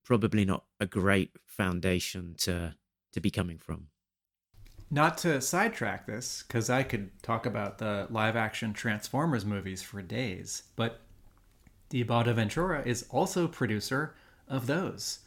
probably 0.04 0.46
not 0.46 0.64
a 0.80 0.86
great 0.86 1.32
foundation 1.46 2.36
to 2.40 2.76
to 3.12 3.20
be 3.20 3.32
coming 3.32 3.58
from. 3.58 3.88
Not 4.94 5.18
to 5.20 5.40
sidetrack 5.40 6.06
this, 6.06 6.44
because 6.46 6.70
I 6.70 6.84
could 6.84 7.12
talk 7.24 7.46
about 7.46 7.78
the 7.78 8.08
live 8.10 8.36
action 8.36 8.74
Transformers 8.74 9.46
movies 9.46 9.82
for 9.82 10.02
days, 10.02 10.64
but 10.76 11.00
Di 11.92 12.04
Bonaventura 12.04 12.82
is 12.86 13.06
also 13.10 13.48
producer 13.48 14.16
of 14.48 14.66
those. 14.66 15.20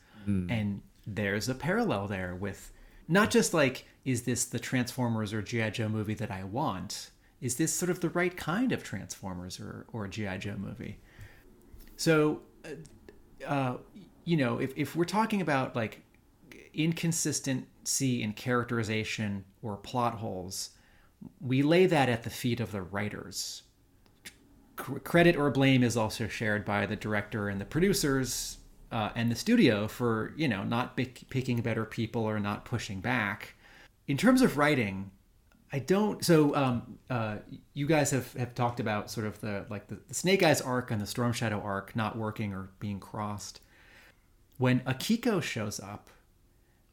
And 0.51 0.81
there's 1.07 1.49
a 1.51 1.55
parallel 1.55 2.09
there 2.09 2.35
with 2.35 2.73
not 3.07 3.31
just 3.31 3.53
like, 3.53 3.87
is 4.07 4.23
this 4.23 4.47
the 4.47 4.59
Transformers 4.59 5.35
or 5.35 5.43
G.I. 5.43 5.71
Joe 5.71 5.89
movie 5.91 6.15
that 6.15 6.31
I 6.31 6.45
want? 6.45 7.11
Is 7.43 7.57
this 7.57 7.71
sort 7.73 7.91
of 7.91 8.01
the 8.01 8.09
right 8.09 8.35
kind 8.35 8.73
of 8.73 8.83
Transformers 8.83 9.61
or, 9.61 9.85
or 9.93 10.09
G.I. 10.09 10.39
Joe 10.39 10.57
movie? 10.57 10.99
So, 11.97 12.41
uh, 12.65 13.47
uh, 13.47 13.77
you 14.25 14.39
know, 14.39 14.59
if, 14.59 14.73
if 14.75 14.97
we're 14.97 15.05
talking 15.05 15.43
about 15.43 15.77
like 15.77 16.01
inconsistency 16.73 18.23
in 18.23 18.33
characterization 18.33 19.45
or 19.61 19.77
plot 19.77 20.15
holes, 20.15 20.71
we 21.43 21.62
lay 21.62 21.85
that 21.85 22.09
at 22.09 22.23
the 22.23 22.31
feet 22.31 22.61
of 22.61 22.73
the 22.73 22.81
writers. 22.81 23.65
Credit 24.77 25.37
or 25.37 25.51
blame 25.51 25.83
is 25.83 25.97
also 25.97 26.27
shared 26.27 26.64
by 26.64 26.87
the 26.87 26.97
director 26.97 27.49
and 27.49 27.61
the 27.61 27.64
producers 27.64 28.59
uh, 28.91 29.11
and 29.14 29.31
the 29.31 29.37
studio 29.37 29.89
for 29.89 30.33
you 30.37 30.49
know 30.49 30.64
not 30.64 30.97
pick, 30.97 31.29
picking 31.31 31.61
better 31.61 31.85
people 31.85 32.22
or 32.22 32.39
not 32.41 32.64
pushing 32.64 33.01
back. 33.01 33.55
In 34.07 34.16
terms 34.16 34.43
of 34.43 34.59
writing, 34.59 35.11
I 35.72 35.81
don't. 35.81 36.25
So 36.25 36.55
um, 36.55 36.99
uh, 37.11 37.39
you 37.72 37.87
guys 37.87 38.12
have, 38.12 38.33
have 38.35 38.55
talked 38.55 38.79
about 38.79 39.11
sort 39.11 39.27
of 39.27 39.41
the 39.41 39.66
like 39.68 39.89
the, 39.89 39.99
the 40.07 40.14
Snake 40.14 40.43
Eyes 40.45 40.61
arc 40.61 40.91
and 40.93 41.01
the 41.01 41.07
Storm 41.07 41.33
Shadow 41.33 41.61
arc 41.61 41.97
not 41.97 42.16
working 42.16 42.53
or 42.55 42.70
being 42.79 43.01
crossed. 43.01 43.61
When 44.59 44.81
Akiko 44.81 45.43
shows 45.43 45.81
up, 45.81 46.11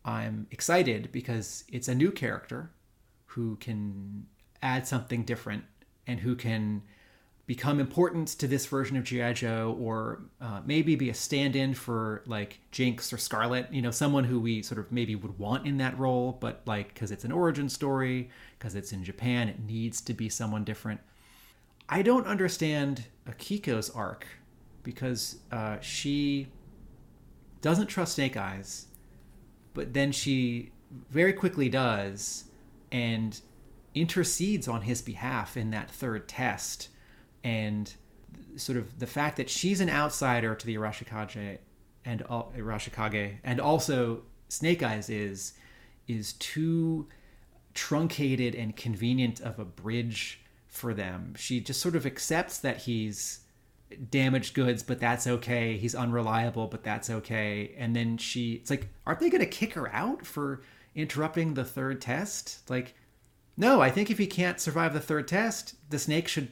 I'm 0.03 0.47
excited 0.49 1.11
because 1.11 1.63
it's 1.69 1.87
a 1.87 1.93
new 1.93 2.11
character 2.11 2.71
who 3.27 3.55
can 3.57 4.25
add 4.63 4.87
something 4.87 5.23
different 5.23 5.63
and 6.07 6.19
who 6.19 6.35
can 6.35 6.81
become 7.45 7.79
important 7.79 8.27
to 8.29 8.47
this 8.47 8.65
version 8.65 8.95
of 8.97 9.03
GI 9.03 9.33
Joe, 9.33 9.75
or 9.79 10.21
uh, 10.39 10.61
maybe 10.65 10.95
be 10.95 11.09
a 11.09 11.13
stand-in 11.13 11.73
for 11.73 12.23
like 12.25 12.59
Jinx 12.71 13.11
or 13.11 13.17
Scarlett. 13.17 13.73
You 13.73 13.81
know, 13.81 13.91
someone 13.91 14.23
who 14.23 14.39
we 14.39 14.61
sort 14.61 14.79
of 14.79 14.91
maybe 14.91 15.15
would 15.15 15.37
want 15.37 15.65
in 15.65 15.77
that 15.77 15.97
role, 15.97 16.37
but 16.39 16.61
like 16.65 16.93
because 16.93 17.11
it's 17.11 17.25
an 17.25 17.31
origin 17.31 17.67
story, 17.67 18.29
because 18.57 18.75
it's 18.75 18.91
in 18.91 19.03
Japan, 19.03 19.49
it 19.49 19.59
needs 19.59 20.01
to 20.01 20.13
be 20.13 20.29
someone 20.29 20.63
different. 20.63 21.01
I 21.89 22.01
don't 22.03 22.25
understand 22.25 23.05
Akiko's 23.27 23.89
arc 23.89 24.25
because 24.83 25.37
uh, 25.51 25.77
she 25.81 26.47
doesn't 27.61 27.87
trust 27.87 28.15
Snake 28.15 28.37
Eyes, 28.37 28.87
but 29.73 29.93
then 29.93 30.11
she 30.11 30.71
very 31.09 31.33
quickly 31.33 31.69
does 31.69 32.45
and 32.91 33.39
intercedes 33.93 34.67
on 34.67 34.81
his 34.81 35.01
behalf 35.01 35.57
in 35.57 35.71
that 35.71 35.91
third 35.91 36.27
test. 36.27 36.89
And 37.43 37.93
sort 38.55 38.77
of 38.77 38.99
the 38.99 39.07
fact 39.07 39.37
that 39.37 39.49
she's 39.49 39.81
an 39.81 39.89
outsider 39.89 40.55
to 40.55 40.65
the 40.65 40.75
Arashikage 40.75 41.57
and 42.05 42.23
Arashikage 42.25 43.37
and 43.43 43.59
also 43.59 44.23
Snake 44.49 44.83
Eyes 44.83 45.09
is 45.09 45.53
is 46.07 46.33
too 46.33 47.07
truncated 47.73 48.53
and 48.55 48.75
convenient 48.75 49.39
of 49.41 49.59
a 49.59 49.65
bridge 49.65 50.41
for 50.67 50.93
them. 50.93 51.33
She 51.37 51.61
just 51.61 51.81
sort 51.81 51.95
of 51.95 52.05
accepts 52.05 52.59
that 52.59 52.77
he's 52.77 53.39
damaged 54.09 54.53
goods, 54.53 54.83
but 54.83 54.99
that's 54.99 55.27
okay. 55.27 55.77
He's 55.77 55.95
unreliable, 55.95 56.67
but 56.67 56.83
that's 56.83 57.09
okay. 57.09 57.73
And 57.77 57.95
then 57.95 58.17
she, 58.17 58.53
it's 58.53 58.69
like, 58.69 58.87
aren't 59.05 59.19
they 59.19 59.29
going 59.29 59.41
to 59.41 59.47
kick 59.47 59.73
her 59.73 59.93
out 59.93 60.25
for 60.25 60.61
interrupting 60.95 61.53
the 61.53 61.65
third 61.65 62.01
test? 62.01 62.69
Like, 62.69 62.95
no, 63.57 63.81
I 63.81 63.89
think 63.89 64.09
if 64.09 64.17
he 64.17 64.27
can't 64.27 64.59
survive 64.59 64.93
the 64.93 64.99
third 64.99 65.27
test, 65.27 65.75
the 65.89 65.99
snake 65.99 66.27
should 66.27 66.49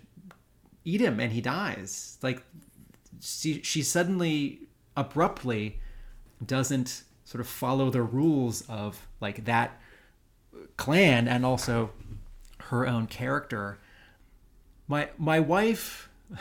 eat 0.90 1.02
him 1.02 1.20
and 1.20 1.32
he 1.32 1.42
dies. 1.42 2.18
Like, 2.22 2.44
she, 3.22 3.62
she 3.62 3.82
suddenly, 3.82 4.62
abruptly, 4.96 5.80
doesn't 6.46 7.04
sort 7.30 7.42
of 7.42 7.48
follow 7.48 7.90
the 7.90 8.02
rules 8.02 8.62
of 8.68 9.08
like 9.22 9.46
that 9.46 9.80
clan 10.78 11.28
and 11.28 11.46
also 11.46 11.92
her 12.70 12.88
own 12.88 13.08
character. 13.08 13.78
My 14.88 15.10
my 15.18 15.40
wife 15.40 16.10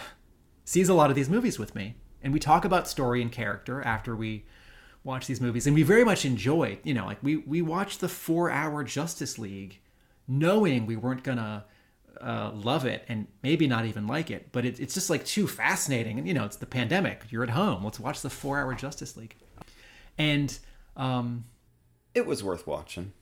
sees 0.64 0.88
a 0.88 0.94
lot 0.94 1.10
of 1.10 1.16
these 1.16 1.28
movies 1.28 1.58
with 1.58 1.74
me, 1.74 1.96
and 2.22 2.32
we 2.32 2.38
talk 2.38 2.64
about 2.64 2.88
story 2.88 3.20
and 3.20 3.30
character 3.30 3.82
after 3.82 4.16
we 4.16 4.44
watch 5.04 5.26
these 5.26 5.40
movies, 5.40 5.66
and 5.66 5.74
we 5.74 5.82
very 5.82 6.04
much 6.04 6.24
enjoy. 6.24 6.78
You 6.84 6.94
know, 6.94 7.06
like 7.06 7.22
we 7.22 7.36
we 7.36 7.60
watched 7.60 8.00
the 8.00 8.08
four 8.08 8.50
hour 8.50 8.82
Justice 8.84 9.38
League, 9.38 9.80
knowing 10.26 10.86
we 10.86 10.96
weren't 10.96 11.22
gonna 11.22 11.64
uh, 12.20 12.50
love 12.54 12.84
it 12.84 13.04
and 13.08 13.26
maybe 13.42 13.66
not 13.66 13.84
even 13.84 14.06
like 14.06 14.30
it, 14.30 14.50
but 14.52 14.64
it, 14.64 14.80
it's 14.80 14.94
just 14.94 15.10
like 15.10 15.24
too 15.24 15.46
fascinating. 15.46 16.18
And 16.18 16.26
you 16.26 16.34
know, 16.34 16.44
it's 16.44 16.56
the 16.56 16.66
pandemic. 16.66 17.22
You're 17.30 17.42
at 17.42 17.50
home. 17.50 17.84
Let's 17.84 18.00
watch 18.00 18.22
the 18.22 18.30
four 18.30 18.58
hour 18.58 18.74
Justice 18.74 19.16
League, 19.16 19.36
and 20.16 20.58
um, 20.96 21.44
It 22.14 22.26
was 22.26 22.42
worth 22.42 22.66
watching. 22.66 23.12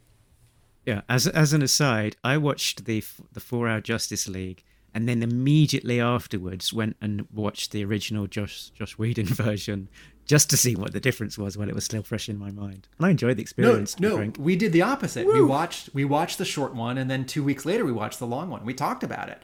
Yeah, 0.84 1.02
as 1.08 1.26
as 1.26 1.52
an 1.52 1.62
aside, 1.62 2.16
I 2.22 2.36
watched 2.38 2.84
the 2.84 3.02
the 3.32 3.40
four 3.40 3.68
hour 3.68 3.80
Justice 3.80 4.28
League, 4.28 4.62
and 4.94 5.08
then 5.08 5.22
immediately 5.22 6.00
afterwards 6.00 6.72
went 6.72 6.96
and 7.00 7.26
watched 7.32 7.72
the 7.72 7.84
original 7.84 8.26
Joss 8.26 8.70
Joss 8.74 8.92
Whedon 8.92 9.26
version 9.26 9.88
just 10.26 10.50
to 10.50 10.56
see 10.56 10.74
what 10.74 10.92
the 10.92 11.00
difference 11.00 11.38
was 11.38 11.56
while 11.56 11.68
it 11.68 11.74
was 11.74 11.84
still 11.84 12.02
fresh 12.02 12.28
in 12.28 12.38
my 12.38 12.50
mind. 12.50 12.88
And 12.98 13.06
I 13.06 13.10
enjoyed 13.10 13.36
the 13.36 13.42
experience. 13.42 13.94
to 13.94 14.02
be 14.02 14.08
no, 14.08 14.32
we 14.38 14.56
did 14.56 14.72
the 14.72 14.82
opposite. 14.82 15.26
We 15.26 15.40
watched 15.40 15.90
we 15.94 16.04
watched 16.04 16.38
the 16.38 16.44
short 16.44 16.74
one, 16.74 16.98
and 16.98 17.10
then 17.10 17.24
two 17.24 17.44
weeks 17.44 17.64
later 17.64 17.84
we 17.84 17.92
watched 17.92 18.18
the 18.18 18.26
long 18.26 18.50
one. 18.50 18.64
We 18.64 18.74
talked 18.74 19.04
about 19.04 19.28
it. 19.28 19.42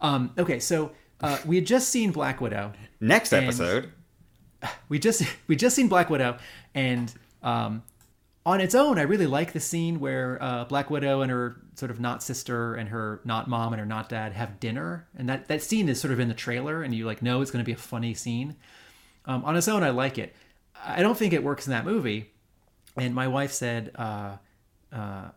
Um, 0.00 0.32
okay, 0.36 0.58
so 0.58 0.90
uh, 1.20 1.38
we 1.46 1.56
had 1.56 1.66
just 1.66 1.88
seen 1.88 2.10
Black 2.10 2.40
Widow. 2.40 2.72
Next 3.00 3.32
episode. 3.32 3.92
we 4.88 4.98
just 4.98 5.22
we 5.46 5.56
just 5.56 5.76
seen 5.76 5.88
Black 5.88 6.10
Widow, 6.10 6.38
and 6.74 7.12
um, 7.42 7.82
on 8.44 8.60
its 8.60 8.74
own, 8.74 8.98
I 8.98 9.02
really 9.02 9.26
like 9.26 9.52
the 9.52 9.60
scene 9.60 10.00
where 10.00 10.42
uh, 10.42 10.64
Black 10.64 10.90
Widow 10.90 11.22
and 11.22 11.30
her 11.30 11.60
sort 11.76 11.90
of 11.90 12.00
not 12.00 12.22
sister 12.22 12.74
and 12.74 12.88
her 12.88 13.20
not 13.24 13.48
mom 13.48 13.72
and 13.72 13.80
her 13.80 13.86
not 13.86 14.08
dad 14.08 14.32
have 14.32 14.60
dinner, 14.60 15.06
and 15.16 15.28
that 15.28 15.48
that 15.48 15.62
scene 15.62 15.88
is 15.88 16.00
sort 16.00 16.12
of 16.12 16.20
in 16.20 16.28
the 16.28 16.34
trailer, 16.34 16.82
and 16.82 16.92
you 16.92 17.06
like 17.06 17.22
know 17.22 17.40
it's 17.40 17.50
going 17.50 17.64
to 17.64 17.66
be 17.66 17.72
a 17.72 17.76
funny 17.76 18.14
scene. 18.14 18.56
Um, 19.26 19.44
on 19.44 19.56
its 19.56 19.68
own, 19.68 19.82
I 19.82 19.90
like 19.90 20.18
it. 20.18 20.34
I 20.84 21.02
don't 21.02 21.16
think 21.16 21.32
it 21.32 21.42
works 21.42 21.66
in 21.66 21.70
that 21.70 21.84
movie. 21.84 22.30
And 22.96 23.14
my 23.14 23.28
wife 23.28 23.52
said 23.52 23.90
uh, 23.96 24.36
uh, 24.92 25.30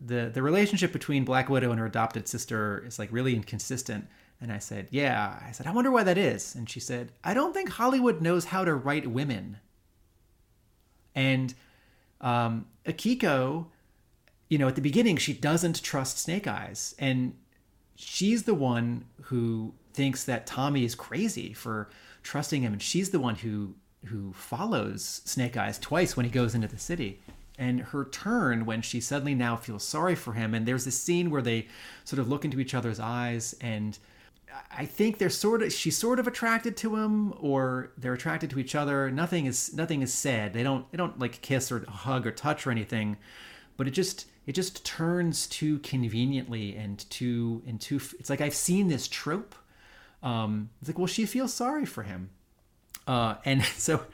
the 0.00 0.30
the 0.32 0.42
relationship 0.42 0.92
between 0.92 1.24
Black 1.24 1.48
Widow 1.48 1.70
and 1.70 1.80
her 1.80 1.86
adopted 1.86 2.28
sister 2.28 2.84
is 2.86 2.98
like 2.98 3.12
really 3.12 3.34
inconsistent. 3.34 4.06
And 4.40 4.52
I 4.52 4.58
said, 4.58 4.88
yeah. 4.90 5.40
I 5.46 5.52
said, 5.52 5.66
I 5.66 5.72
wonder 5.72 5.90
why 5.90 6.02
that 6.02 6.18
is. 6.18 6.54
And 6.54 6.68
she 6.68 6.80
said, 6.80 7.12
I 7.22 7.34
don't 7.34 7.54
think 7.54 7.70
Hollywood 7.70 8.20
knows 8.20 8.46
how 8.46 8.64
to 8.64 8.74
write 8.74 9.06
women. 9.06 9.58
And 11.14 11.54
um, 12.20 12.66
Akiko, 12.84 13.66
you 14.48 14.58
know, 14.58 14.68
at 14.68 14.74
the 14.74 14.82
beginning, 14.82 15.16
she 15.16 15.32
doesn't 15.32 15.82
trust 15.82 16.18
Snake 16.18 16.46
Eyes. 16.46 16.94
And 16.98 17.36
she's 17.94 18.42
the 18.42 18.54
one 18.54 19.06
who 19.22 19.72
thinks 19.92 20.24
that 20.24 20.46
Tommy 20.46 20.84
is 20.84 20.94
crazy 20.94 21.52
for 21.52 21.88
trusting 22.24 22.62
him. 22.62 22.72
And 22.72 22.82
she's 22.82 23.10
the 23.10 23.20
one 23.20 23.36
who 23.36 23.76
who 24.06 24.32
follows 24.32 25.22
Snake 25.24 25.56
Eyes 25.56 25.78
twice 25.78 26.14
when 26.16 26.26
he 26.26 26.30
goes 26.30 26.54
into 26.54 26.68
the 26.68 26.78
city. 26.78 27.20
And 27.56 27.80
her 27.80 28.04
turn 28.06 28.66
when 28.66 28.82
she 28.82 29.00
suddenly 29.00 29.34
now 29.34 29.56
feels 29.56 29.84
sorry 29.84 30.16
for 30.16 30.32
him. 30.32 30.52
And 30.52 30.66
there's 30.66 30.84
this 30.84 31.00
scene 31.00 31.30
where 31.30 31.40
they 31.40 31.68
sort 32.04 32.18
of 32.18 32.28
look 32.28 32.44
into 32.44 32.60
each 32.60 32.74
other's 32.74 32.98
eyes 33.00 33.54
and 33.60 33.96
I 34.70 34.86
think 34.86 35.18
they're 35.18 35.30
sort 35.30 35.62
of 35.62 35.72
she's 35.72 35.96
sort 35.96 36.18
of 36.18 36.26
attracted 36.26 36.76
to 36.78 36.96
him 36.96 37.34
or 37.40 37.92
they're 37.98 38.14
attracted 38.14 38.50
to 38.50 38.58
each 38.58 38.74
other. 38.74 39.10
Nothing 39.10 39.46
is 39.46 39.74
nothing 39.74 40.02
is 40.02 40.12
said. 40.12 40.52
They 40.52 40.62
don't 40.62 40.90
they 40.90 40.96
don't 40.96 41.18
like 41.18 41.40
kiss 41.42 41.72
or 41.72 41.84
hug 41.86 42.26
or 42.26 42.30
touch 42.30 42.66
or 42.66 42.70
anything, 42.70 43.16
but 43.76 43.88
it 43.88 43.92
just 43.92 44.26
it 44.46 44.52
just 44.52 44.84
turns 44.84 45.46
too 45.46 45.78
conveniently 45.80 46.76
and 46.76 46.98
too 47.10 47.62
and 47.66 47.80
too 47.80 48.00
it's 48.18 48.30
like 48.30 48.40
I've 48.40 48.54
seen 48.54 48.88
this 48.88 49.08
trope. 49.08 49.54
Um, 50.24 50.70
it's 50.80 50.88
like 50.88 50.98
well 50.98 51.06
she 51.06 51.26
feels 51.26 51.54
sorry 51.54 51.84
for 51.84 52.02
him, 52.02 52.30
uh, 53.06 53.36
and 53.44 53.62
so 53.76 54.04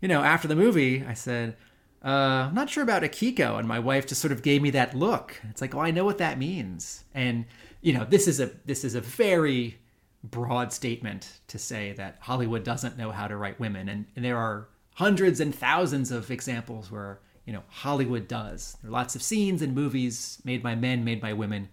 you 0.00 0.08
know 0.08 0.22
after 0.22 0.48
the 0.48 0.56
movie 0.56 1.04
I 1.06 1.14
said 1.14 1.56
uh, 2.04 2.46
I'm 2.48 2.54
not 2.54 2.70
sure 2.70 2.82
about 2.82 3.02
Akiko, 3.02 3.58
and 3.58 3.66
my 3.66 3.78
wife 3.80 4.06
just 4.06 4.20
sort 4.20 4.32
of 4.32 4.42
gave 4.42 4.62
me 4.62 4.70
that 4.70 4.94
look. 4.94 5.40
It's 5.50 5.60
like, 5.60 5.74
oh, 5.74 5.80
I 5.80 5.90
know 5.90 6.04
what 6.04 6.18
that 6.18 6.38
means, 6.38 7.04
and 7.12 7.44
you 7.80 7.92
know, 7.92 8.04
this 8.04 8.28
is 8.28 8.40
a 8.40 8.50
this 8.64 8.84
is 8.84 8.94
a 8.94 9.00
very 9.00 9.78
broad 10.22 10.72
statement 10.72 11.40
to 11.48 11.58
say 11.58 11.92
that 11.92 12.18
Hollywood 12.20 12.64
doesn't 12.64 12.98
know 12.98 13.10
how 13.10 13.26
to 13.26 13.36
write 13.36 13.58
women, 13.58 13.88
and, 13.88 14.06
and 14.14 14.24
there 14.24 14.36
are 14.36 14.68
hundreds 14.94 15.40
and 15.40 15.54
thousands 15.54 16.10
of 16.10 16.30
examples 16.30 16.90
where 16.90 17.20
you 17.46 17.52
know 17.52 17.62
Hollywood 17.68 18.28
does. 18.28 18.76
There 18.80 18.90
are 18.90 18.92
lots 18.92 19.16
of 19.16 19.22
scenes 19.22 19.60
and 19.60 19.74
movies 19.74 20.38
made 20.44 20.62
by 20.62 20.76
men, 20.76 21.04
made 21.04 21.20
by 21.20 21.32
women, 21.32 21.68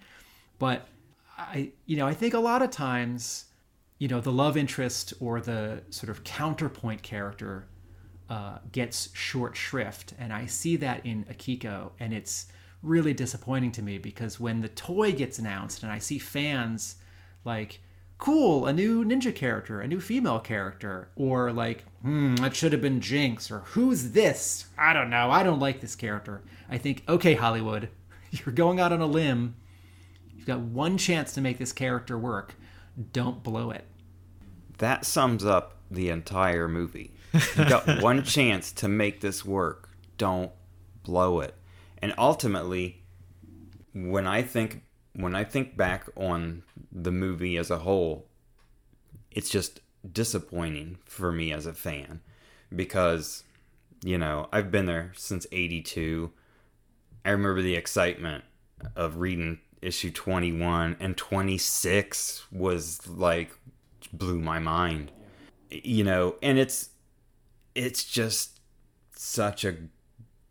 but 0.58 0.88
I 1.38 1.72
you 1.86 1.98
know 1.98 2.08
I 2.08 2.16
think 2.16 2.34
a 2.34 2.40
lot 2.40 2.64
of 2.64 2.72
times 2.72 3.46
you 3.98 4.08
know 4.08 4.22
the 4.22 4.32
love 4.32 4.58
interest 4.58 5.14
or 5.20 5.40
the 5.42 5.82
sort 5.90 6.10
of 6.10 6.24
counterpoint 6.24 7.02
character 7.02 7.68
uh, 8.30 8.58
gets 8.72 9.16
short 9.16 9.56
shrift, 9.56 10.14
and 10.18 10.34
I 10.34 10.46
see 10.46 10.76
that 10.78 11.06
in 11.06 11.26
Akiko, 11.26 11.92
and 12.00 12.14
it's 12.14 12.48
really 12.82 13.14
disappointing 13.14 13.72
to 13.74 13.82
me 13.82 13.98
because 13.98 14.40
when 14.40 14.62
the 14.62 14.70
toy 14.70 15.12
gets 15.12 15.40
announced 15.40 15.84
and 15.84 15.92
I 15.92 15.98
see 16.00 16.20
fans 16.20 16.96
like, 17.44 17.82
cool, 18.18 18.66
a 18.66 18.74
new 18.74 19.04
ninja 19.04 19.34
character, 19.34 19.82
a 19.82 19.88
new 19.88 20.00
female 20.00 20.40
character, 20.40 21.10
or 21.16 21.52
like, 21.52 21.84
hmm, 22.02 22.36
that 22.36 22.56
should 22.56 22.72
have 22.72 22.82
been 22.82 23.02
Jinx, 23.02 23.52
or 23.52 23.60
who's 23.60 24.12
this? 24.12 24.66
I 24.78 24.94
don't 24.94 25.10
know, 25.10 25.30
I 25.32 25.44
don't 25.44 25.60
like 25.60 25.82
this 25.82 25.96
character. 25.96 26.42
I 26.70 26.78
think, 26.78 27.04
okay, 27.08 27.34
Hollywood, 27.34 27.90
you're 28.32 28.54
going 28.54 28.80
out 28.80 28.92
on 28.92 29.02
a 29.02 29.08
limb. 29.08 29.56
You've 30.36 30.48
got 30.48 30.60
one 30.60 30.98
chance 30.98 31.34
to 31.34 31.42
make 31.42 31.58
this 31.58 31.74
character 31.74 32.18
work. 32.18 32.56
Don't 33.12 33.44
blow 33.44 33.72
it. 33.72 33.86
That 34.78 35.06
sums 35.06 35.46
up 35.46 35.78
the 35.90 36.10
entire 36.10 36.68
movie. 36.68 37.14
You 37.34 37.70
got 37.70 38.02
one 38.02 38.24
chance 38.24 38.72
to 38.74 38.88
make 38.88 39.22
this 39.22 39.46
work. 39.46 39.90
Don't 40.18 40.52
blow 41.04 41.40
it. 41.40 41.56
And 42.00 42.14
ultimately, 42.18 43.04
when 43.94 44.28
I 44.28 44.42
think 44.42 44.84
when 45.14 45.36
I 45.36 45.46
think 45.46 45.78
back 45.78 46.08
on 46.18 46.64
the 46.92 47.12
movie 47.12 47.58
as 47.58 47.72
a 47.72 47.80
whole, 47.80 48.28
it's 49.32 49.50
just 49.50 49.80
disappointing 50.12 50.98
for 51.06 51.32
me 51.32 51.54
as 51.54 51.66
a 51.66 51.74
fan 51.74 52.22
because 52.76 53.44
you 54.04 54.20
know, 54.20 54.48
I've 54.54 54.70
been 54.72 54.86
there 54.86 55.14
since 55.16 55.48
82. 55.52 56.32
I 57.26 57.32
remember 57.32 57.64
the 57.64 57.76
excitement 57.76 58.44
of 58.96 59.18
reading 59.18 59.60
issue 59.86 60.12
21 60.12 60.98
and 61.00 61.16
26 61.16 62.46
was 62.52 63.08
like 63.08 63.52
blew 64.12 64.40
my 64.40 64.60
mind. 64.60 65.12
You 65.70 66.04
know, 66.04 66.36
and 66.42 66.58
it's 66.58 66.90
it's 67.74 68.04
just 68.04 68.60
such 69.16 69.66
a 69.66 69.76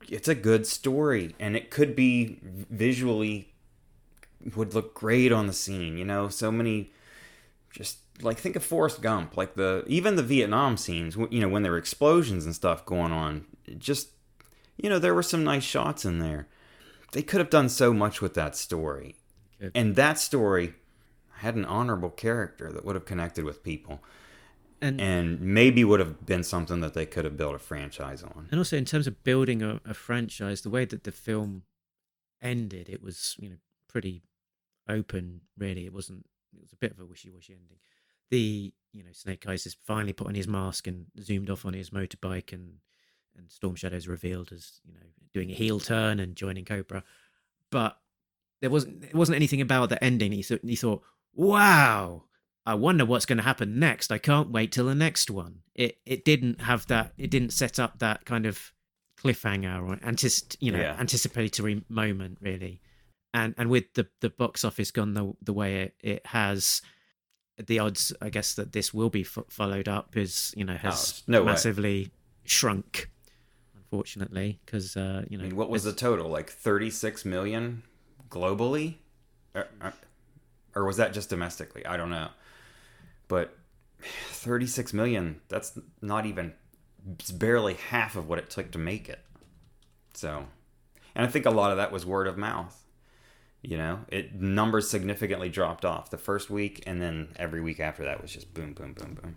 it's 0.09 0.29
a 0.29 0.35
good 0.35 0.67
story 0.67 1.35
and 1.39 1.57
it 1.57 1.71
could 1.71 1.97
be 1.97 2.39
visually 2.43 3.55
would 4.55 4.75
look 4.75 4.95
great 4.95 5.33
on 5.33 5.47
the 5.47 5.53
scene 5.55 5.97
you 5.97 6.05
know 6.05 6.29
so 6.29 6.53
many 6.53 6.91
just 7.75 7.99
like 8.23 8.39
think 8.39 8.57
of 8.57 8.65
Forrest 8.65 9.03
Gump, 9.03 9.37
like 9.37 9.55
the 9.55 9.85
even 9.87 10.17
the 10.17 10.23
Vietnam 10.23 10.77
scenes, 10.77 11.17
you 11.31 11.41
know, 11.41 11.49
when 11.49 11.63
there 11.63 11.73
were 11.73 11.79
explosions 11.79 12.45
and 12.47 12.55
stuff 12.55 12.87
going 12.87 13.13
on. 13.13 13.45
Just 13.79 14.11
you 14.77 14.89
know, 14.89 14.99
there 14.99 15.15
were 15.15 15.23
some 15.23 15.45
nice 15.45 15.65
shots 15.65 16.05
in 16.05 16.21
there. 16.21 16.47
They 17.13 17.23
could 17.23 17.41
have 17.41 17.51
done 17.51 17.69
so 17.69 17.93
much 17.93 18.21
with 18.21 18.35
that 18.35 18.57
story, 18.57 19.17
and 19.75 19.97
that 19.97 20.19
story 20.19 20.75
had 21.39 21.55
an 21.57 21.65
honorable 21.65 22.11
character 22.11 22.73
that 22.73 22.85
would 22.85 22.95
have 22.95 23.05
connected 23.05 23.45
with 23.45 23.63
people. 23.63 24.01
And, 24.81 25.01
and 25.01 25.41
maybe 25.41 25.83
would 25.83 26.01
have 26.01 26.27
been 26.27 26.43
something 26.43 26.81
that 26.81 26.93
they 26.93 27.07
could 27.07 27.25
have 27.25 27.39
built 27.39 27.55
a 27.55 27.59
franchise 27.59 28.23
on. 28.23 28.49
And 28.51 28.59
also 28.59 28.77
in 28.77 28.85
terms 28.85 29.07
of 29.07 29.25
building 29.25 29.63
a, 29.63 29.81
a 29.87 29.95
franchise, 29.95 30.61
the 30.61 30.69
way 30.69 30.85
that 30.85 31.05
the 31.05 31.13
film 31.13 31.63
ended, 32.43 32.89
it 32.91 33.03
was 33.03 33.37
you 33.39 33.49
know 33.49 33.57
pretty 33.89 34.23
open. 34.89 35.41
Really, 35.57 35.87
it 35.87 35.93
wasn't. 35.93 36.27
It 36.55 36.61
was 36.61 36.73
a 36.73 36.77
bit 36.77 36.93
of 36.93 37.01
a 37.01 37.07
wishy-washy 37.07 37.55
ending. 37.55 37.79
The 38.31 38.75
you 38.93 39.03
know 39.03 39.13
Snake 39.13 39.47
Eyes 39.49 39.65
is 39.65 39.75
finally 39.75 40.13
put 40.13 40.27
on 40.27 40.35
his 40.35 40.49
mask 40.49 40.87
and 40.87 41.07
zoomed 41.21 41.51
off 41.51 41.65
on 41.65 41.73
his 41.73 41.91
motorbike, 41.91 42.53
and 42.53 42.75
and 43.37 43.51
Storm 43.51 43.75
Shadow's 43.75 44.07
revealed 44.07 44.53
as 44.53 44.81
you 44.85 44.93
know 44.93 45.07
doing 45.33 45.51
a 45.51 45.55
heel 45.55 45.81
turn 45.81 46.21
and 46.21 46.37
joining 46.37 46.65
Cobra, 46.65 47.03
but 47.71 47.99
there 48.65 48.71
wasn't 48.71 49.05
it 49.05 49.15
wasn't 49.15 49.37
anything 49.37 49.61
about 49.61 49.91
the 49.91 50.03
ending. 50.03 50.33
He 50.33 50.43
thought 50.43 50.61
he 50.65 50.77
thought, 50.77 51.03
wow. 51.35 52.25
I 52.67 52.75
wonder 52.75 53.05
what's 53.05 53.27
going 53.27 53.37
to 53.37 53.45
happen 53.45 53.79
next. 53.79 54.11
I 54.11 54.17
can't 54.17 54.51
wait 54.51 54.73
till 54.73 54.87
the 54.87 54.95
next 54.95 55.31
one. 55.31 55.59
It 55.75 55.99
it 56.07 56.25
didn't 56.25 56.63
have 56.63 56.87
that. 56.87 57.13
It 57.19 57.31
didn't 57.31 57.53
set 57.53 57.79
up 57.79 57.99
that 57.99 58.25
kind 58.25 58.47
of 58.47 58.73
cliffhanger 59.23 59.87
or 59.87 59.97
anticip- 59.97 60.57
you 60.61 60.73
know 60.73 60.79
Yeah. 60.81 60.97
anticipatory 60.99 61.85
moment 61.91 62.39
really. 62.41 62.81
And 63.35 63.55
and 63.59 63.69
with 63.69 63.93
the 63.95 64.07
the 64.23 64.31
box 64.31 64.65
office 64.65 64.91
gone 64.91 65.13
the 65.13 65.35
the 65.43 65.53
way 65.53 65.83
it, 65.83 65.95
it 66.01 66.27
has, 66.29 66.81
the 67.67 67.79
odds 67.81 68.13
I 68.23 68.31
guess 68.31 68.55
that 68.55 68.73
this 68.73 68.95
will 68.95 69.11
be 69.11 69.23
f- 69.23 69.45
followed 69.51 69.89
up 69.89 70.17
is 70.17 70.55
you 70.57 70.65
know 70.65 70.77
has 70.79 71.23
Oh, 71.29 71.33
no 71.33 71.41
way. 71.43 71.47
massively 71.53 72.13
shrunk, 72.47 73.11
unfortunately, 73.77 74.61
because 74.65 74.97
uh, 74.97 75.25
you 75.29 75.37
know 75.37 75.45
I 75.45 75.49
mean, 75.49 75.57
what 75.57 75.69
was 75.71 75.85
the 75.85 75.93
total? 75.93 76.29
Like 76.29 76.49
36 76.51 77.25
million 77.27 77.83
globally? 78.29 78.97
Or, 79.55 79.69
or- 80.75 80.85
was 80.85 80.97
that 80.97 81.13
just 81.13 81.31
domestically? 81.31 81.87
I 81.87 81.97
don't 81.97 82.11
know. 82.11 82.29
But 83.29 83.57
36 84.03 84.93
million, 84.93 85.41
that's 85.49 85.79
not 86.03 86.27
even, 86.27 86.53
it's 87.19 87.31
barely 87.31 87.75
half 87.75 88.17
of 88.17 88.29
what 88.29 88.39
it 88.39 88.51
took 88.51 88.71
to 88.73 88.79
make 88.79 89.09
it. 89.09 89.21
So, 90.15 90.47
and 91.15 91.27
I 91.27 91.31
think 91.31 91.47
a 91.47 91.51
lot 91.51 91.71
of 91.71 91.77
that 91.77 91.93
was 91.93 92.05
word 92.05 92.27
of 92.27 92.37
mouth. 92.37 92.81
You 93.63 93.79
know, 93.79 94.01
it 94.09 94.35
numbers 94.35 94.91
significantly 94.91 95.49
dropped 95.49 95.87
off 95.87 96.11
the 96.11 96.19
first 96.19 96.51
week, 96.51 96.83
and 96.87 97.01
then 97.01 97.29
every 97.37 97.63
week 97.63 97.81
after 97.81 98.05
that 98.05 98.21
was 98.21 98.31
just 98.31 98.53
boom, 98.53 98.75
boom, 98.75 98.93
boom, 98.93 99.19
boom. 99.21 99.37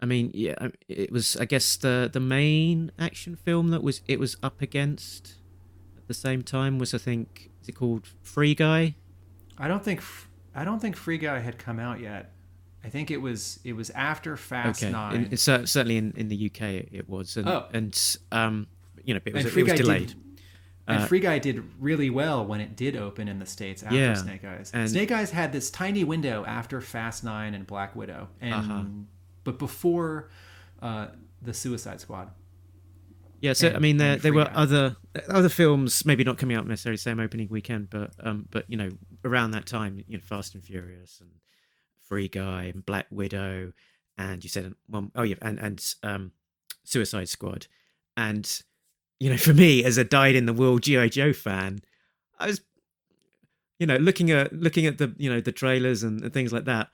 I 0.00 0.06
mean, 0.06 0.30
yeah, 0.32 0.68
it 0.88 1.10
was. 1.10 1.36
I 1.36 1.46
guess 1.46 1.74
the 1.74 2.08
the 2.10 2.20
main 2.20 2.92
action 2.96 3.34
film 3.34 3.68
that 3.70 3.82
was 3.82 4.02
it 4.06 4.20
was 4.20 4.36
up 4.40 4.62
against 4.62 5.34
the 6.10 6.14
same 6.14 6.42
time 6.42 6.78
was 6.80 6.92
I 6.92 6.98
think 6.98 7.50
is 7.62 7.68
it 7.68 7.72
called 7.76 8.08
Free 8.22 8.54
Guy? 8.56 8.96
I 9.56 9.68
don't 9.68 9.84
think 9.84 10.02
I 10.54 10.64
don't 10.64 10.80
think 10.80 10.96
Free 10.96 11.18
Guy 11.18 11.38
had 11.38 11.56
come 11.58 11.78
out 11.78 12.00
yet. 12.00 12.32
I 12.82 12.88
think 12.88 13.10
it 13.12 13.18
was 13.18 13.60
it 13.62 13.74
was 13.74 13.90
after 13.90 14.36
Fast 14.36 14.82
okay, 14.82 14.90
Nine. 14.92 15.28
In, 15.30 15.36
certainly 15.36 15.96
in, 15.96 16.12
in 16.16 16.28
the 16.28 16.46
UK 16.50 16.62
it, 16.90 17.08
was, 17.08 17.36
and 17.36 17.48
Oh. 17.48 17.66
and 17.72 17.96
um, 18.32 18.66
you 19.04 19.14
know, 19.14 19.20
it 19.24 19.32
was, 19.34 19.44
and 19.46 19.56
it 19.56 19.62
was 19.62 19.70
Guy 19.72 19.76
delayed. 19.76 20.08
did. 20.08 20.16
And 20.88 21.02
Uh, 21.02 21.06
Free 21.06 21.20
Guy 21.20 21.38
did 21.38 21.62
really 21.78 22.10
well 22.10 22.44
when 22.44 22.60
it 22.60 22.74
did 22.74 22.96
open 22.96 23.28
in 23.28 23.38
the 23.38 23.46
states 23.46 23.82
after 23.84 23.94
Yeah, 23.96 24.14
Snake 24.14 24.44
Eyes. 24.44 24.72
and- 24.74 24.90
Snake 24.90 25.12
Eyes 25.12 25.30
had 25.30 25.52
this 25.52 25.70
tiny 25.70 26.02
window 26.02 26.44
after 26.46 26.80
Fast 26.80 27.22
Nine 27.22 27.54
and 27.54 27.64
Black 27.66 27.94
Widow, 27.94 28.28
and 28.40 28.54
Uh-huh. 28.54 28.82
but 29.44 29.58
before 29.58 30.30
uh, 30.82 31.08
the 31.42 31.52
Suicide 31.54 32.00
Squad. 32.00 32.30
Yeah, 33.40 33.54
so 33.54 33.70
I 33.70 33.78
mean, 33.78 33.96
there 33.96 34.16
there 34.16 34.34
were 34.34 34.50
other 34.52 34.96
other 35.28 35.48
films, 35.48 36.04
maybe 36.04 36.24
not 36.24 36.36
coming 36.36 36.56
out 36.56 36.66
necessarily 36.66 36.98
same 36.98 37.20
opening 37.20 37.48
weekend, 37.50 37.88
but 37.88 38.12
um, 38.22 38.46
but 38.50 38.64
you 38.68 38.76
know, 38.76 38.90
around 39.24 39.52
that 39.52 39.66
time, 39.66 40.02
you 40.06 40.18
know, 40.18 40.22
Fast 40.22 40.54
and 40.54 40.62
Furious 40.62 41.20
and 41.20 41.30
Free 42.02 42.28
Guy 42.28 42.64
and 42.64 42.84
Black 42.84 43.06
Widow, 43.10 43.72
and 44.18 44.44
you 44.44 44.50
said 44.50 44.74
one 44.88 45.10
oh 45.14 45.22
yeah, 45.22 45.36
and 45.40 45.58
and 45.58 45.94
um, 46.02 46.32
Suicide 46.84 47.30
Squad, 47.30 47.66
and 48.16 48.62
you 49.18 49.30
know, 49.30 49.38
for 49.38 49.54
me 49.54 49.84
as 49.84 49.96
a 49.96 50.04
died 50.04 50.34
in 50.34 50.44
the 50.44 50.52
wool 50.52 50.78
GI 50.78 51.08
Joe 51.08 51.32
fan, 51.32 51.80
I 52.38 52.48
was, 52.48 52.60
you 53.78 53.86
know, 53.86 53.96
looking 53.96 54.30
at 54.30 54.52
looking 54.52 54.84
at 54.84 54.98
the 54.98 55.14
you 55.16 55.32
know 55.32 55.40
the 55.40 55.52
trailers 55.52 56.02
and, 56.02 56.22
and 56.22 56.32
things 56.32 56.52
like 56.52 56.66
that. 56.66 56.88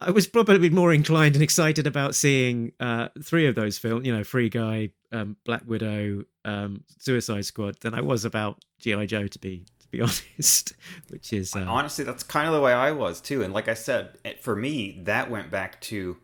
I 0.00 0.10
was 0.10 0.26
probably 0.26 0.70
more 0.70 0.92
inclined 0.94 1.34
and 1.34 1.42
excited 1.42 1.86
about 1.86 2.14
seeing 2.14 2.72
uh, 2.80 3.08
three 3.22 3.46
of 3.46 3.54
those 3.54 3.76
films, 3.76 4.06
you 4.06 4.16
know, 4.16 4.24
Free 4.24 4.48
Guy, 4.48 4.90
um, 5.12 5.36
Black 5.44 5.62
Widow, 5.66 6.24
um, 6.44 6.84
Suicide 6.98 7.44
Squad, 7.44 7.76
than 7.80 7.94
I 7.94 8.00
was 8.00 8.24
about 8.24 8.64
GI 8.78 9.06
Joe. 9.06 9.26
To 9.26 9.38
be 9.38 9.64
to 9.80 9.88
be 9.90 10.00
honest, 10.02 10.72
which 11.08 11.32
is 11.32 11.54
uh, 11.54 11.60
Honestly, 11.68 12.04
that's 12.04 12.22
kind 12.22 12.46
of 12.48 12.54
the 12.54 12.60
way 12.60 12.72
I 12.72 12.92
was 12.92 13.20
too. 13.20 13.42
And 13.42 13.52
like 13.52 13.68
I 13.68 13.74
said, 13.74 14.16
it- 14.24 14.42
for 14.42 14.56
me, 14.56 15.00
that 15.04 15.30
went 15.30 15.50
back 15.50 15.80
to 15.82 16.16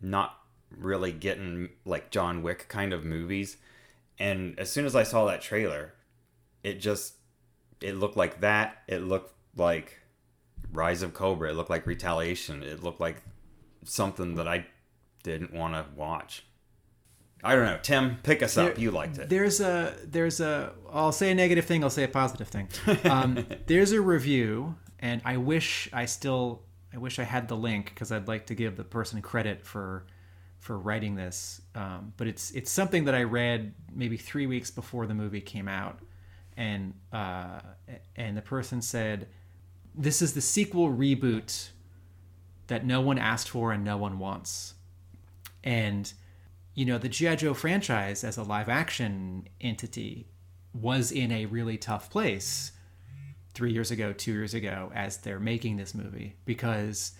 not 0.00 0.36
really 0.70 1.12
getting 1.12 1.68
like 1.84 2.10
John 2.10 2.42
Wick 2.42 2.66
kind 2.68 2.92
of 2.92 3.04
movies. 3.04 3.56
And 4.18 4.58
as 4.58 4.70
soon 4.70 4.86
as 4.86 4.96
I 4.96 5.02
saw 5.02 5.26
that 5.26 5.42
trailer, 5.42 5.94
it 6.62 6.80
just 6.80 7.14
it 7.82 7.96
looked 7.96 8.16
like 8.16 8.40
that. 8.40 8.78
It 8.88 8.98
looked 9.02 9.34
like 9.56 9.99
Rise 10.72 11.02
of 11.02 11.14
Cobra. 11.14 11.50
It 11.50 11.54
looked 11.54 11.70
like 11.70 11.86
Retaliation. 11.86 12.62
It 12.62 12.82
looked 12.82 13.00
like 13.00 13.16
something 13.84 14.36
that 14.36 14.48
I 14.48 14.66
didn't 15.22 15.52
want 15.52 15.74
to 15.74 15.84
watch. 15.96 16.44
I 17.42 17.54
don't 17.54 17.64
know. 17.64 17.78
Tim, 17.82 18.18
pick 18.22 18.42
us 18.42 18.58
up. 18.58 18.78
You 18.78 18.90
liked 18.90 19.18
it. 19.18 19.28
There's 19.28 19.60
a 19.60 19.94
there's 20.04 20.40
a 20.40 20.72
I'll 20.92 21.12
say 21.12 21.30
a 21.30 21.34
negative 21.34 21.64
thing. 21.64 21.82
I'll 21.82 21.90
say 21.90 22.04
a 22.04 22.08
positive 22.08 22.48
thing. 22.48 22.68
Um, 23.04 23.46
there's 23.66 23.92
a 23.92 24.00
review, 24.00 24.74
and 24.98 25.22
I 25.24 25.38
wish 25.38 25.88
I 25.92 26.04
still 26.04 26.62
I 26.92 26.98
wish 26.98 27.18
I 27.18 27.24
had 27.24 27.48
the 27.48 27.56
link 27.56 27.86
because 27.86 28.12
I'd 28.12 28.28
like 28.28 28.46
to 28.46 28.54
give 28.54 28.76
the 28.76 28.84
person 28.84 29.22
credit 29.22 29.64
for 29.64 30.04
for 30.58 30.78
writing 30.78 31.14
this. 31.14 31.62
Um, 31.74 32.12
but 32.16 32.26
it's 32.26 32.50
it's 32.50 32.70
something 32.70 33.04
that 33.04 33.14
I 33.14 33.22
read 33.22 33.74
maybe 33.92 34.16
three 34.18 34.46
weeks 34.46 34.70
before 34.70 35.06
the 35.06 35.14
movie 35.14 35.40
came 35.40 35.68
out, 35.68 35.98
and 36.56 36.94
uh, 37.12 37.60
and 38.16 38.36
the 38.36 38.42
person 38.42 38.82
said, 38.82 39.28
"This 39.94 40.22
is 40.22 40.34
the 40.34 40.40
sequel 40.40 40.88
reboot 40.88 41.70
that 42.68 42.84
no 42.84 43.00
one 43.00 43.18
asked 43.18 43.48
for 43.48 43.72
and 43.72 43.84
no 43.84 43.96
one 43.96 44.18
wants." 44.18 44.74
And 45.62 46.12
you 46.74 46.84
know, 46.86 46.98
the 46.98 47.08
G.I. 47.08 47.36
Joe 47.36 47.52
franchise 47.52 48.24
as 48.24 48.36
a 48.36 48.42
live 48.42 48.68
action 48.68 49.48
entity 49.60 50.26
was 50.72 51.10
in 51.10 51.32
a 51.32 51.46
really 51.46 51.76
tough 51.76 52.10
place 52.10 52.72
three 53.54 53.72
years 53.72 53.90
ago, 53.90 54.12
two 54.12 54.32
years 54.32 54.54
ago, 54.54 54.92
as 54.94 55.18
they're 55.18 55.40
making 55.40 55.76
this 55.76 55.94
movie 55.94 56.36
because, 56.44 57.12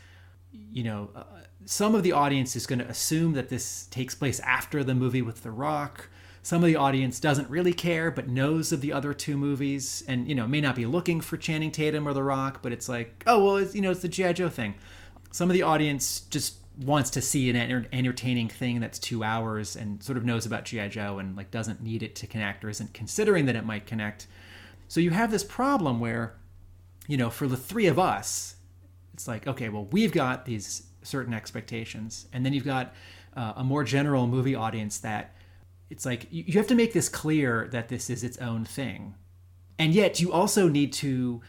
you 0.52 0.84
know, 0.84 1.10
uh, 1.14 1.24
some 1.64 1.94
of 1.94 2.02
the 2.02 2.12
audience 2.12 2.54
is 2.56 2.66
going 2.66 2.78
to 2.78 2.88
assume 2.88 3.32
that 3.32 3.48
this 3.48 3.86
takes 3.86 4.14
place 4.14 4.40
after 4.40 4.84
the 4.84 4.94
movie 4.94 5.22
with 5.22 5.42
The 5.42 5.50
Rock. 5.50 6.08
Some 6.43 6.62
of 6.62 6.66
the 6.66 6.76
audience 6.76 7.20
doesn't 7.20 7.51
really 7.51 7.72
care, 7.72 8.11
but 8.11 8.28
knows 8.28 8.72
of 8.72 8.80
the 8.80 8.93
other 8.93 9.12
two 9.12 9.36
movies, 9.36 10.03
and 10.09 10.26
you 10.26 10.34
know 10.34 10.47
may 10.47 10.61
not 10.61 10.74
be 10.74 10.86
looking 10.86 11.20
for 11.20 11.36
Channing 11.36 11.70
Tatum 11.70 12.09
or 12.09 12.14
The 12.14 12.22
Rock, 12.22 12.61
but 12.62 12.72
it's 12.72 12.88
like, 12.88 13.22
oh 13.26 13.45
well, 13.45 13.57
it's, 13.57 13.74
you 13.74 13.82
know, 13.82 13.91
it's 13.91 14.03
the 14.03 14.09
GI 14.09 14.34
Joe 14.34 14.49
thing. 14.49 14.74
Some 15.30 15.51
of 15.51 15.55
the 15.55 15.62
audience 15.62 16.20
just 16.30 16.55
wants 16.78 17.11
to 17.11 17.20
see 17.20 17.51
an 17.51 17.57
enter- 17.57 17.86
entertaining 17.93 18.49
thing 18.49 18.80
that's 18.80 18.99
two 18.99 19.22
hours 19.22 19.76
and 19.76 20.03
sort 20.03 20.16
of 20.16 20.24
knows 20.24 20.47
about 20.47 20.64
GI 20.64 20.88
Joe 20.88 21.18
and 21.18 21.36
like 21.36 21.51
doesn't 21.51 21.82
need 21.82 22.03
it 22.03 22.14
to 22.16 22.26
connect 22.26 22.64
or 22.64 22.70
isn't 22.70 22.95
considering 22.95 23.47
that 23.47 23.57
it 23.57 23.64
might 23.64 23.86
connect. 23.86 24.26
So 24.88 25.01
you 25.01 25.11
have 25.11 25.30
this 25.30 25.45
problem 25.45 26.01
where, 26.01 26.36
you 27.07 27.16
know, 27.16 27.30
for 27.30 27.47
the 27.47 27.57
three 27.57 27.86
of 27.86 27.99
us, 27.99 28.57
it's 29.12 29.28
like, 29.28 29.47
okay, 29.47 29.68
well, 29.68 29.86
we've 29.93 30.12
got 30.12 30.47
these 30.47 30.84
certain 31.03 31.34
expectations, 31.34 32.26
and 32.32 32.45
then 32.45 32.53
you've 32.53 32.64
got 32.64 32.95
uh, 33.36 33.53
a 33.57 33.64
more 33.64 33.84
general 33.84 34.26
movie 34.26 34.55
audience 34.55 34.99
that 34.99 35.34
it's 35.91 36.07
like 36.07 36.26
you, 36.30 36.59
have 36.59 36.68
to 36.68 36.74
make 36.74 36.93
this 36.93 37.09
clear 37.09 37.68
that 37.72 37.88
this 37.88 38.09
is 38.09 38.24
its 38.24 38.38
own 38.38 38.64
thing, 38.64 39.14
and 39.78 39.93
yet 39.93 40.20
you 40.20 40.32
also 40.32 40.68
need 40.68 40.93
to 40.95 41.43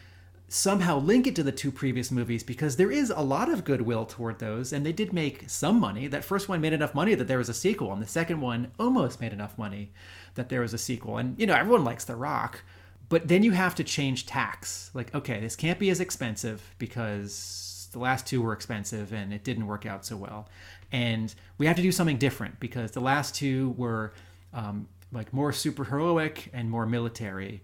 somehow 0.48 0.98
link 0.98 1.26
it 1.26 1.34
to 1.34 1.42
the 1.42 1.50
two 1.50 1.72
previous 1.72 2.10
movies 2.10 2.42
because 2.42 2.76
there 2.76 2.90
is 2.90 3.08
a 3.08 3.22
lot 3.22 3.48
of 3.48 3.64
goodwill 3.64 4.04
toward 4.04 4.38
those 4.38 4.70
and 4.70 4.84
they 4.84 4.92
did 4.92 5.10
make 5.10 5.48
some 5.48 5.80
money. 5.80 6.06
That 6.06 6.24
first 6.24 6.46
one 6.46 6.60
made 6.60 6.74
enough 6.74 6.94
money 6.94 7.14
that 7.14 7.26
there 7.26 7.38
was 7.38 7.48
a 7.48 7.54
sequel 7.54 7.90
and 7.90 8.02
the 8.02 8.06
second 8.06 8.42
one 8.42 8.70
almost 8.78 9.18
made 9.18 9.32
enough 9.32 9.56
money 9.56 9.92
that 10.34 10.50
there 10.50 10.60
was 10.60 10.74
a 10.74 10.78
sequel. 10.78 11.16
And 11.16 11.40
you 11.40 11.46
know 11.46 11.54
everyone 11.54 11.84
likes 11.84 12.04
the 12.04 12.16
rock 12.16 12.64
but 13.08 13.28
then 13.28 13.42
you 13.42 13.52
have 13.52 13.74
to 13.76 13.84
change 13.84 14.26
tax 14.26 14.90
like 14.92 15.14
okay 15.14 15.40
this 15.40 15.56
can't 15.56 15.78
be 15.78 15.88
as 15.88 16.00
expensive 16.00 16.74
because 16.78 17.72
the 17.92 17.98
last 17.98 18.26
two 18.26 18.42
were 18.42 18.52
expensive 18.52 19.12
and 19.12 19.32
it 19.32 19.44
didn't 19.44 19.66
work 19.66 19.86
out 19.86 20.04
so 20.04 20.16
well. 20.16 20.48
And 20.90 21.34
we 21.58 21.66
have 21.66 21.76
to 21.76 21.82
do 21.82 21.92
something 21.92 22.18
different 22.18 22.58
because 22.58 22.90
the 22.90 23.00
last 23.00 23.34
two 23.34 23.74
were 23.76 24.12
um, 24.52 24.88
like 25.12 25.32
more 25.32 25.52
super 25.52 25.84
heroic 25.84 26.50
and 26.52 26.70
more 26.70 26.86
military 26.86 27.62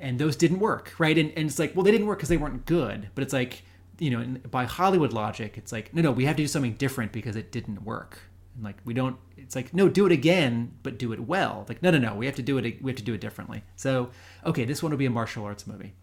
and 0.00 0.18
those 0.18 0.36
didn't 0.36 0.58
work 0.58 0.92
right 0.98 1.18
and, 1.18 1.30
and 1.36 1.48
it's 1.48 1.58
like 1.58 1.74
well 1.74 1.84
they 1.84 1.90
didn't 1.90 2.06
work 2.06 2.18
because 2.18 2.28
they 2.28 2.36
weren't 2.36 2.66
good 2.66 3.08
but 3.14 3.22
it's 3.22 3.32
like 3.32 3.62
you 3.98 4.10
know, 4.10 4.38
by 4.50 4.64
Hollywood 4.64 5.12
logic, 5.12 5.56
it's 5.56 5.72
like, 5.72 5.94
no, 5.94 6.02
no, 6.02 6.12
we 6.12 6.24
have 6.24 6.36
to 6.36 6.42
do 6.42 6.46
something 6.46 6.74
different 6.74 7.12
because 7.12 7.36
it 7.36 7.52
didn't 7.52 7.84
work. 7.84 8.18
And 8.54 8.64
like, 8.64 8.76
we 8.84 8.94
don't. 8.94 9.16
It's 9.36 9.54
like, 9.54 9.74
no, 9.74 9.88
do 9.88 10.06
it 10.06 10.12
again, 10.12 10.72
but 10.82 10.98
do 10.98 11.12
it 11.12 11.20
well. 11.20 11.64
Like, 11.68 11.82
no, 11.82 11.90
no, 11.90 11.98
no, 11.98 12.14
we 12.14 12.26
have 12.26 12.34
to 12.36 12.42
do 12.42 12.58
it. 12.58 12.82
We 12.82 12.90
have 12.90 12.96
to 12.98 13.04
do 13.04 13.14
it 13.14 13.20
differently. 13.20 13.62
So, 13.76 14.10
okay, 14.44 14.64
this 14.64 14.82
one 14.82 14.90
will 14.90 14.98
be 14.98 15.06
a 15.06 15.10
martial 15.10 15.44
arts 15.44 15.66
movie, 15.66 15.94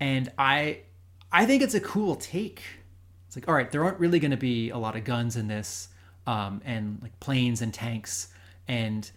and 0.00 0.30
I, 0.38 0.80
I 1.32 1.46
think 1.46 1.62
it's 1.62 1.74
a 1.74 1.80
cool 1.80 2.16
take. 2.16 2.62
It's 3.26 3.36
like, 3.36 3.48
all 3.48 3.54
right, 3.54 3.70
there 3.70 3.84
aren't 3.84 3.98
really 3.98 4.18
going 4.18 4.30
to 4.30 4.36
be 4.36 4.70
a 4.70 4.78
lot 4.78 4.96
of 4.96 5.04
guns 5.04 5.36
in 5.36 5.48
this, 5.48 5.88
um, 6.26 6.60
and 6.64 6.98
like 7.02 7.18
planes 7.20 7.62
and 7.62 7.72
tanks, 7.72 8.28
and 8.68 9.10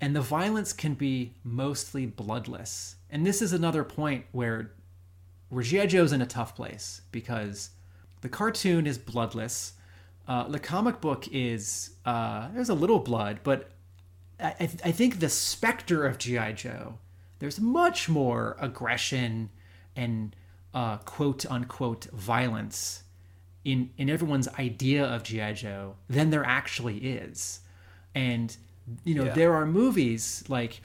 and 0.00 0.14
the 0.14 0.20
violence 0.20 0.72
can 0.72 0.94
be 0.94 1.34
mostly 1.44 2.04
bloodless. 2.04 2.96
And 3.10 3.24
this 3.24 3.40
is 3.40 3.52
another 3.52 3.84
point 3.84 4.26
where 4.32 4.72
where 5.48 5.62
G.I. 5.62 5.86
Joe's 5.86 6.12
in 6.12 6.20
a 6.20 6.26
tough 6.26 6.56
place 6.56 7.02
because 7.12 7.70
the 8.20 8.28
cartoon 8.28 8.86
is 8.86 8.98
bloodless. 8.98 9.74
Uh, 10.26 10.48
the 10.48 10.58
comic 10.58 11.00
book 11.00 11.28
is 11.30 11.90
uh, 12.04 12.48
there's 12.54 12.70
a 12.70 12.74
little 12.74 12.98
blood, 12.98 13.40
but 13.42 13.70
I, 14.40 14.54
I 14.60 14.70
I 14.86 14.92
think 14.92 15.20
the 15.20 15.28
specter 15.28 16.06
of 16.06 16.18
G.I. 16.18 16.52
Joe, 16.52 16.98
there's 17.38 17.60
much 17.60 18.08
more 18.08 18.56
aggression 18.60 19.50
and 19.96 20.34
uh, 20.74 20.96
quote 20.98 21.46
unquote 21.46 22.06
violence 22.06 23.04
in 23.64 23.90
in 23.96 24.10
everyone's 24.10 24.48
idea 24.58 25.04
of 25.04 25.22
GI 25.22 25.54
Joe 25.54 25.96
than 26.08 26.30
there 26.30 26.44
actually 26.44 26.98
is. 26.98 27.60
And 28.14 28.56
you 29.04 29.14
know, 29.14 29.24
Yeah. 29.24 29.32
there 29.34 29.54
are 29.54 29.66
movies 29.66 30.44
like 30.48 30.80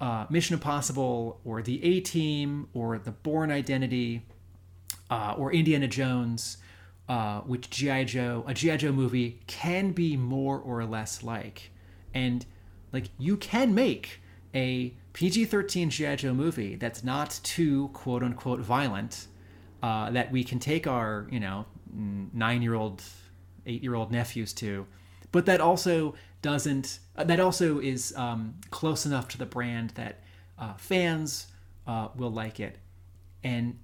uh, 0.00 0.26
Mission 0.28 0.54
Impossible 0.54 1.40
or 1.44 1.62
The 1.62 1.82
A 1.82 2.00
Team 2.00 2.68
or 2.74 2.98
The 2.98 3.12
Bourne 3.12 3.50
Identity 3.50 4.22
uh, 5.10 5.34
or 5.38 5.52
Indiana 5.52 5.88
Jones, 5.88 6.58
uh, 7.08 7.40
which 7.40 7.70
GI 7.70 8.04
Joe, 8.04 8.44
a 8.46 8.52
GI 8.52 8.76
Joe 8.78 8.92
movie 8.92 9.40
can 9.46 9.92
be 9.92 10.16
more 10.16 10.58
or 10.58 10.84
less 10.84 11.22
like, 11.22 11.70
and 12.12 12.44
like 12.92 13.06
you 13.18 13.36
can 13.36 13.74
make 13.74 14.20
a 14.54 14.92
PG-13 15.12 15.88
GI 15.88 16.16
Joe 16.16 16.34
movie 16.34 16.76
that's 16.76 17.02
not 17.04 17.38
too 17.42 17.88
quote 17.94 18.22
unquote 18.22 18.60
violent, 18.60 19.28
uh, 19.82 20.10
that 20.10 20.30
we 20.32 20.42
can 20.44 20.58
take 20.58 20.86
our 20.86 21.26
you 21.30 21.40
know 21.40 21.64
nine-year-old, 22.34 23.02
eight-year-old 23.64 24.10
nephews 24.12 24.52
to, 24.54 24.86
but 25.32 25.46
that 25.46 25.60
also 25.60 26.14
doesn't 26.42 27.00
uh, 27.16 27.24
that 27.24 27.40
also 27.40 27.78
is 27.80 28.14
um, 28.16 28.54
close 28.70 29.06
enough 29.06 29.28
to 29.28 29.38
the 29.38 29.46
brand 29.46 29.90
that 29.90 30.22
uh, 30.58 30.74
fans 30.74 31.48
uh, 31.86 32.08
will 32.16 32.30
like 32.30 32.60
it, 32.60 32.78
and 33.42 33.78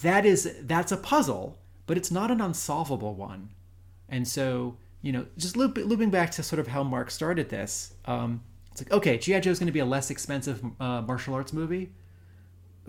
that 0.00 0.24
is 0.24 0.56
that's 0.62 0.92
a 0.92 0.96
puzzle, 0.96 1.58
but 1.86 1.96
it's 1.96 2.10
not 2.10 2.30
an 2.30 2.40
unsolvable 2.40 3.14
one. 3.14 3.50
And 4.08 4.28
so, 4.28 4.76
you 5.00 5.10
know, 5.12 5.26
just 5.38 5.56
loop, 5.56 5.76
looping 5.76 6.10
back 6.10 6.30
to 6.32 6.42
sort 6.42 6.60
of 6.60 6.66
how 6.66 6.82
Mark 6.82 7.10
started 7.10 7.48
this, 7.48 7.94
um, 8.04 8.42
it's 8.70 8.82
like, 8.82 8.92
okay, 8.92 9.18
G.I. 9.18 9.40
Joe 9.40 9.50
is 9.50 9.58
going 9.58 9.66
to 9.66 9.72
be 9.72 9.80
a 9.80 9.84
less 9.84 10.10
expensive 10.10 10.62
uh, 10.80 11.02
martial 11.02 11.34
arts 11.34 11.52
movie. 11.52 11.92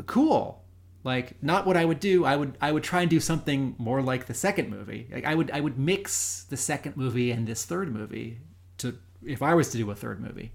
Cool. 0.06 0.62
Like, 1.04 1.42
not 1.44 1.66
what 1.68 1.76
I 1.76 1.84
would 1.84 2.00
do. 2.00 2.24
I 2.26 2.36
would 2.36 2.58
I 2.62 2.72
would 2.72 2.84
try 2.84 3.02
and 3.02 3.10
do 3.10 3.20
something 3.20 3.76
more 3.78 4.02
like 4.02 4.26
the 4.26 4.34
second 4.34 4.70
movie. 4.70 5.08
Like, 5.12 5.26
I 5.26 5.36
would 5.36 5.52
I 5.52 5.60
would 5.60 5.78
mix 5.78 6.44
the 6.44 6.58
second 6.58 6.96
movie 6.96 7.32
and 7.32 7.46
this 7.46 7.66
third 7.66 7.94
movie 7.94 8.40
to 8.80 8.98
if 9.26 9.42
I 9.42 9.54
was 9.54 9.70
to 9.70 9.78
do 9.78 9.90
a 9.92 9.96
third 9.96 10.20
movie. 10.20 10.52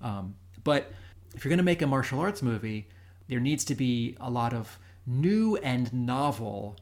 Um, 0.00 0.34
but 0.64 0.92
if 1.34 1.44
you're 1.44 1.50
going 1.50 1.58
to 1.58 1.64
make 1.64 1.82
a 1.82 1.86
martial 1.86 2.20
arts 2.20 2.42
movie, 2.42 2.88
there 3.28 3.40
needs 3.40 3.64
to 3.64 3.74
be 3.74 4.16
a 4.20 4.30
lot 4.30 4.52
of 4.52 4.78
new 5.06 5.56
and 5.56 5.92
novel 5.92 6.76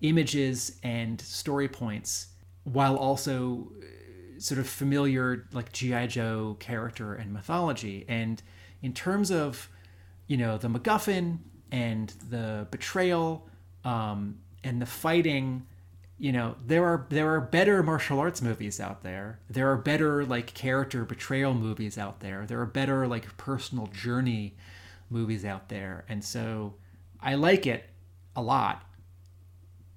images 0.00 0.78
and 0.82 1.20
story 1.20 1.68
points 1.68 2.28
while 2.64 2.96
also 2.96 3.70
uh, 3.80 4.40
sort 4.40 4.58
of 4.58 4.68
familiar 4.68 5.46
like 5.52 5.72
GI 5.72 6.08
Joe 6.08 6.56
character 6.60 7.14
and 7.14 7.32
mythology 7.32 8.04
and 8.08 8.42
in 8.82 8.92
terms 8.92 9.30
of 9.30 9.68
you 10.26 10.36
know 10.36 10.58
the 10.58 10.68
MacGuffin 10.68 11.38
and 11.70 12.12
the 12.30 12.66
betrayal 12.70 13.48
um, 13.84 14.38
and 14.62 14.80
the 14.80 14.86
fighting 14.86 15.66
you 16.24 16.32
know 16.32 16.56
there 16.66 16.86
are 16.86 17.04
there 17.10 17.34
are 17.34 17.40
better 17.42 17.82
martial 17.82 18.18
arts 18.18 18.40
movies 18.40 18.80
out 18.80 19.02
there. 19.02 19.40
There 19.50 19.70
are 19.70 19.76
better 19.76 20.24
like 20.24 20.54
character 20.54 21.04
betrayal 21.04 21.52
movies 21.52 21.98
out 21.98 22.20
there. 22.20 22.46
There 22.46 22.58
are 22.62 22.66
better 22.66 23.06
like 23.06 23.36
personal 23.36 23.88
journey 23.88 24.56
movies 25.10 25.44
out 25.44 25.68
there. 25.68 26.06
And 26.08 26.24
so 26.24 26.76
i 27.20 27.34
like 27.34 27.66
it 27.66 27.90
a 28.34 28.40
lot. 28.40 28.86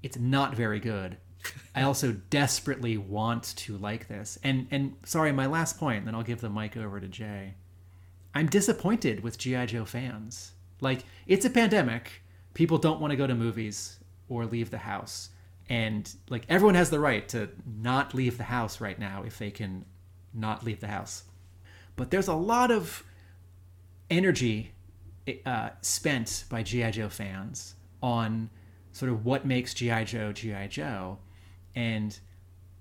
It's 0.03 0.17
not 0.17 0.53
very 0.53 0.81
good. 0.81 1.15
I 1.73 1.83
also 1.83 2.11
desperately 2.29 2.97
want 2.97 3.55
to 3.59 3.77
like 3.77 4.09
this. 4.09 4.37
And 4.43 4.67
and 4.69 4.97
sorry 5.05 5.31
my 5.31 5.45
last 5.45 5.79
point 5.79 6.03
then 6.03 6.13
i'll 6.13 6.23
give 6.23 6.41
the 6.41 6.49
mic 6.49 6.75
over 6.75 6.99
to 6.99 7.07
jay. 7.07 7.53
I'm 8.35 8.47
disappointed 8.47 9.23
with 9.23 9.37
gi 9.37 9.65
joe 9.67 9.85
fans. 9.85 10.51
Like 10.81 11.05
it's 11.25 11.45
a 11.45 11.49
pandemic. 11.49 12.21
People 12.53 12.79
don't 12.79 12.99
want 12.99 13.11
to 13.11 13.17
go 13.17 13.27
to 13.27 13.33
movies 13.33 13.99
or 14.27 14.45
leave 14.45 14.71
the 14.71 14.79
house 14.79 15.29
and 15.69 16.13
like 16.29 16.45
everyone 16.49 16.75
has 16.75 16.89
the 16.89 16.99
right 16.99 17.27
to 17.29 17.49
not 17.65 18.13
leave 18.13 18.37
the 18.37 18.43
house 18.43 18.79
right 18.79 18.97
now 18.97 19.23
if 19.25 19.37
they 19.37 19.51
can 19.51 19.85
not 20.33 20.63
leave 20.63 20.79
the 20.79 20.87
house. 20.87 21.23
But 21.95 22.11
there's 22.11 22.27
a 22.27 22.33
lot 22.33 22.71
of 22.71 23.03
energy 24.09 24.71
uh, 25.45 25.69
spent 25.81 26.45
by 26.49 26.63
GI 26.63 26.91
Joe 26.91 27.09
fans 27.09 27.75
on 28.01 28.49
sort 28.91 29.11
of 29.11 29.25
what 29.25 29.45
makes 29.45 29.73
GI 29.73 30.05
Joe 30.05 30.31
GI 30.31 30.67
Joe, 30.69 31.19
and 31.75 32.17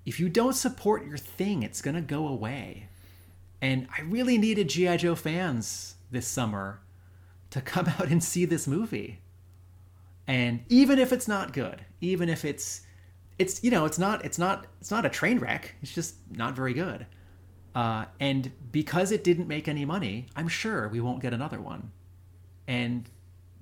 if 0.05 0.19
you 0.19 0.29
don't 0.29 0.53
support 0.53 1.05
your 1.05 1.17
thing, 1.17 1.63
it's 1.63 1.81
gonna 1.81 2.01
go 2.01 2.27
away. 2.27 2.87
And 3.61 3.87
I 3.97 4.01
really 4.03 4.37
needed 4.37 4.69
GI 4.69 4.97
Joe 4.97 5.15
fans 5.15 5.95
this 6.11 6.27
summer 6.27 6.81
to 7.49 7.61
come 7.73 7.87
out 7.87 8.07
and 8.07 8.23
see 8.23 8.45
this 8.45 8.67
movie. 8.67 9.19
And 10.27 10.63
even 10.69 10.99
if 10.99 11.13
it's 11.13 11.27
not 11.27 11.53
good, 11.53 11.83
even 12.01 12.29
if 12.29 12.43
it's 12.45 12.81
it's 13.39 13.63
you 13.63 13.71
know 13.71 13.85
it's 13.85 13.99
not 13.99 14.25
it's 14.25 14.37
not 14.37 14.67
it's 14.81 14.91
not 14.91 15.05
a 15.05 15.09
train 15.09 15.39
wreck. 15.39 15.75
It's 15.81 15.93
just 15.93 16.15
not 16.31 16.55
very 16.55 16.73
good. 16.73 17.05
Uh, 17.75 18.05
and 18.19 18.51
because 18.71 19.11
it 19.11 19.23
didn't 19.23 19.47
make 19.47 19.67
any 19.67 19.85
money, 19.85 20.27
I'm 20.35 20.47
sure 20.47 20.87
we 20.89 20.99
won't 20.99 21.21
get 21.21 21.33
another 21.33 21.61
one. 21.61 21.91
And 22.67 23.09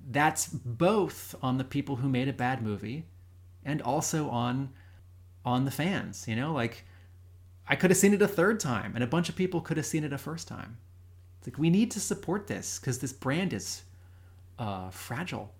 that's 0.10 0.48
both 0.48 1.36
on 1.42 1.58
the 1.58 1.64
people 1.64 1.98
who 1.98 2.08
made 2.08 2.28
a 2.28 2.34
bad 2.34 2.62
movie 2.62 3.06
and 3.64 3.82
also 3.82 4.30
on 4.30 4.70
on 5.44 5.66
the 5.66 5.72
fans, 5.72 6.28
you 6.28 6.36
know? 6.36 6.54
Like 6.54 6.86
I 7.68 7.76
could 7.76 7.92
have 7.92 7.98
seen 7.98 8.14
it 8.14 8.22
a 8.22 8.28
third 8.28 8.60
time 8.60 8.94
and 8.96 9.04
a 9.04 9.08
bunch 9.08 9.30
of 9.30 9.36
people 9.36 9.62
could 9.62 9.78
have 9.78 9.86
seen 9.86 10.04
it 10.04 10.14
a 10.14 10.18
first 10.18 10.48
time. 10.48 10.78
It's 11.40 11.48
like 11.48 11.58
we 11.60 11.70
need 11.70 11.92
to 11.92 12.00
support 12.00 12.48
this 12.48 12.80
cuz 12.80 13.00
this 13.00 13.14
brand 13.14 13.54
is 13.54 13.84
uh 14.58 14.90
fragile. 14.92 15.55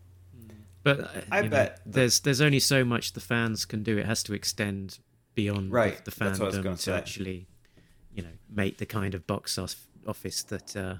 But 0.86 1.00
uh, 1.02 1.08
I 1.32 1.38
you 1.40 1.44
know, 1.44 1.50
bet 1.50 1.82
the- 1.86 1.92
there's 1.92 2.20
there's 2.22 2.40
only 2.42 2.60
so 2.60 2.86
much 2.86 3.12
the 3.14 3.20
fans 3.20 3.66
can 3.66 3.84
do. 3.84 3.98
It 3.98 4.06
has 4.06 4.24
to 4.24 4.34
extend 4.34 5.00
beyond 5.34 5.70
the- 5.72 5.74
Right, 5.76 6.06
the 6.06 6.12
that's 6.12 6.40
what 6.40 6.46
I 6.46 6.48
was 6.48 6.56
fandom 6.56 6.64
gonna 6.64 6.78
say. 6.78 6.94
actually, 6.94 7.48
you 8.14 8.22
know, 8.24 8.30
make 8.50 8.78
the 8.78 8.86
kind 8.86 9.14
of 9.16 9.26
box 9.28 9.58
office 10.08 10.44
that 10.44 10.76
uh, 10.78 10.96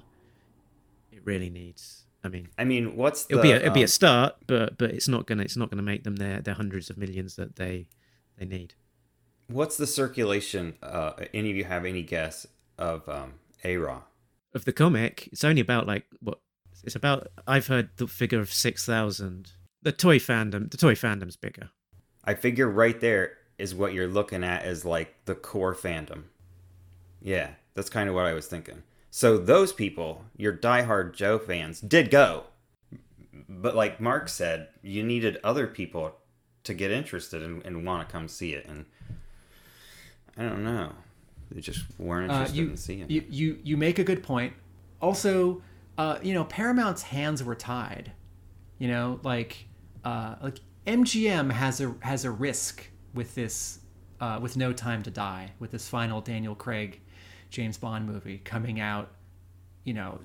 it 1.12 1.20
really 1.24 1.48
needs. 1.50 2.02
I 2.24 2.28
mean, 2.28 2.48
I 2.58 2.64
mean, 2.64 2.96
what's 2.96 3.24
the 3.26 3.34
it'll 3.34 3.42
be 3.42 3.52
a, 3.52 3.56
it'll 3.56 3.72
be 3.74 3.80
um, 3.80 3.84
a 3.84 3.88
start, 3.88 4.34
but 4.48 4.76
but 4.76 4.90
it's 4.90 5.06
not 5.08 5.26
gonna 5.26 5.44
it's 5.44 5.56
not 5.56 5.70
gonna 5.70 5.82
make 5.82 6.02
them 6.02 6.16
their 6.16 6.40
their 6.42 6.54
hundreds 6.54 6.90
of 6.90 6.98
millions 6.98 7.36
that 7.36 7.54
they 7.56 7.86
they 8.36 8.44
need. 8.44 8.74
what's 9.46 9.76
the 9.76 9.86
circulation? 9.86 10.74
Uh, 10.82 11.12
any 11.32 11.50
of 11.50 11.56
you 11.56 11.64
have 11.64 11.84
any 11.84 12.02
guess 12.02 12.44
of 12.76 13.08
um, 13.08 13.34
A 13.62 13.76
Raw? 13.76 14.02
Of 14.52 14.64
the 14.64 14.72
comic, 14.72 15.28
it's 15.30 15.44
only 15.44 15.60
about 15.60 15.86
like 15.86 16.06
what 16.20 16.40
it's 16.82 16.96
about. 16.96 17.28
I've 17.46 17.68
heard 17.68 17.90
the 17.98 18.08
figure 18.08 18.40
of 18.40 18.52
six 18.52 18.84
thousand. 18.84 19.52
The 19.86 19.92
toy 19.92 20.18
fandom, 20.18 20.68
the 20.68 20.76
toy 20.76 20.96
fandom's 20.96 21.36
bigger. 21.36 21.70
I 22.24 22.34
figure 22.34 22.68
right 22.68 22.98
there 22.98 23.34
is 23.56 23.72
what 23.72 23.92
you're 23.92 24.08
looking 24.08 24.42
at 24.42 24.64
as 24.64 24.84
like 24.84 25.14
the 25.26 25.36
core 25.36 25.76
fandom. 25.76 26.24
Yeah, 27.22 27.50
that's 27.74 27.88
kind 27.88 28.08
of 28.08 28.16
what 28.16 28.24
I 28.24 28.32
was 28.32 28.48
thinking. 28.48 28.82
So 29.12 29.38
those 29.38 29.72
people, 29.72 30.24
your 30.36 30.52
diehard 30.52 31.14
Joe 31.14 31.38
fans, 31.38 31.80
did 31.80 32.10
go. 32.10 32.46
But 33.48 33.76
like 33.76 34.00
Mark 34.00 34.28
said, 34.28 34.70
you 34.82 35.04
needed 35.04 35.38
other 35.44 35.68
people 35.68 36.16
to 36.64 36.74
get 36.74 36.90
interested 36.90 37.40
and, 37.40 37.64
and 37.64 37.86
want 37.86 38.08
to 38.08 38.12
come 38.12 38.26
see 38.26 38.54
it. 38.54 38.66
And 38.66 38.86
I 40.36 40.42
don't 40.42 40.64
know. 40.64 40.94
They 41.52 41.60
just 41.60 41.84
weren't 41.96 42.32
Uh, 42.32 42.38
interested 42.38 42.56
you, 42.56 42.70
in 42.70 42.76
seeing 42.76 43.08
you, 43.08 43.20
it. 43.20 43.28
you 43.28 43.58
you 43.62 43.76
make 43.76 44.00
a 44.00 44.04
good 44.04 44.24
point. 44.24 44.52
Also, 45.00 45.62
uh, 45.96 46.18
you 46.24 46.34
know, 46.34 46.42
Paramount's 46.42 47.02
hands 47.02 47.44
were 47.44 47.54
tied. 47.54 48.10
You 48.78 48.88
know, 48.88 49.20
like 49.22 49.65
uh, 50.06 50.36
like 50.40 50.60
MGM 50.86 51.50
has 51.50 51.80
a 51.80 51.94
has 52.00 52.24
a 52.24 52.30
risk 52.30 52.88
with 53.12 53.34
this 53.34 53.80
uh, 54.20 54.38
with 54.40 54.56
No 54.56 54.72
Time 54.72 55.02
to 55.02 55.10
Die 55.10 55.52
with 55.58 55.72
this 55.72 55.88
final 55.88 56.20
Daniel 56.20 56.54
Craig 56.54 57.00
James 57.50 57.76
Bond 57.76 58.06
movie 58.06 58.38
coming 58.38 58.78
out. 58.80 59.10
You 59.84 59.94
know, 59.94 60.20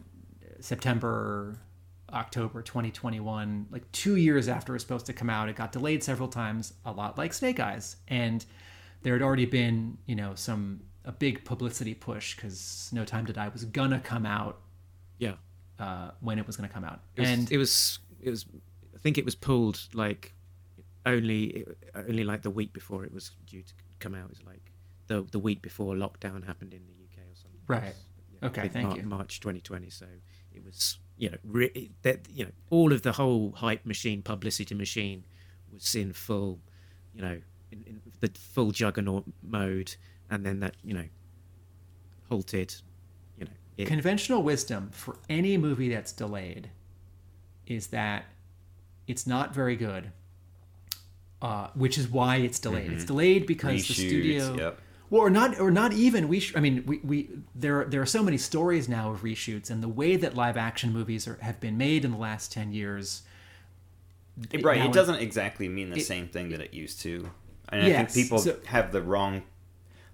September 0.60 1.58
October 2.14 2.62
2021, 2.62 3.68
like 3.72 3.90
two 3.92 4.18
years 4.18 4.48
after 4.48 4.74
it 4.74 4.76
was 4.76 4.82
supposed 4.84 5.06
to 5.08 5.14
come 5.14 5.30
out. 5.30 5.50
It 5.50 5.56
got 5.56 5.72
delayed 5.72 6.04
several 6.04 6.28
times, 6.30 6.74
a 6.86 6.92
lot 6.92 7.18
like 7.18 7.34
Snake 7.34 7.60
Eyes, 7.60 7.96
and 8.08 8.46
there 9.02 9.14
had 9.14 9.22
already 9.22 9.46
been, 9.46 9.98
you 10.06 10.16
know, 10.16 10.36
some 10.36 10.82
a 11.06 11.12
big 11.12 11.44
publicity 11.46 11.96
push 11.96 12.36
because 12.36 12.90
No 12.94 13.04
Time 13.06 13.26
to 13.26 13.34
Die 13.34 13.48
was 13.50 13.66
gonna 13.66 14.00
come 14.00 14.26
out 14.28 14.62
Yeah. 15.18 15.36
uh, 15.80 16.12
when 16.20 16.38
it 16.38 16.46
was 16.46 16.56
gonna 16.58 16.70
come 16.70 16.84
out, 16.84 17.00
It 17.16 17.22
was, 17.22 17.30
and 17.30 17.52
it 17.52 17.58
was 17.58 18.00
it 18.22 18.30
was 18.30 18.46
think 19.02 19.18
it 19.18 19.26
was 19.26 19.36
pulled 19.36 19.80
like 19.93 20.34
only 21.06 21.66
only 21.95 22.24
like 22.24 22.41
the 22.43 22.49
week 22.52 22.74
before 22.74 23.04
it 23.06 23.14
was 23.14 23.32
due 23.45 23.62
to 23.64 23.74
come 23.99 24.14
out. 24.16 24.26
It 24.26 24.30
was 24.30 24.43
like 24.45 24.72
the 25.08 25.24
the 25.32 25.39
week 25.39 25.62
before 25.62 25.95
lockdown 25.95 26.45
happened 26.45 26.74
in 26.74 26.82
the 26.86 26.93
UK 27.04 27.20
or 27.32 27.36
something. 27.36 27.60
Right. 27.68 27.84
was, 27.84 27.95
yeah, 28.41 28.47
Okay, 28.47 28.68
thank 28.70 28.88
Mar- 28.88 28.97
you. 28.97 29.04
March 29.04 29.39
2020. 29.39 29.89
So 29.89 30.06
it 30.54 30.64
was 30.64 30.99
you 31.18 31.30
know 31.30 31.38
re- 31.43 31.91
that 32.04 32.28
you 32.30 32.45
know 32.45 32.52
all 32.70 32.93
of 32.93 33.02
the 33.02 33.12
whole 33.14 33.52
hype 33.54 33.86
machine, 33.86 34.22
publicity 34.22 34.76
machine, 34.76 35.24
was 35.74 35.95
in 35.95 36.14
full 36.14 36.60
you 37.14 37.22
know 37.22 37.39
in, 37.72 37.84
in 37.88 38.02
the 38.20 38.30
full 38.38 38.72
juggernaut 38.72 39.24
mode, 39.41 39.95
and 40.30 40.45
then 40.45 40.60
that 40.60 40.76
you 40.84 40.93
know 40.93 41.06
halted. 42.30 42.76
You 43.38 43.45
know 43.45 43.52
it, 43.78 43.88
conventional 43.88 44.43
wisdom 44.43 44.89
for 44.91 45.16
any 45.30 45.58
movie 45.58 45.89
that's 45.89 46.12
delayed 46.12 46.70
is 47.68 47.88
that 47.88 48.26
it's 49.12 49.28
not 49.28 49.53
very 49.53 49.76
good, 49.76 50.12
uh, 51.41 51.68
which 51.74 51.97
is 51.97 52.07
why 52.07 52.38
it's 52.38 52.59
delayed. 52.59 52.91
It's 52.91 53.03
delayed 53.03 53.45
because 53.45 53.86
the 53.86 53.93
studio, 53.93 54.55
yep. 54.55 54.80
well, 55.09 55.22
or 55.22 55.30
not, 55.30 55.59
or 55.59 55.70
not 55.70 55.91
even. 55.91 56.30
We, 56.30 56.39
sh- 56.39 56.53
I 56.55 56.62
mean, 56.62 56.84
we, 56.86 56.99
we 57.03 57.30
there 57.53 57.84
there 57.84 58.01
are 58.01 58.05
so 58.05 58.24
many 58.24 58.38
stories 58.38 58.88
now 58.88 59.12
of 59.12 59.22
reshoots, 59.22 59.70
and 59.70 59.84
the 59.84 59.89
way 59.89 60.16
that 60.16 60.34
live 60.34 60.55
action 60.55 60.93
movies 60.93 61.28
are, 61.28 61.38
have 61.41 61.59
been 61.59 61.78
made 61.78 62.05
in 62.05 62.12
the 62.12 62.18
last 62.18 62.53
ten 62.53 62.72
years. 62.72 63.24
right. 64.62 64.86
It 64.86 64.93
doesn't 64.93 65.20
exactly 65.20 65.68
mean 65.68 65.89
the 65.89 65.99
same 65.99 66.28
thing 66.28 66.49
that 66.49 66.62
it 66.62 66.74
used 66.74 67.01
to. 67.01 67.30
And 67.68 67.82
I 67.84 67.91
think 67.91 68.14
people 68.14 68.39
so- 68.39 68.57
have 68.66 68.93
the 68.93 69.01
wrong. 69.01 69.43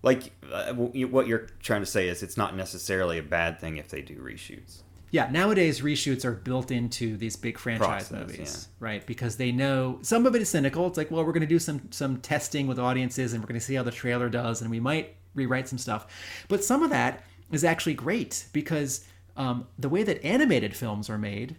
Like 0.02 0.32
uh, 0.52 0.74
what 0.74 1.28
you're 1.28 1.48
trying 1.60 1.82
to 1.82 1.88
say 1.88 2.08
is 2.08 2.24
it's 2.24 2.38
not 2.38 2.56
necessarily 2.56 3.20
a 3.20 3.24
bad 3.24 3.60
thing 3.60 3.78
if 3.78 3.90
they 3.90 4.02
do 4.02 4.16
reshoots. 4.16 4.82
Yeah, 5.10 5.30
nowadays 5.32 5.82
reshoots 5.82 6.26
are 6.26 6.34
built 6.34 6.70
into 6.70 7.16
these 7.16 7.36
big 7.36 7.58
franchise 7.58 8.10
Process, 8.10 8.12
movies, 8.12 8.68
right? 8.80 9.06
Because 9.06 9.38
they 9.38 9.52
know 9.52 10.00
some 10.02 10.26
of 10.26 10.36
it 10.36 10.42
is 10.42 10.50
cynical. 10.50 10.86
It's 10.88 10.98
like, 10.98 11.12
well, 11.12 11.24
we're 11.24 11.32
going 11.32 11.42
to 11.42 11.48
do 11.48 11.60
some 11.60 11.90
some 11.92 12.18
testing 12.18 12.68
with 12.68 12.78
audiences, 12.78 13.34
and 13.34 13.42
we're 13.42 13.48
going 13.48 13.60
to 13.60 13.66
see 13.66 13.76
how 13.76 13.84
the 13.84 13.92
trailer 13.92 14.30
does, 14.30 14.62
and 14.62 14.70
we 14.70 14.80
might 14.80 15.16
rewrite 15.34 15.70
some 15.70 15.78
stuff. 15.78 16.08
But 16.50 16.64
some 16.64 16.84
of 16.84 16.90
that 16.90 17.24
is 17.52 17.64
actually 17.64 17.94
great 17.94 18.48
because 18.52 19.06
um, 19.38 19.68
the 19.80 19.90
way 19.90 20.04
that 20.04 20.24
animated 20.26 20.76
films 20.76 21.10
are 21.10 21.18
made, 21.18 21.56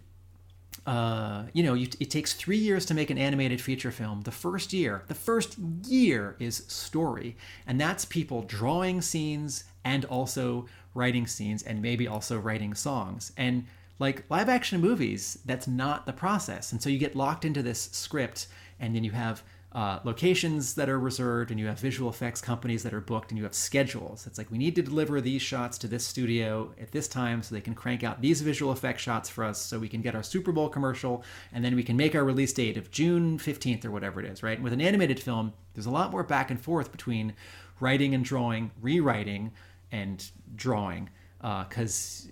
uh, 0.85 1.43
you 1.53 1.63
know, 1.63 1.73
you, 1.73 1.87
it 1.99 2.09
takes 2.09 2.33
three 2.33 2.57
years 2.57 2.85
to 2.85 2.93
make 2.93 3.09
an 3.09 3.17
animated 3.17 3.61
feature 3.61 3.91
film. 3.91 4.21
The 4.21 4.31
first 4.31 4.73
year, 4.73 5.03
the 5.07 5.15
first 5.15 5.57
year 5.87 6.35
is 6.39 6.57
story, 6.67 7.35
and 7.65 7.79
that's 7.79 8.05
people 8.05 8.43
drawing 8.43 9.01
scenes 9.01 9.63
and 9.83 10.05
also 10.05 10.65
writing 10.93 11.27
scenes 11.27 11.63
and 11.63 11.81
maybe 11.81 12.07
also 12.07 12.37
writing 12.37 12.73
songs. 12.73 13.31
And 13.37 13.65
like 13.99 14.23
live 14.29 14.49
action 14.49 14.79
movies, 14.79 15.39
that's 15.45 15.67
not 15.67 16.05
the 16.05 16.13
process, 16.13 16.71
and 16.71 16.81
so 16.81 16.89
you 16.89 16.97
get 16.97 17.15
locked 17.15 17.43
into 17.43 17.61
this 17.61 17.89
script, 17.91 18.47
and 18.79 18.95
then 18.95 19.03
you 19.03 19.11
have 19.11 19.43
uh, 19.73 19.99
locations 20.03 20.73
that 20.75 20.89
are 20.89 20.99
reserved, 20.99 21.51
and 21.51 21.59
you 21.59 21.67
have 21.67 21.77
visual 21.79 22.09
effects 22.09 22.41
companies 22.41 22.81
that 22.83 22.93
are 22.93 23.01
booked, 23.01 23.29
and 23.29 23.37
you 23.37 23.43
have 23.43 23.53
schedules. 23.53 24.25
It's 24.25 24.37
like 24.37 24.49
we 24.49 24.57
need 24.57 24.73
to 24.75 24.81
deliver 24.81 25.19
these 25.19 25.41
shots 25.41 25.77
to 25.79 25.87
this 25.87 26.07
studio 26.07 26.73
at 26.79 26.91
this 26.91 27.07
time 27.07 27.43
so 27.43 27.53
they 27.53 27.61
can 27.61 27.75
crank 27.75 28.03
out 28.03 28.21
these 28.21 28.41
visual 28.41 28.71
effects 28.71 29.03
shots 29.03 29.29
for 29.29 29.43
us 29.43 29.59
so 29.59 29.77
we 29.77 29.89
can 29.89 30.01
get 30.01 30.15
our 30.15 30.23
Super 30.23 30.53
Bowl 30.53 30.69
commercial, 30.69 31.23
and 31.51 31.63
then 31.63 31.75
we 31.75 31.83
can 31.83 31.97
make 31.97 32.15
our 32.15 32.23
release 32.23 32.53
date 32.53 32.77
of 32.77 32.89
June 32.89 33.37
15th 33.37 33.83
or 33.83 33.91
whatever 33.91 34.21
it 34.21 34.25
is, 34.25 34.41
right? 34.41 34.57
And 34.57 34.63
with 34.63 34.73
an 34.73 34.81
animated 34.81 35.19
film, 35.19 35.53
there's 35.73 35.85
a 35.85 35.91
lot 35.91 36.11
more 36.11 36.23
back 36.23 36.49
and 36.49 36.59
forth 36.59 36.91
between 36.91 37.33
writing 37.79 38.15
and 38.15 38.23
drawing, 38.23 38.71
rewriting 38.81 39.51
and 39.91 40.29
drawing, 40.55 41.09
because 41.41 42.27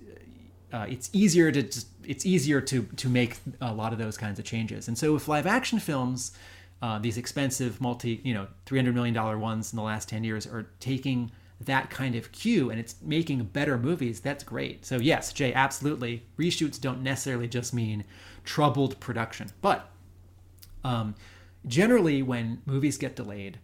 uh, 0.74 0.86
it's 0.90 1.10
easier 1.14 1.52
to 1.52 1.64
just, 1.64 1.88
it's 2.04 2.26
easier 2.26 2.62
to 2.62 2.84
to 2.98 3.10
make 3.10 3.38
a 3.62 3.74
lot 3.74 3.94
of 3.94 4.00
those 4.00 4.18
kinds 4.18 4.40
of 4.40 4.46
changes. 4.46 4.88
And 4.88 4.98
so 4.98 5.16
if 5.16 5.28
live 5.28 5.48
action 5.48 5.80
films, 5.80 6.32
uh, 6.82 7.00
these 7.00 7.18
expensive 7.18 7.82
multi 7.82 8.22
you 8.24 8.34
know 8.34 8.48
three 8.66 8.78
hundred 8.80 8.96
million 8.96 9.14
dollar 9.14 9.38
ones 9.38 9.74
in 9.74 9.78
the 9.78 9.84
last 9.84 10.10
ten 10.10 10.24
years 10.24 10.46
are 10.46 10.68
taking 10.80 11.32
that 11.62 11.90
kind 11.90 12.16
of 12.16 12.32
cue 12.32 12.70
and 12.70 12.80
it's 12.80 12.96
making 13.02 13.44
better 13.46 13.78
movies, 13.78 14.20
that's 14.20 14.44
great. 14.44 14.86
So 14.86 14.98
yes, 14.98 15.34
Jay, 15.34 15.54
absolutely. 15.54 16.24
Reshoots 16.38 16.80
don't 16.80 17.02
necessarily 17.02 17.48
just 17.48 17.74
mean 17.74 18.04
troubled 18.44 19.00
production, 19.00 19.50
but 19.62 19.90
um, 20.84 21.16
generally 21.66 22.22
when 22.22 22.62
movies 22.66 22.98
get 22.98 23.16
delayed, 23.16 23.60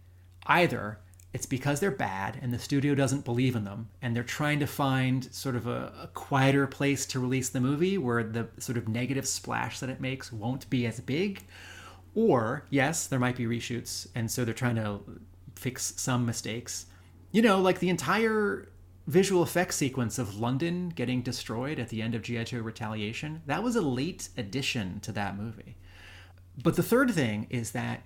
either 0.46 0.98
it's 1.34 1.46
because 1.46 1.80
they're 1.80 1.90
bad 1.90 2.38
and 2.40 2.52
the 2.52 2.58
studio 2.60 2.94
doesn't 2.94 3.24
believe 3.24 3.56
in 3.56 3.64
them 3.64 3.88
and 4.00 4.14
they're 4.14 4.22
trying 4.22 4.60
to 4.60 4.68
find 4.68 5.34
sort 5.34 5.56
of 5.56 5.66
a, 5.66 5.92
a 6.00 6.10
quieter 6.14 6.66
place 6.68 7.04
to 7.06 7.18
release 7.18 7.48
the 7.48 7.60
movie 7.60 7.98
where 7.98 8.22
the 8.22 8.46
sort 8.58 8.78
of 8.78 8.88
negative 8.88 9.26
splash 9.26 9.80
that 9.80 9.90
it 9.90 10.00
makes 10.00 10.32
won't 10.32 10.70
be 10.70 10.86
as 10.86 11.00
big. 11.00 11.42
Or 12.14 12.64
yes 12.70 13.08
there 13.08 13.18
might 13.18 13.36
be 13.36 13.46
reshoots 13.46 14.06
and 14.14 14.30
so 14.30 14.44
they're 14.44 14.54
trying 14.54 14.76
to 14.76 15.00
fix 15.56 15.92
some 15.96 16.24
mistakes. 16.24 16.86
You 17.32 17.42
know 17.42 17.60
like 17.60 17.80
the 17.80 17.90
entire 17.90 18.68
visual 19.08 19.42
effects 19.42 19.76
sequence 19.76 20.18
of 20.18 20.40
london 20.40 20.88
getting 20.88 21.20
destroyed 21.20 21.78
at 21.78 21.90
the 21.90 22.00
end 22.00 22.14
of 22.14 22.22
gi 22.22 22.42
joe 22.44 22.58
retaliation 22.60 23.42
that 23.44 23.62
was 23.62 23.76
a 23.76 23.82
late 23.82 24.30
addition 24.38 25.00
to 25.00 25.10
that 25.12 25.36
movie. 25.36 25.76
But 26.62 26.76
the 26.76 26.82
third 26.84 27.10
thing 27.10 27.48
is 27.50 27.72
that 27.72 28.04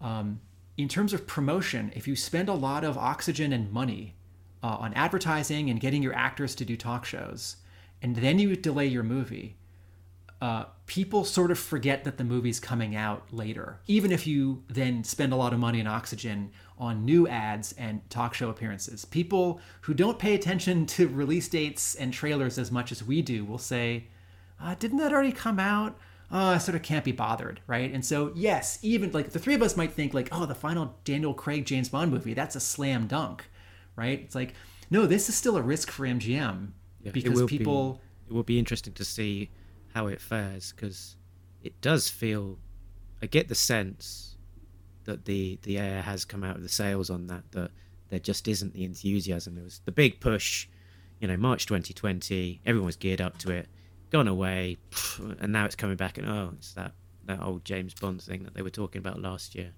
um, 0.00 0.40
in 0.78 0.88
terms 0.88 1.12
of 1.12 1.26
promotion, 1.26 1.92
if 1.96 2.06
you 2.06 2.14
spend 2.14 2.48
a 2.48 2.54
lot 2.54 2.84
of 2.84 2.96
oxygen 2.96 3.52
and 3.52 3.72
money 3.72 4.14
uh, 4.62 4.76
on 4.78 4.94
advertising 4.94 5.68
and 5.68 5.80
getting 5.80 6.04
your 6.04 6.14
actors 6.14 6.54
to 6.54 6.64
do 6.64 6.76
talk 6.76 7.04
shows, 7.04 7.56
and 8.00 8.14
then 8.14 8.38
you 8.38 8.54
delay 8.54 8.86
your 8.86 9.02
movie, 9.02 9.56
uh, 10.40 10.66
people 10.86 11.24
sort 11.24 11.50
of 11.50 11.58
forget 11.58 12.04
that 12.04 12.16
the 12.16 12.22
movie's 12.22 12.60
coming 12.60 12.94
out 12.94 13.24
later. 13.32 13.80
Even 13.88 14.12
if 14.12 14.24
you 14.24 14.62
then 14.68 15.02
spend 15.02 15.32
a 15.32 15.36
lot 15.36 15.52
of 15.52 15.58
money 15.58 15.80
and 15.80 15.88
oxygen 15.88 16.52
on 16.78 17.04
new 17.04 17.26
ads 17.26 17.72
and 17.72 18.08
talk 18.08 18.32
show 18.32 18.48
appearances, 18.48 19.04
people 19.04 19.60
who 19.80 19.92
don't 19.92 20.20
pay 20.20 20.36
attention 20.36 20.86
to 20.94 21.08
release 21.08 21.48
dates 21.48 21.96
and 21.96 22.12
trailers 22.12 22.56
as 22.56 22.70
much 22.70 22.92
as 22.92 23.02
we 23.02 23.20
do 23.20 23.44
will 23.44 23.58
say, 23.58 24.06
uh, 24.62 24.76
"Didn't 24.78 24.98
that 24.98 25.12
already 25.12 25.32
come 25.32 25.58
out?" 25.58 25.98
Uh, 26.30 26.36
oh, 26.36 26.48
I 26.48 26.58
sort 26.58 26.76
of 26.76 26.82
can't 26.82 27.04
be 27.04 27.12
bothered, 27.12 27.60
right? 27.66 27.92
And 27.92 28.04
so, 28.04 28.32
yes, 28.34 28.78
even 28.82 29.12
like 29.12 29.30
the 29.30 29.38
three 29.38 29.54
of 29.54 29.62
us 29.62 29.76
might 29.76 29.92
think 29.92 30.12
like, 30.14 30.28
oh, 30.32 30.46
the 30.46 30.54
final 30.54 30.94
Daniel 31.04 31.34
Craig 31.34 31.64
James 31.64 31.88
Bond 31.88 32.10
movie, 32.10 32.34
that's 32.34 32.56
a 32.56 32.60
slam 32.60 33.06
dunk, 33.06 33.48
right? 33.96 34.20
It's 34.20 34.34
like, 34.34 34.54
no, 34.90 35.06
this 35.06 35.28
is 35.28 35.34
still 35.34 35.56
a 35.56 35.62
risk 35.62 35.90
for 35.90 36.06
MGM 36.06 36.68
Yeah, 37.02 37.12
because 37.12 37.40
will 37.40 37.48
people, 37.48 37.94
be, 37.94 38.00
it 38.28 38.32
will 38.34 38.42
be 38.42 38.58
interesting 38.58 38.92
to 38.94 39.04
see 39.04 39.50
how 39.94 40.06
it 40.06 40.20
fares 40.20 40.72
because 40.72 41.16
it 41.62 41.80
does 41.80 42.08
feel 42.08 42.58
i 43.22 43.26
get 43.26 43.48
the 43.48 43.54
sense 43.54 44.36
that 45.04 45.24
the 45.24 45.58
the 45.62 45.78
air 45.78 46.02
has 46.02 46.24
come 46.24 46.44
out 46.44 46.56
of 46.56 46.62
the 46.62 46.68
sails 46.68 47.10
on 47.10 47.26
that 47.26 47.42
that 47.52 47.70
there 48.10 48.18
just 48.18 48.48
isn't 48.48 48.72
the 48.74 48.84
enthusiasm 48.84 49.58
It 49.58 49.64
was 49.64 49.80
the 49.84 49.92
big 49.92 50.20
push 50.20 50.68
you 51.20 51.28
know 51.28 51.36
march 51.36 51.66
2020 51.66 52.60
everyone 52.64 52.86
was 52.86 52.96
geared 52.96 53.20
up 53.20 53.38
to 53.38 53.50
it 53.50 53.68
gone 54.10 54.28
away 54.28 54.76
and 55.40 55.52
now 55.52 55.64
it's 55.64 55.76
coming 55.76 55.96
back 55.96 56.18
and 56.18 56.26
oh 56.28 56.50
it's 56.56 56.72
that 56.72 56.92
that 57.26 57.42
old 57.42 57.64
james 57.64 57.92
bond 57.94 58.22
thing 58.22 58.42
that 58.44 58.54
they 58.54 58.62
were 58.62 58.70
talking 58.70 58.98
about 59.00 59.20
last 59.20 59.54
year 59.54 59.72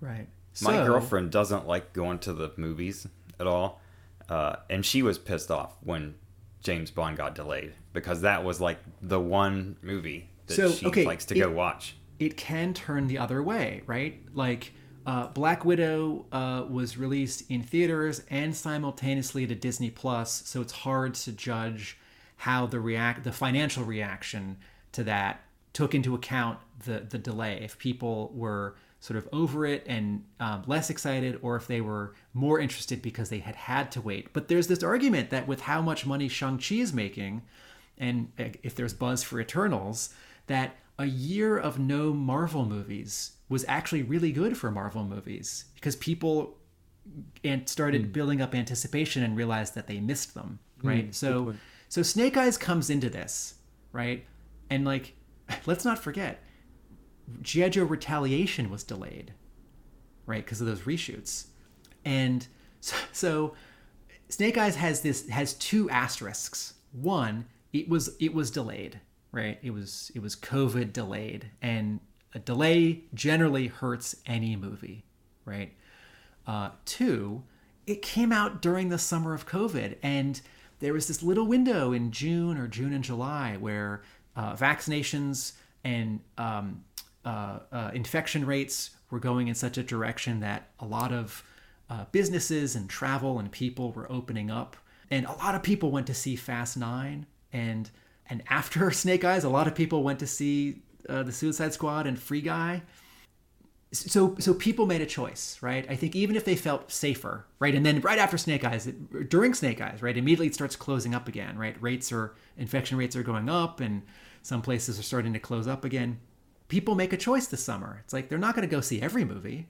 right? 0.00 0.28
My 0.62 0.76
So- 0.76 0.86
girlfriend 0.86 1.30
doesn't 1.32 1.66
like 1.66 1.92
going 1.92 2.18
to 2.20 2.32
the 2.32 2.52
movies 2.56 3.06
at 3.40 3.46
all, 3.46 3.80
uh, 4.28 4.56
and 4.70 4.84
she 4.86 5.02
was 5.02 5.18
pissed 5.18 5.50
off 5.50 5.74
when 5.82 6.14
James 6.62 6.90
Bond 6.90 7.16
got 7.16 7.34
delayed 7.34 7.72
because 7.92 8.20
that 8.20 8.44
was 8.44 8.60
like 8.60 8.78
the 9.02 9.18
one 9.18 9.76
movie 9.82 10.28
that 10.46 10.54
So, 10.54 10.70
she 10.70 10.86
okay, 10.86 11.04
likes 11.06 11.24
to 11.26 11.34
it- 11.36 11.40
go 11.40 11.50
watch. 11.50 11.96
it 12.18 12.36
can 12.36 12.74
turn 12.74 13.08
the 13.08 13.18
other 13.18 13.42
way, 13.42 13.82
right? 13.86 14.20
Like 14.34 14.72
uh, 15.06 15.28
Black 15.28 15.64
Widow 15.64 16.26
uh, 16.32 16.64
was 16.68 16.96
released 16.98 17.50
in 17.50 17.62
theaters 17.62 18.22
and 18.30 18.54
simultaneously 18.54 19.46
to 19.46 19.54
Disney 19.54 19.90
Plus, 19.90 20.42
so 20.46 20.60
it's 20.60 20.72
hard 20.72 21.14
to 21.14 21.32
judge 21.32 21.96
how 22.36 22.66
the 22.66 22.80
react 22.80 23.24
the 23.24 23.32
financial 23.32 23.84
reaction 23.84 24.56
to 24.92 25.04
that 25.04 25.42
took 25.72 25.94
into 25.94 26.14
account 26.14 26.58
the 26.84 27.06
the 27.08 27.18
delay. 27.18 27.60
If 27.62 27.78
people 27.78 28.32
were 28.34 28.76
sort 29.00 29.18
of 29.18 29.28
over 29.34 29.66
it 29.66 29.84
and 29.86 30.24
um, 30.40 30.62
less 30.66 30.88
excited, 30.88 31.38
or 31.42 31.56
if 31.56 31.66
they 31.66 31.82
were 31.82 32.14
more 32.32 32.58
interested 32.58 33.02
because 33.02 33.28
they 33.28 33.40
had 33.40 33.54
had 33.54 33.92
to 33.92 34.00
wait. 34.00 34.32
But 34.32 34.48
there's 34.48 34.66
this 34.66 34.82
argument 34.82 35.28
that 35.28 35.46
with 35.46 35.60
how 35.60 35.82
much 35.82 36.06
money 36.06 36.26
Shang 36.26 36.56
Chi 36.56 36.76
is 36.76 36.94
making, 36.94 37.42
and 37.98 38.32
if 38.38 38.74
there's 38.74 38.94
buzz 38.94 39.22
for 39.22 39.38
Eternals, 39.38 40.14
that 40.46 40.76
a 40.98 41.04
year 41.04 41.58
of 41.58 41.78
no 41.78 42.14
Marvel 42.14 42.64
movies 42.64 43.32
was 43.50 43.64
actually 43.68 44.02
really 44.02 44.32
good 44.32 44.56
for 44.56 44.70
Marvel 44.70 45.04
movies 45.04 45.66
because 45.74 45.96
people 45.96 46.56
and 47.44 47.68
started 47.68 48.10
building 48.12 48.40
up 48.40 48.54
anticipation 48.54 49.22
and 49.22 49.36
realized 49.36 49.74
that 49.74 49.86
they 49.86 50.00
missed 50.00 50.34
them, 50.34 50.58
right? 50.82 51.14
so 51.14 51.54
so 51.94 52.02
Snake 52.02 52.36
Eyes 52.36 52.58
comes 52.58 52.90
into 52.90 53.08
this, 53.08 53.54
right? 53.92 54.26
And 54.68 54.84
like 54.84 55.14
let's 55.66 55.84
not 55.84 55.96
forget, 55.96 56.42
G.I. 57.40 57.68
Joe 57.68 57.84
Retaliation 57.84 58.68
was 58.68 58.82
delayed, 58.82 59.32
right, 60.26 60.44
because 60.44 60.60
of 60.60 60.66
those 60.66 60.80
reshoots. 60.80 61.46
And 62.04 62.48
so, 62.80 62.96
so 63.12 63.54
Snake 64.28 64.58
Eyes 64.58 64.74
has 64.74 65.02
this 65.02 65.28
has 65.28 65.54
two 65.54 65.88
asterisks. 65.88 66.74
One, 66.90 67.46
it 67.72 67.88
was 67.88 68.16
it 68.18 68.34
was 68.34 68.50
delayed, 68.50 68.98
right? 69.30 69.60
It 69.62 69.70
was 69.70 70.10
it 70.16 70.20
was 70.20 70.34
COVID 70.34 70.92
delayed, 70.92 71.48
and 71.62 72.00
a 72.34 72.40
delay 72.40 73.04
generally 73.14 73.68
hurts 73.68 74.16
any 74.26 74.56
movie, 74.56 75.04
right? 75.44 75.72
Uh, 76.44 76.70
two, 76.86 77.44
it 77.86 78.02
came 78.02 78.32
out 78.32 78.60
during 78.60 78.88
the 78.88 78.98
summer 78.98 79.32
of 79.32 79.46
COVID, 79.46 79.94
and 80.02 80.40
there 80.84 80.92
was 80.92 81.08
this 81.08 81.22
little 81.22 81.46
window 81.46 81.92
in 81.92 82.10
June 82.10 82.58
or 82.58 82.68
June 82.68 82.92
and 82.92 83.02
July 83.02 83.56
where 83.58 84.02
uh, 84.36 84.54
vaccinations 84.54 85.52
and 85.82 86.20
um, 86.36 86.84
uh, 87.24 87.60
uh, 87.72 87.90
infection 87.94 88.44
rates 88.44 88.90
were 89.10 89.18
going 89.18 89.48
in 89.48 89.54
such 89.54 89.78
a 89.78 89.82
direction 89.82 90.40
that 90.40 90.68
a 90.80 90.84
lot 90.84 91.10
of 91.10 91.42
uh, 91.88 92.04
businesses 92.12 92.76
and 92.76 92.90
travel 92.90 93.38
and 93.38 93.50
people 93.50 93.92
were 93.92 94.10
opening 94.12 94.50
up, 94.50 94.76
and 95.10 95.24
a 95.24 95.32
lot 95.32 95.54
of 95.54 95.62
people 95.62 95.90
went 95.90 96.06
to 96.06 96.14
see 96.14 96.36
Fast 96.36 96.76
Nine, 96.76 97.24
and 97.50 97.90
and 98.28 98.42
after 98.50 98.90
Snake 98.90 99.24
Eyes, 99.24 99.44
a 99.44 99.48
lot 99.48 99.66
of 99.66 99.74
people 99.74 100.02
went 100.02 100.18
to 100.18 100.26
see 100.26 100.82
uh, 101.08 101.22
the 101.22 101.32
Suicide 101.32 101.72
Squad 101.72 102.06
and 102.06 102.18
Free 102.18 102.42
Guy. 102.42 102.82
So 103.94 104.36
so 104.38 104.54
people 104.54 104.86
made 104.86 105.00
a 105.00 105.06
choice, 105.06 105.58
right? 105.60 105.86
I 105.88 105.96
think 105.96 106.16
even 106.16 106.36
if 106.36 106.44
they 106.44 106.56
felt 106.56 106.90
safer, 106.90 107.46
right, 107.58 107.74
and 107.74 107.86
then 107.86 108.00
right 108.00 108.18
after 108.18 108.36
Snake 108.36 108.64
Eyes, 108.64 108.86
it, 108.86 109.28
during 109.30 109.54
Snake 109.54 109.80
Eyes, 109.80 110.02
right, 110.02 110.16
immediately 110.16 110.48
it 110.48 110.54
starts 110.54 110.76
closing 110.76 111.14
up 111.14 111.28
again, 111.28 111.56
right? 111.56 111.80
Rates 111.80 112.12
are 112.12 112.34
infection 112.56 112.98
rates 112.98 113.16
are 113.16 113.22
going 113.22 113.48
up, 113.48 113.80
and 113.80 114.02
some 114.42 114.62
places 114.62 114.98
are 114.98 115.02
starting 115.02 115.32
to 115.32 115.38
close 115.38 115.66
up 115.66 115.84
again. 115.84 116.20
People 116.68 116.94
make 116.94 117.12
a 117.12 117.16
choice 117.16 117.46
this 117.46 117.62
summer. 117.62 118.00
It's 118.04 118.12
like 118.12 118.28
they're 118.28 118.38
not 118.38 118.54
going 118.54 118.68
to 118.68 118.74
go 118.74 118.80
see 118.80 119.00
every 119.00 119.24
movie. 119.24 119.68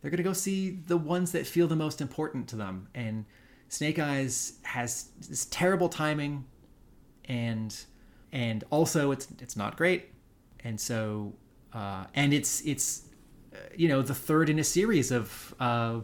They're 0.00 0.10
going 0.10 0.18
to 0.18 0.24
go 0.24 0.32
see 0.32 0.70
the 0.70 0.96
ones 0.96 1.32
that 1.32 1.46
feel 1.46 1.68
the 1.68 1.76
most 1.76 2.00
important 2.00 2.48
to 2.48 2.56
them. 2.56 2.88
And 2.94 3.24
Snake 3.68 3.98
Eyes 3.98 4.54
has 4.64 5.10
this 5.28 5.46
terrible 5.46 5.88
timing 5.88 6.44
and 7.26 7.74
and 8.32 8.64
also 8.70 9.12
it's 9.12 9.28
it's 9.40 9.56
not 9.56 9.76
great. 9.76 10.10
And 10.64 10.80
so 10.80 11.34
uh, 11.72 12.04
and 12.14 12.34
it's 12.34 12.60
it's 12.62 13.02
you 13.76 13.88
know 13.88 14.02
the 14.02 14.14
third 14.14 14.48
in 14.48 14.58
a 14.58 14.64
series 14.64 15.10
of 15.10 15.54
uh, 15.60 16.00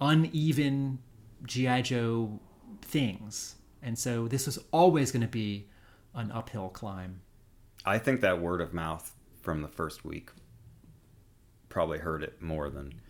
uneven 0.00 0.98
GI 1.44 1.82
Joe 1.82 2.40
things. 2.82 3.56
And 3.82 3.98
so 3.98 4.26
this 4.26 4.46
was 4.46 4.58
always 4.72 5.12
going 5.12 5.22
to 5.22 5.28
be 5.28 5.68
an 6.14 6.32
uphill 6.32 6.68
climb. 6.68 7.20
I 7.84 7.98
think 7.98 8.20
that 8.20 8.40
word 8.40 8.60
of 8.60 8.74
mouth 8.74 9.14
from 9.40 9.62
the 9.62 9.68
first 9.68 10.04
week 10.04 10.30
probably 11.68 11.98
hurt 11.98 12.22
it 12.22 12.42
more 12.42 12.68
than 12.68 13.00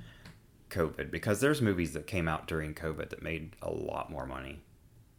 COVID 0.70 1.11
because 1.11 1.40
there's 1.40 1.62
movies 1.62 1.92
that 1.94 2.07
came 2.07 2.28
out 2.28 2.46
during 2.46 2.74
COVID 2.74 3.09
that 3.11 3.22
made 3.22 3.57
a 3.62 3.70
lot 3.70 4.11
more 4.11 4.26
money. 4.26 4.61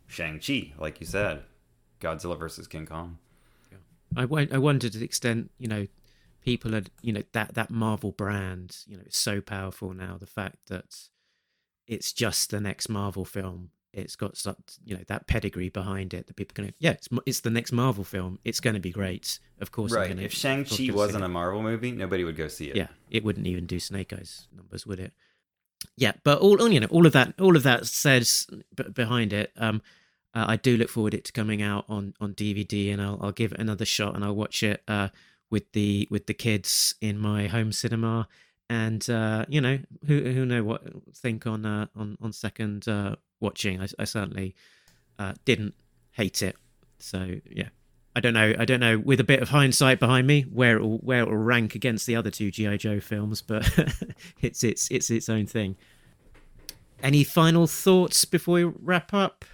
Shang-Chi, 0.07 0.73
like 0.77 0.99
you 0.99 1.07
said, 1.07 1.43
Godzilla 1.99 2.37
versus 2.37 2.67
King 2.67 2.85
Kong. 2.85 3.17
I, 4.15 4.25
won- 4.25 4.49
I 4.51 4.57
wonder 4.57 4.89
to 4.89 4.97
the 4.97 5.05
extent 5.05 5.51
you 5.57 5.67
know 5.67 5.87
people 6.43 6.75
are 6.75 6.83
you 7.01 7.13
know 7.13 7.23
that 7.33 7.53
that 7.55 7.69
Marvel 7.69 8.11
brand 8.11 8.77
you 8.87 8.97
know 8.97 9.03
is 9.05 9.15
so 9.17 9.41
powerful 9.41 9.93
now. 9.93 10.17
The 10.19 10.25
fact 10.27 10.57
that 10.67 10.95
it's 11.87 12.13
just 12.13 12.51
the 12.51 12.59
next 12.61 12.89
Marvel 12.89 13.25
film. 13.25 13.71
It's 13.91 14.15
got 14.15 14.37
such 14.37 14.57
you 14.85 14.95
know 14.95 15.03
that 15.07 15.25
pedigree 15.25 15.69
behind 15.69 16.13
it 16.13 16.27
that 16.27 16.35
people 16.35 16.53
can 16.53 16.71
yeah 16.79 16.91
it's 16.91 17.09
it's 17.25 17.39
the 17.39 17.49
next 17.49 17.71
Marvel 17.71 18.03
film. 18.03 18.37
It's 18.45 18.59
going 18.59 18.75
to 18.75 18.79
be 18.79 18.91
great. 18.91 19.39
Of 19.59 19.71
course, 19.71 19.91
Right. 19.91 20.09
gonna- 20.09 20.21
If 20.21 20.33
Shang 20.33 20.63
Chi 20.63 20.89
wasn't 20.93 21.23
a 21.23 21.27
Marvel 21.27 21.63
movie, 21.63 21.91
nobody 21.91 22.23
would 22.23 22.35
go 22.35 22.47
see 22.47 22.69
it. 22.69 22.75
yeah, 22.75 22.89
it 23.09 23.23
wouldn't 23.23 23.47
even 23.47 23.65
do 23.65 23.79
Snake 23.79 24.13
Eyes 24.13 24.47
numbers, 24.55 24.85
would 24.85 24.99
it? 24.99 25.11
Yeah, 25.97 26.11
but 26.23 26.37
all 26.39 26.69
you 26.71 26.79
know, 26.79 26.87
all 26.91 27.07
of 27.07 27.13
that, 27.13 27.33
all 27.39 27.55
of 27.55 27.63
that 27.63 27.87
says 27.87 28.45
b- 28.75 28.83
behind 28.93 29.33
it. 29.33 29.51
Um, 29.57 29.81
uh, 30.35 30.45
I 30.47 30.55
do 30.57 30.77
look 30.77 30.89
forward 30.89 31.15
it 31.15 31.23
to 31.25 31.31
coming 31.31 31.63
out 31.63 31.85
on 31.89 32.13
on 32.19 32.35
DVD, 32.35 32.93
and 32.93 33.01
I'll 33.01 33.17
I'll 33.21 33.31
give 33.31 33.53
it 33.53 33.59
another 33.59 33.85
shot, 33.85 34.13
and 34.13 34.23
I'll 34.23 34.35
watch 34.35 34.61
it 34.61 34.83
uh 34.87 35.07
with 35.49 35.71
the 35.73 36.07
with 36.09 36.27
the 36.27 36.33
kids 36.33 36.95
in 37.01 37.17
my 37.17 37.47
home 37.47 37.71
cinema, 37.71 38.27
and 38.69 39.09
uh, 39.09 39.45
you 39.49 39.61
know, 39.61 39.79
who 40.05 40.21
who 40.31 40.45
know 40.45 40.63
what 40.63 40.83
think 41.15 41.47
on 41.47 41.65
uh 41.65 41.87
on 41.95 42.17
on 42.21 42.33
second 42.33 42.87
uh 42.87 43.15
watching. 43.39 43.81
I, 43.81 43.87
I 43.97 44.05
certainly 44.05 44.55
uh 45.17 45.33
didn't 45.45 45.75
hate 46.11 46.41
it, 46.41 46.55
so 46.97 47.35
yeah. 47.49 47.69
I 48.15 48.21
don't 48.21 48.33
know. 48.33 48.53
I 48.57 48.65
don't 48.65 48.79
know. 48.79 48.97
With 48.97 49.19
a 49.19 49.23
bit 49.23 49.41
of 49.41 49.49
hindsight 49.49 49.99
behind 49.99 50.25
me, 50.25 50.41
where 50.41 50.77
it 50.77 50.81
will 50.81 50.97
where 50.97 51.21
it 51.21 51.27
will 51.27 51.37
rank 51.37 51.75
against 51.75 52.07
the 52.07 52.15
other 52.15 52.31
two 52.31 52.51
GI 52.51 52.79
Joe 52.79 52.99
films, 52.99 53.41
but 53.41 53.69
it's 54.41 54.63
it's 54.63 54.89
it's 54.89 55.09
its 55.09 55.29
own 55.29 55.45
thing. 55.45 55.77
Any 57.01 57.23
final 57.23 57.67
thoughts 57.67 58.25
before 58.25 58.55
we 58.55 58.63
wrap 58.63 59.13
up? 59.13 59.45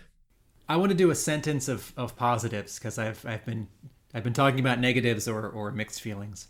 I 0.68 0.78
want 0.78 0.90
to 0.90 0.98
do 0.98 1.12
a 1.12 1.16
sentence 1.16 1.68
of, 1.68 1.94
of 1.96 2.16
positives 2.16 2.80
because 2.80 2.98
I've 2.98 3.24
I've 3.26 3.46
been 3.46 3.68
I've 4.16 4.24
been 4.24 4.34
talking 4.34 4.62
about 4.62 4.80
negatives 4.80 5.28
or, 5.28 5.46
or 5.50 5.74
mixed 5.74 6.00
feelings. 6.00 6.48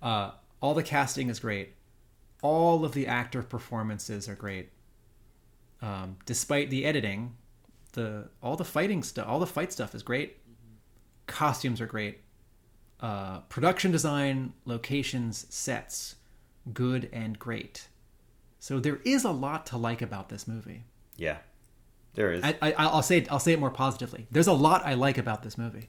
Uh, 0.00 0.30
all 0.60 0.72
the 0.72 0.84
casting 0.84 1.28
is 1.28 1.40
great. 1.40 1.74
All 2.42 2.84
of 2.84 2.94
the 2.94 3.08
actor 3.08 3.42
performances 3.42 4.28
are 4.28 4.36
great. 4.36 4.70
Um, 5.82 6.16
despite 6.26 6.70
the 6.70 6.84
editing, 6.84 7.34
the 7.94 8.28
all 8.40 8.54
the 8.54 8.64
fighting 8.64 9.02
stuff, 9.02 9.26
all 9.26 9.40
the 9.40 9.48
fight 9.48 9.72
stuff 9.72 9.96
is 9.96 10.04
great. 10.04 10.38
Costumes 11.26 11.80
are 11.80 11.86
great. 11.86 12.20
Uh, 13.00 13.40
production 13.48 13.90
design, 13.90 14.52
locations, 14.64 15.52
sets, 15.52 16.14
good 16.72 17.10
and 17.12 17.36
great. 17.36 17.88
So 18.60 18.78
there 18.78 19.00
is 19.04 19.24
a 19.24 19.32
lot 19.32 19.66
to 19.66 19.76
like 19.76 20.02
about 20.02 20.28
this 20.28 20.46
movie. 20.46 20.84
Yeah. 21.16 21.38
There 22.14 22.32
is. 22.32 22.44
I, 22.44 22.56
I, 22.62 22.72
I'll 22.76 23.02
say 23.02 23.18
it, 23.18 23.32
I'll 23.32 23.40
say 23.40 23.52
it 23.52 23.58
more 23.58 23.70
positively. 23.70 24.28
There's 24.30 24.46
a 24.46 24.52
lot 24.52 24.86
I 24.86 24.94
like 24.94 25.18
about 25.18 25.42
this 25.42 25.58
movie. 25.58 25.88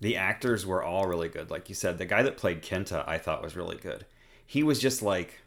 The 0.00 0.16
actors 0.16 0.64
were 0.66 0.82
all 0.82 1.06
really 1.06 1.28
good. 1.28 1.50
Like 1.50 1.68
you 1.68 1.74
said, 1.74 1.98
the 1.98 2.04
guy 2.06 2.22
that 2.22 2.36
played 2.36 2.62
Kenta, 2.62 3.06
I 3.08 3.18
thought 3.18 3.42
was 3.42 3.56
really 3.56 3.76
good. 3.76 4.06
He 4.46 4.62
was 4.62 4.78
just 4.80 5.02
like 5.02 5.40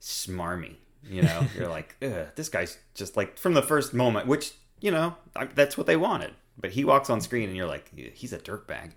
smarmy, 0.00 0.76
you 1.08 1.22
know. 1.22 1.46
You're 1.56 1.68
like, 1.68 1.96
Ugh, 2.02 2.26
this 2.36 2.48
guy's 2.48 2.78
just 2.94 3.16
like 3.16 3.38
from 3.38 3.54
the 3.54 3.62
first 3.62 3.94
moment, 3.94 4.26
which 4.26 4.52
you 4.80 4.90
know 4.90 5.14
I- 5.36 5.46
that's 5.46 5.76
what 5.76 5.86
they 5.86 5.96
wanted. 5.96 6.32
But 6.58 6.72
he 6.72 6.84
walks 6.84 7.08
on 7.08 7.20
screen, 7.22 7.48
and 7.48 7.56
you're 7.56 7.66
like, 7.66 7.90
he's 8.14 8.34
a 8.34 8.38
dirtbag. 8.38 8.90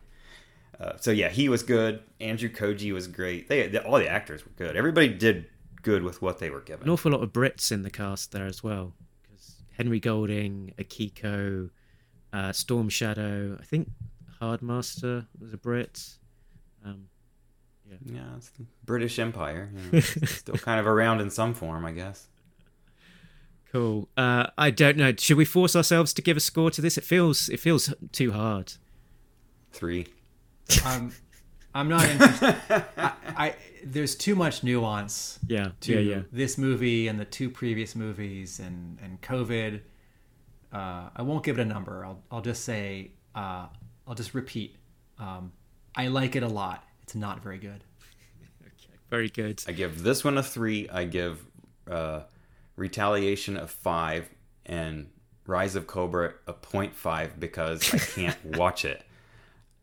Uh, 0.77 0.93
so 0.99 1.11
yeah, 1.11 1.29
he 1.29 1.47
was 1.47 1.63
good. 1.63 2.01
Andrew 2.19 2.49
Koji 2.49 2.91
was 2.93 3.07
great. 3.07 3.47
They, 3.47 3.67
they 3.67 3.77
all 3.77 3.97
the 3.97 4.09
actors 4.09 4.43
were 4.43 4.51
good. 4.57 4.75
Everybody 4.75 5.07
did 5.07 5.45
good 5.81 6.03
with 6.03 6.21
what 6.21 6.39
they 6.39 6.49
were 6.49 6.59
given. 6.59 6.87
An 6.87 6.89
awful 6.93 7.11
lot 7.11 7.21
of 7.23 7.31
Brits 7.31 7.71
in 7.71 7.83
the 7.83 7.89
cast 7.91 8.31
there 8.33 8.45
as 8.45 8.63
well. 8.63 8.93
Because 9.21 9.55
Henry 9.77 10.01
Golding, 10.01 10.73
Akiko, 10.77 11.69
uh, 12.33 12.51
Storm 12.51 12.89
Shadow, 12.89 13.57
I 13.61 13.63
think 13.63 13.89
Hardmaster 14.43 15.25
was 15.39 15.53
a 15.53 15.57
Brit. 15.57 16.15
Um, 16.85 17.05
Yeah, 18.05 18.35
it's 18.37 18.49
the 18.49 18.65
British 18.85 19.17
Empire. 19.19 19.71
You 19.73 19.91
know, 19.91 19.99
still 20.25 20.55
kind 20.55 20.79
of 20.79 20.87
around 20.87 21.21
in 21.21 21.29
some 21.29 21.53
form, 21.53 21.85
I 21.85 21.91
guess. 21.91 22.27
cool. 23.71 24.09
Uh, 24.17 24.47
I 24.57 24.69
don't 24.71 24.97
know. 24.97 25.13
Should 25.17 25.37
we 25.37 25.45
force 25.45 25.75
ourselves 25.75 26.13
to 26.15 26.21
give 26.21 26.35
a 26.37 26.39
score 26.39 26.71
to 26.71 26.81
this? 26.81 26.97
It 26.97 27.03
feels 27.03 27.49
it 27.49 27.59
feels 27.59 27.93
too 28.11 28.31
hard. 28.33 28.73
Three. 29.71 30.07
I'm, 30.85 31.11
I'm 31.73 31.89
not 31.89 32.07
interested. 32.09 32.55
I, 32.97 33.11
I 33.35 33.55
there's 33.85 34.15
too 34.15 34.35
much 34.35 34.63
nuance 34.63 35.39
Yeah, 35.47 35.71
to 35.81 35.93
yeah, 35.93 36.15
yeah. 36.17 36.21
this 36.31 36.57
movie 36.57 37.07
and 37.07 37.19
the 37.19 37.25
two 37.25 37.49
previous 37.49 37.95
movies 37.95 38.59
and 38.59 38.99
and 39.01 39.21
COVID. 39.21 39.81
Uh, 40.71 41.09
I 41.15 41.21
won't 41.21 41.43
give 41.43 41.59
it 41.59 41.61
a 41.61 41.65
number. 41.65 42.05
I'll 42.05 42.21
I'll 42.31 42.41
just 42.41 42.63
say 42.63 43.11
uh, 43.35 43.67
I'll 44.07 44.15
just 44.15 44.33
repeat. 44.33 44.75
Um, 45.19 45.51
I 45.95 46.07
like 46.07 46.35
it 46.35 46.43
a 46.43 46.47
lot. 46.47 46.83
It's 47.03 47.15
not 47.15 47.41
very 47.43 47.57
good. 47.57 47.83
Very 49.09 49.29
good. 49.29 49.63
I 49.67 49.73
give 49.73 50.01
this 50.01 50.23
one 50.23 50.39
a 50.39 50.43
three. 50.43 50.89
I 50.89 51.03
give 51.05 51.45
uh, 51.89 52.21
Retaliation 52.75 53.57
a 53.57 53.67
five, 53.67 54.27
and 54.65 55.07
Rise 55.45 55.75
of 55.75 55.85
Cobra 55.85 56.33
a 56.47 56.53
0.5 56.53 57.39
because 57.39 57.93
I 57.93 57.99
can't 57.99 58.43
watch 58.57 58.85
it. 58.85 59.03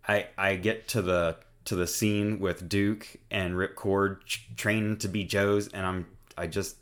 I 0.08 0.26
I 0.36 0.56
get 0.56 0.88
to 0.88 1.02
the 1.02 1.36
to 1.66 1.76
the 1.76 1.86
scene 1.86 2.40
with 2.40 2.68
Duke 2.68 3.06
and 3.30 3.54
Ripcord 3.54 4.24
ch- 4.24 4.48
trained 4.56 5.00
to 5.02 5.08
be 5.08 5.22
Joe's, 5.22 5.68
and 5.68 5.86
I'm 5.86 6.06
I 6.36 6.48
just 6.48 6.76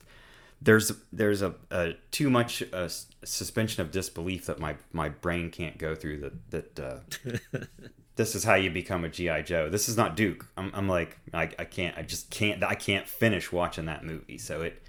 there's 0.63 0.91
there's 1.13 1.43
a, 1.43 1.55
a 1.71 1.95
too 2.13 2.31
much 2.31 2.63
uh, 2.73 2.85
s- 2.85 3.08
suspension 3.25 3.83
of 3.83 3.91
disbelief 3.91 4.47
that 4.47 4.59
my 4.59 4.77
my 4.93 5.09
brain 5.09 5.51
can't 5.51 5.79
go 5.79 5.95
through 5.95 6.19
that 6.19 6.51
that 6.77 6.81
uh, 6.81 7.59
this 8.17 8.35
is 8.35 8.45
how 8.45 8.55
you 8.55 8.71
become 8.71 9.05
a 9.05 9.09
GI 9.09 9.43
Joe. 9.43 9.69
This 9.69 9.89
is 9.89 9.97
not 9.97 10.17
Duke. 10.17 10.47
I'm, 10.57 10.71
I'm 10.75 10.89
like 10.89 11.19
I, 11.35 11.51
I 11.59 11.65
can't 11.65 11.97
I 11.97 12.03
just 12.03 12.31
can't 12.31 12.63
I 12.63 12.75
can't 12.75 13.07
finish 13.07 13.51
watching 13.53 13.87
that 13.87 14.05
movie. 14.05 14.39
So 14.39 14.63
it 14.63 14.83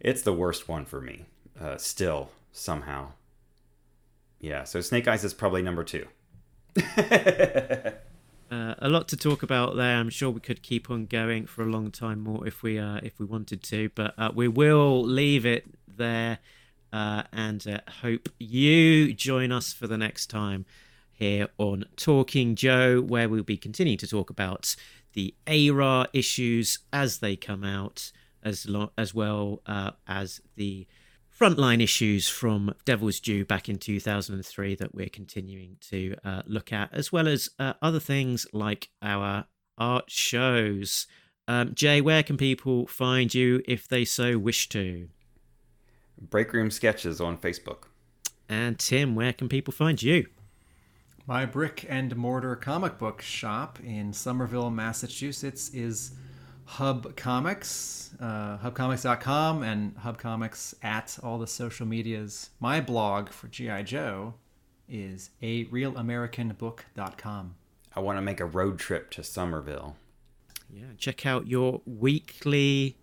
it's 0.00 0.22
the 0.22 0.32
worst 0.32 0.68
one 0.68 0.84
for 0.84 1.00
me. 1.00 1.26
Uh, 1.60 1.76
still 1.76 2.30
somehow. 2.52 3.12
Yeah. 4.40 4.64
So 4.64 4.80
Snake 4.80 5.08
Eyes 5.08 5.24
is 5.24 5.34
probably 5.34 5.62
number 5.62 5.84
two. 5.84 6.06
Uh, 8.48 8.76
a 8.78 8.88
lot 8.88 9.08
to 9.08 9.16
talk 9.16 9.42
about 9.42 9.74
there. 9.74 9.96
I'm 9.96 10.08
sure 10.08 10.30
we 10.30 10.38
could 10.38 10.62
keep 10.62 10.88
on 10.88 11.06
going 11.06 11.46
for 11.46 11.62
a 11.62 11.66
long 11.66 11.90
time 11.90 12.20
more 12.20 12.46
if 12.46 12.62
we 12.62 12.78
uh, 12.78 13.00
if 13.02 13.18
we 13.18 13.26
wanted 13.26 13.60
to, 13.64 13.90
but 13.96 14.14
uh, 14.16 14.30
we 14.32 14.46
will 14.46 15.02
leave 15.02 15.44
it 15.44 15.64
there 15.88 16.38
uh, 16.96 17.24
and 17.30 17.68
uh, 17.68 17.80
hope 18.00 18.30
you 18.38 19.12
join 19.12 19.52
us 19.52 19.70
for 19.70 19.86
the 19.86 19.98
next 19.98 20.28
time 20.28 20.64
here 21.12 21.46
on 21.58 21.84
Talking 21.96 22.54
Joe, 22.54 23.02
where 23.02 23.28
we'll 23.28 23.42
be 23.42 23.58
continuing 23.58 23.98
to 23.98 24.06
talk 24.06 24.30
about 24.30 24.74
the 25.12 25.34
ARA 25.46 26.08
issues 26.14 26.78
as 26.94 27.18
they 27.18 27.36
come 27.36 27.64
out, 27.64 28.12
as 28.42 28.66
lo- 28.66 28.92
as 28.96 29.12
well 29.12 29.60
uh, 29.66 29.90
as 30.08 30.40
the 30.54 30.86
frontline 31.38 31.82
issues 31.82 32.30
from 32.30 32.74
Devil's 32.86 33.20
Due 33.20 33.44
back 33.44 33.68
in 33.68 33.76
2003 33.76 34.74
that 34.76 34.94
we're 34.94 35.10
continuing 35.10 35.76
to 35.90 36.16
uh, 36.24 36.40
look 36.46 36.72
at, 36.72 36.94
as 36.94 37.12
well 37.12 37.28
as 37.28 37.50
uh, 37.58 37.74
other 37.82 38.00
things 38.00 38.46
like 38.54 38.88
our 39.02 39.44
art 39.76 40.10
shows. 40.10 41.06
Um, 41.46 41.74
Jay, 41.74 42.00
where 42.00 42.22
can 42.22 42.38
people 42.38 42.86
find 42.86 43.34
you 43.34 43.60
if 43.68 43.86
they 43.86 44.06
so 44.06 44.38
wish 44.38 44.70
to? 44.70 45.10
Break 46.20 46.52
Room 46.52 46.70
Sketches 46.70 47.20
on 47.20 47.38
Facebook. 47.38 47.84
And 48.48 48.78
Tim, 48.78 49.14
where 49.14 49.32
can 49.32 49.48
people 49.48 49.72
find 49.72 50.02
you? 50.02 50.26
My 51.26 51.44
brick 51.44 51.84
and 51.88 52.14
mortar 52.16 52.54
comic 52.54 52.98
book 52.98 53.20
shop 53.20 53.80
in 53.82 54.12
Somerville, 54.12 54.70
Massachusetts 54.70 55.70
is 55.74 56.12
Hub 56.64 57.16
Comics, 57.16 58.10
uh, 58.20 58.58
hubcomics.com, 58.58 59.62
and 59.62 59.96
Hub 59.98 60.18
Comics 60.18 60.74
at 60.82 61.18
all 61.22 61.38
the 61.38 61.46
social 61.46 61.86
medias. 61.86 62.50
My 62.60 62.80
blog 62.80 63.30
for 63.30 63.48
G.I. 63.48 63.82
Joe 63.82 64.34
is 64.88 65.30
a 65.42 65.64
realamericanbook.com. 65.66 67.54
I 67.94 68.00
want 68.00 68.18
to 68.18 68.22
make 68.22 68.40
a 68.40 68.44
road 68.44 68.78
trip 68.78 69.10
to 69.12 69.24
Somerville. 69.24 69.96
Yeah, 70.70 70.84
check 70.98 71.24
out 71.24 71.46
your 71.46 71.80
weekly 71.86 72.96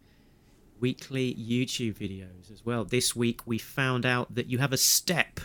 weekly 0.83 1.33
YouTube 1.35 1.93
videos 1.93 2.51
as 2.51 2.65
well. 2.65 2.83
This 2.83 3.15
week 3.15 3.39
we 3.45 3.57
found 3.57 4.05
out 4.05 4.35
that 4.35 4.47
you 4.47 4.57
have 4.57 4.73
a 4.73 4.77
step, 4.77 5.39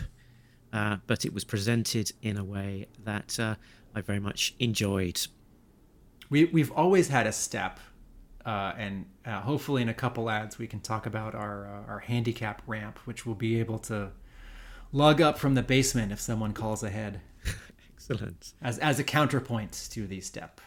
uh, 0.73 0.97
but 1.07 1.23
it 1.23 1.33
was 1.33 1.45
presented 1.45 2.11
in 2.21 2.35
a 2.35 2.43
way 2.43 2.87
that 3.05 3.39
uh, 3.39 3.55
I 3.95 4.01
very 4.01 4.19
much 4.19 4.53
enjoyed. 4.59 5.17
We, 6.29 6.43
we've 6.43 6.73
always 6.73 7.07
had 7.07 7.25
a 7.25 7.31
step, 7.31 7.79
uh, 8.45 8.73
and 8.77 9.05
uh, 9.25 9.39
hopefully 9.39 9.81
in 9.81 9.87
a 9.87 9.93
couple 9.93 10.29
ads 10.29 10.57
we 10.57 10.67
can 10.67 10.81
talk 10.81 11.05
about 11.05 11.35
our 11.35 11.65
uh, 11.65 11.91
our 11.91 11.99
handicap 11.99 12.61
ramp, 12.67 12.99
which 13.05 13.25
we'll 13.25 13.33
be 13.33 13.61
able 13.61 13.79
to 13.79 14.11
lug 14.91 15.21
up 15.21 15.37
from 15.37 15.55
the 15.55 15.63
basement 15.63 16.11
if 16.11 16.19
someone 16.19 16.51
calls 16.51 16.83
ahead, 16.83 17.21
Excellent. 17.93 18.55
as 18.61 18.77
as 18.79 18.99
a 18.99 19.05
counterpoint 19.05 19.87
to 19.91 20.05
the 20.05 20.19
step. 20.19 20.59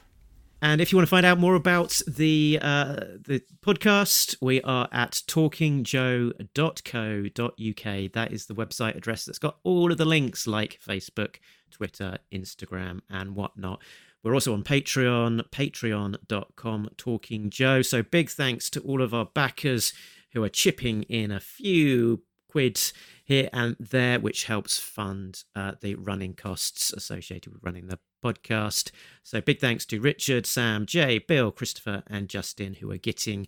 And 0.63 0.81
if 0.81 0.91
you 0.93 0.97
want 0.97 1.09
to 1.09 1.11
find 1.11 1.27
out 1.27 1.41
more 1.41 1.57
about 1.57 2.01
the 2.07 2.61
uh, 2.63 2.95
the 3.27 3.43
podcast, 3.63 4.37
we 4.41 4.63
are 4.63 4.89
at 4.93 5.21
talkingjoe.co.uk. 5.27 8.13
That 8.13 8.33
is 8.33 8.47
the 8.47 8.55
website 8.55 8.97
address 8.97 9.25
that's 9.25 9.41
got 9.41 9.59
all 9.65 9.91
of 9.91 9.99
the 9.99 10.05
links 10.05 10.47
like 10.47 10.79
Facebook, 10.81 11.39
Twitter, 11.73 12.19
Instagram, 12.33 13.01
and 13.11 13.35
whatnot. 13.35 13.83
We're 14.23 14.35
also 14.35 14.53
on 14.53 14.63
Patreon, 14.63 15.43
patreon.com, 15.51 16.91
Talking 16.97 17.51
Joe. 17.51 17.83
So 17.83 18.05
big 18.05 18.31
thanks 18.31 18.71
to 18.71 18.79
all 18.83 19.03
of 19.03 19.13
our 19.13 19.27
backers 19.27 19.93
who 20.33 20.45
are 20.45 20.49
chipping 20.49 21.03
in 21.05 21.31
a 21.33 21.41
few 21.41 22.23
quids 22.49 22.93
here 23.33 23.49
and 23.55 23.77
there, 23.81 24.21
which 24.21 24.45
helps 24.45 24.79
fund 24.79 25.45
uh, 25.57 25.73
the 25.81 25.95
running 25.95 26.35
costs 26.35 26.93
associated 26.93 27.51
with 27.51 27.63
running 27.63 27.87
the 27.87 27.99
podcast. 28.23 28.91
So 29.23 29.41
big 29.41 29.59
thanks 29.59 29.87
to 29.87 30.01
Richard, 30.01 30.45
Sam, 30.45 30.85
Jay, 30.85 31.19
Bill, 31.19 31.51
Christopher, 31.51 32.03
and 32.09 32.29
Justin, 32.29 32.75
who 32.75 32.91
are 32.91 32.99
getting 32.99 33.47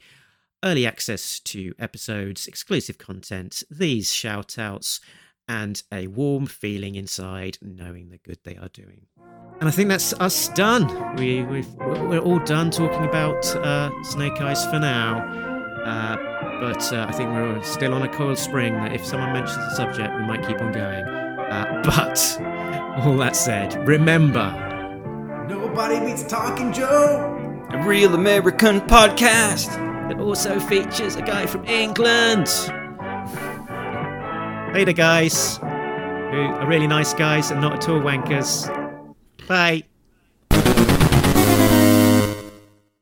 early 0.65 0.87
access 0.87 1.39
to 1.41 1.75
episodes, 1.79 2.47
exclusive 2.47 2.97
content, 2.97 3.63
these 3.71 4.11
shout 4.11 4.59
outs, 4.59 5.01
and 5.49 5.83
a 5.93 6.07
warm 6.07 6.47
feeling 6.47 6.95
inside 6.95 7.59
knowing 7.61 8.09
the 8.09 8.17
good 8.17 8.39
they 8.45 8.57
are 8.57 8.71
doing. 8.71 9.03
And 9.61 9.69
I 9.69 9.71
think 9.71 9.91
that's 9.91 10.15
us 10.15 10.49
done. 10.49 11.17
We, 11.17 11.43
we've, 11.43 11.71
we're 11.75 12.21
all 12.21 12.39
done 12.39 12.71
talking 12.71 13.05
about 13.05 13.45
uh, 13.57 13.91
Snake 14.03 14.41
Eyes 14.41 14.65
for 14.65 14.79
now. 14.79 15.54
Uh, 15.85 16.17
but 16.61 16.93
uh, 16.93 17.07
I 17.09 17.13
think 17.13 17.31
we're 17.31 17.63
still 17.63 17.95
on 17.95 18.03
a 18.03 18.09
coiled 18.09 18.39
spring 18.39 18.75
that 18.75 18.93
if 18.95 19.05
someone 19.05 19.33
mentions 19.33 19.57
the 19.57 19.75
subject, 19.77 20.15
we 20.15 20.23
might 20.27 20.47
keep 20.47 20.61
on 20.61 20.73
going. 20.73 21.05
Uh, 21.05 21.83
but 21.85 22.39
all 23.05 23.17
that 23.19 23.37
said, 23.37 23.87
remember 23.87 24.61
Nobody 25.49 26.01
beats 26.01 26.23
Talking 26.25 26.73
Joe. 26.73 27.31
A 27.71 27.83
real 27.87 28.15
American 28.15 28.81
podcast. 28.83 29.67
that 30.09 30.21
also 30.21 30.59
features 30.61 31.17
a 31.17 31.23
guy 31.23 31.47
from 31.47 31.65
England. 31.67 32.47
Later, 34.75 34.93
guys, 34.93 35.59
who 35.59 35.65
are 35.67 36.67
really 36.67 36.87
nice 36.87 37.15
guys 37.15 37.51
and 37.51 37.61
not 37.61 37.75
at 37.75 37.89
all 37.89 38.01
wankers. 38.01 38.69
Bye. 39.47 39.85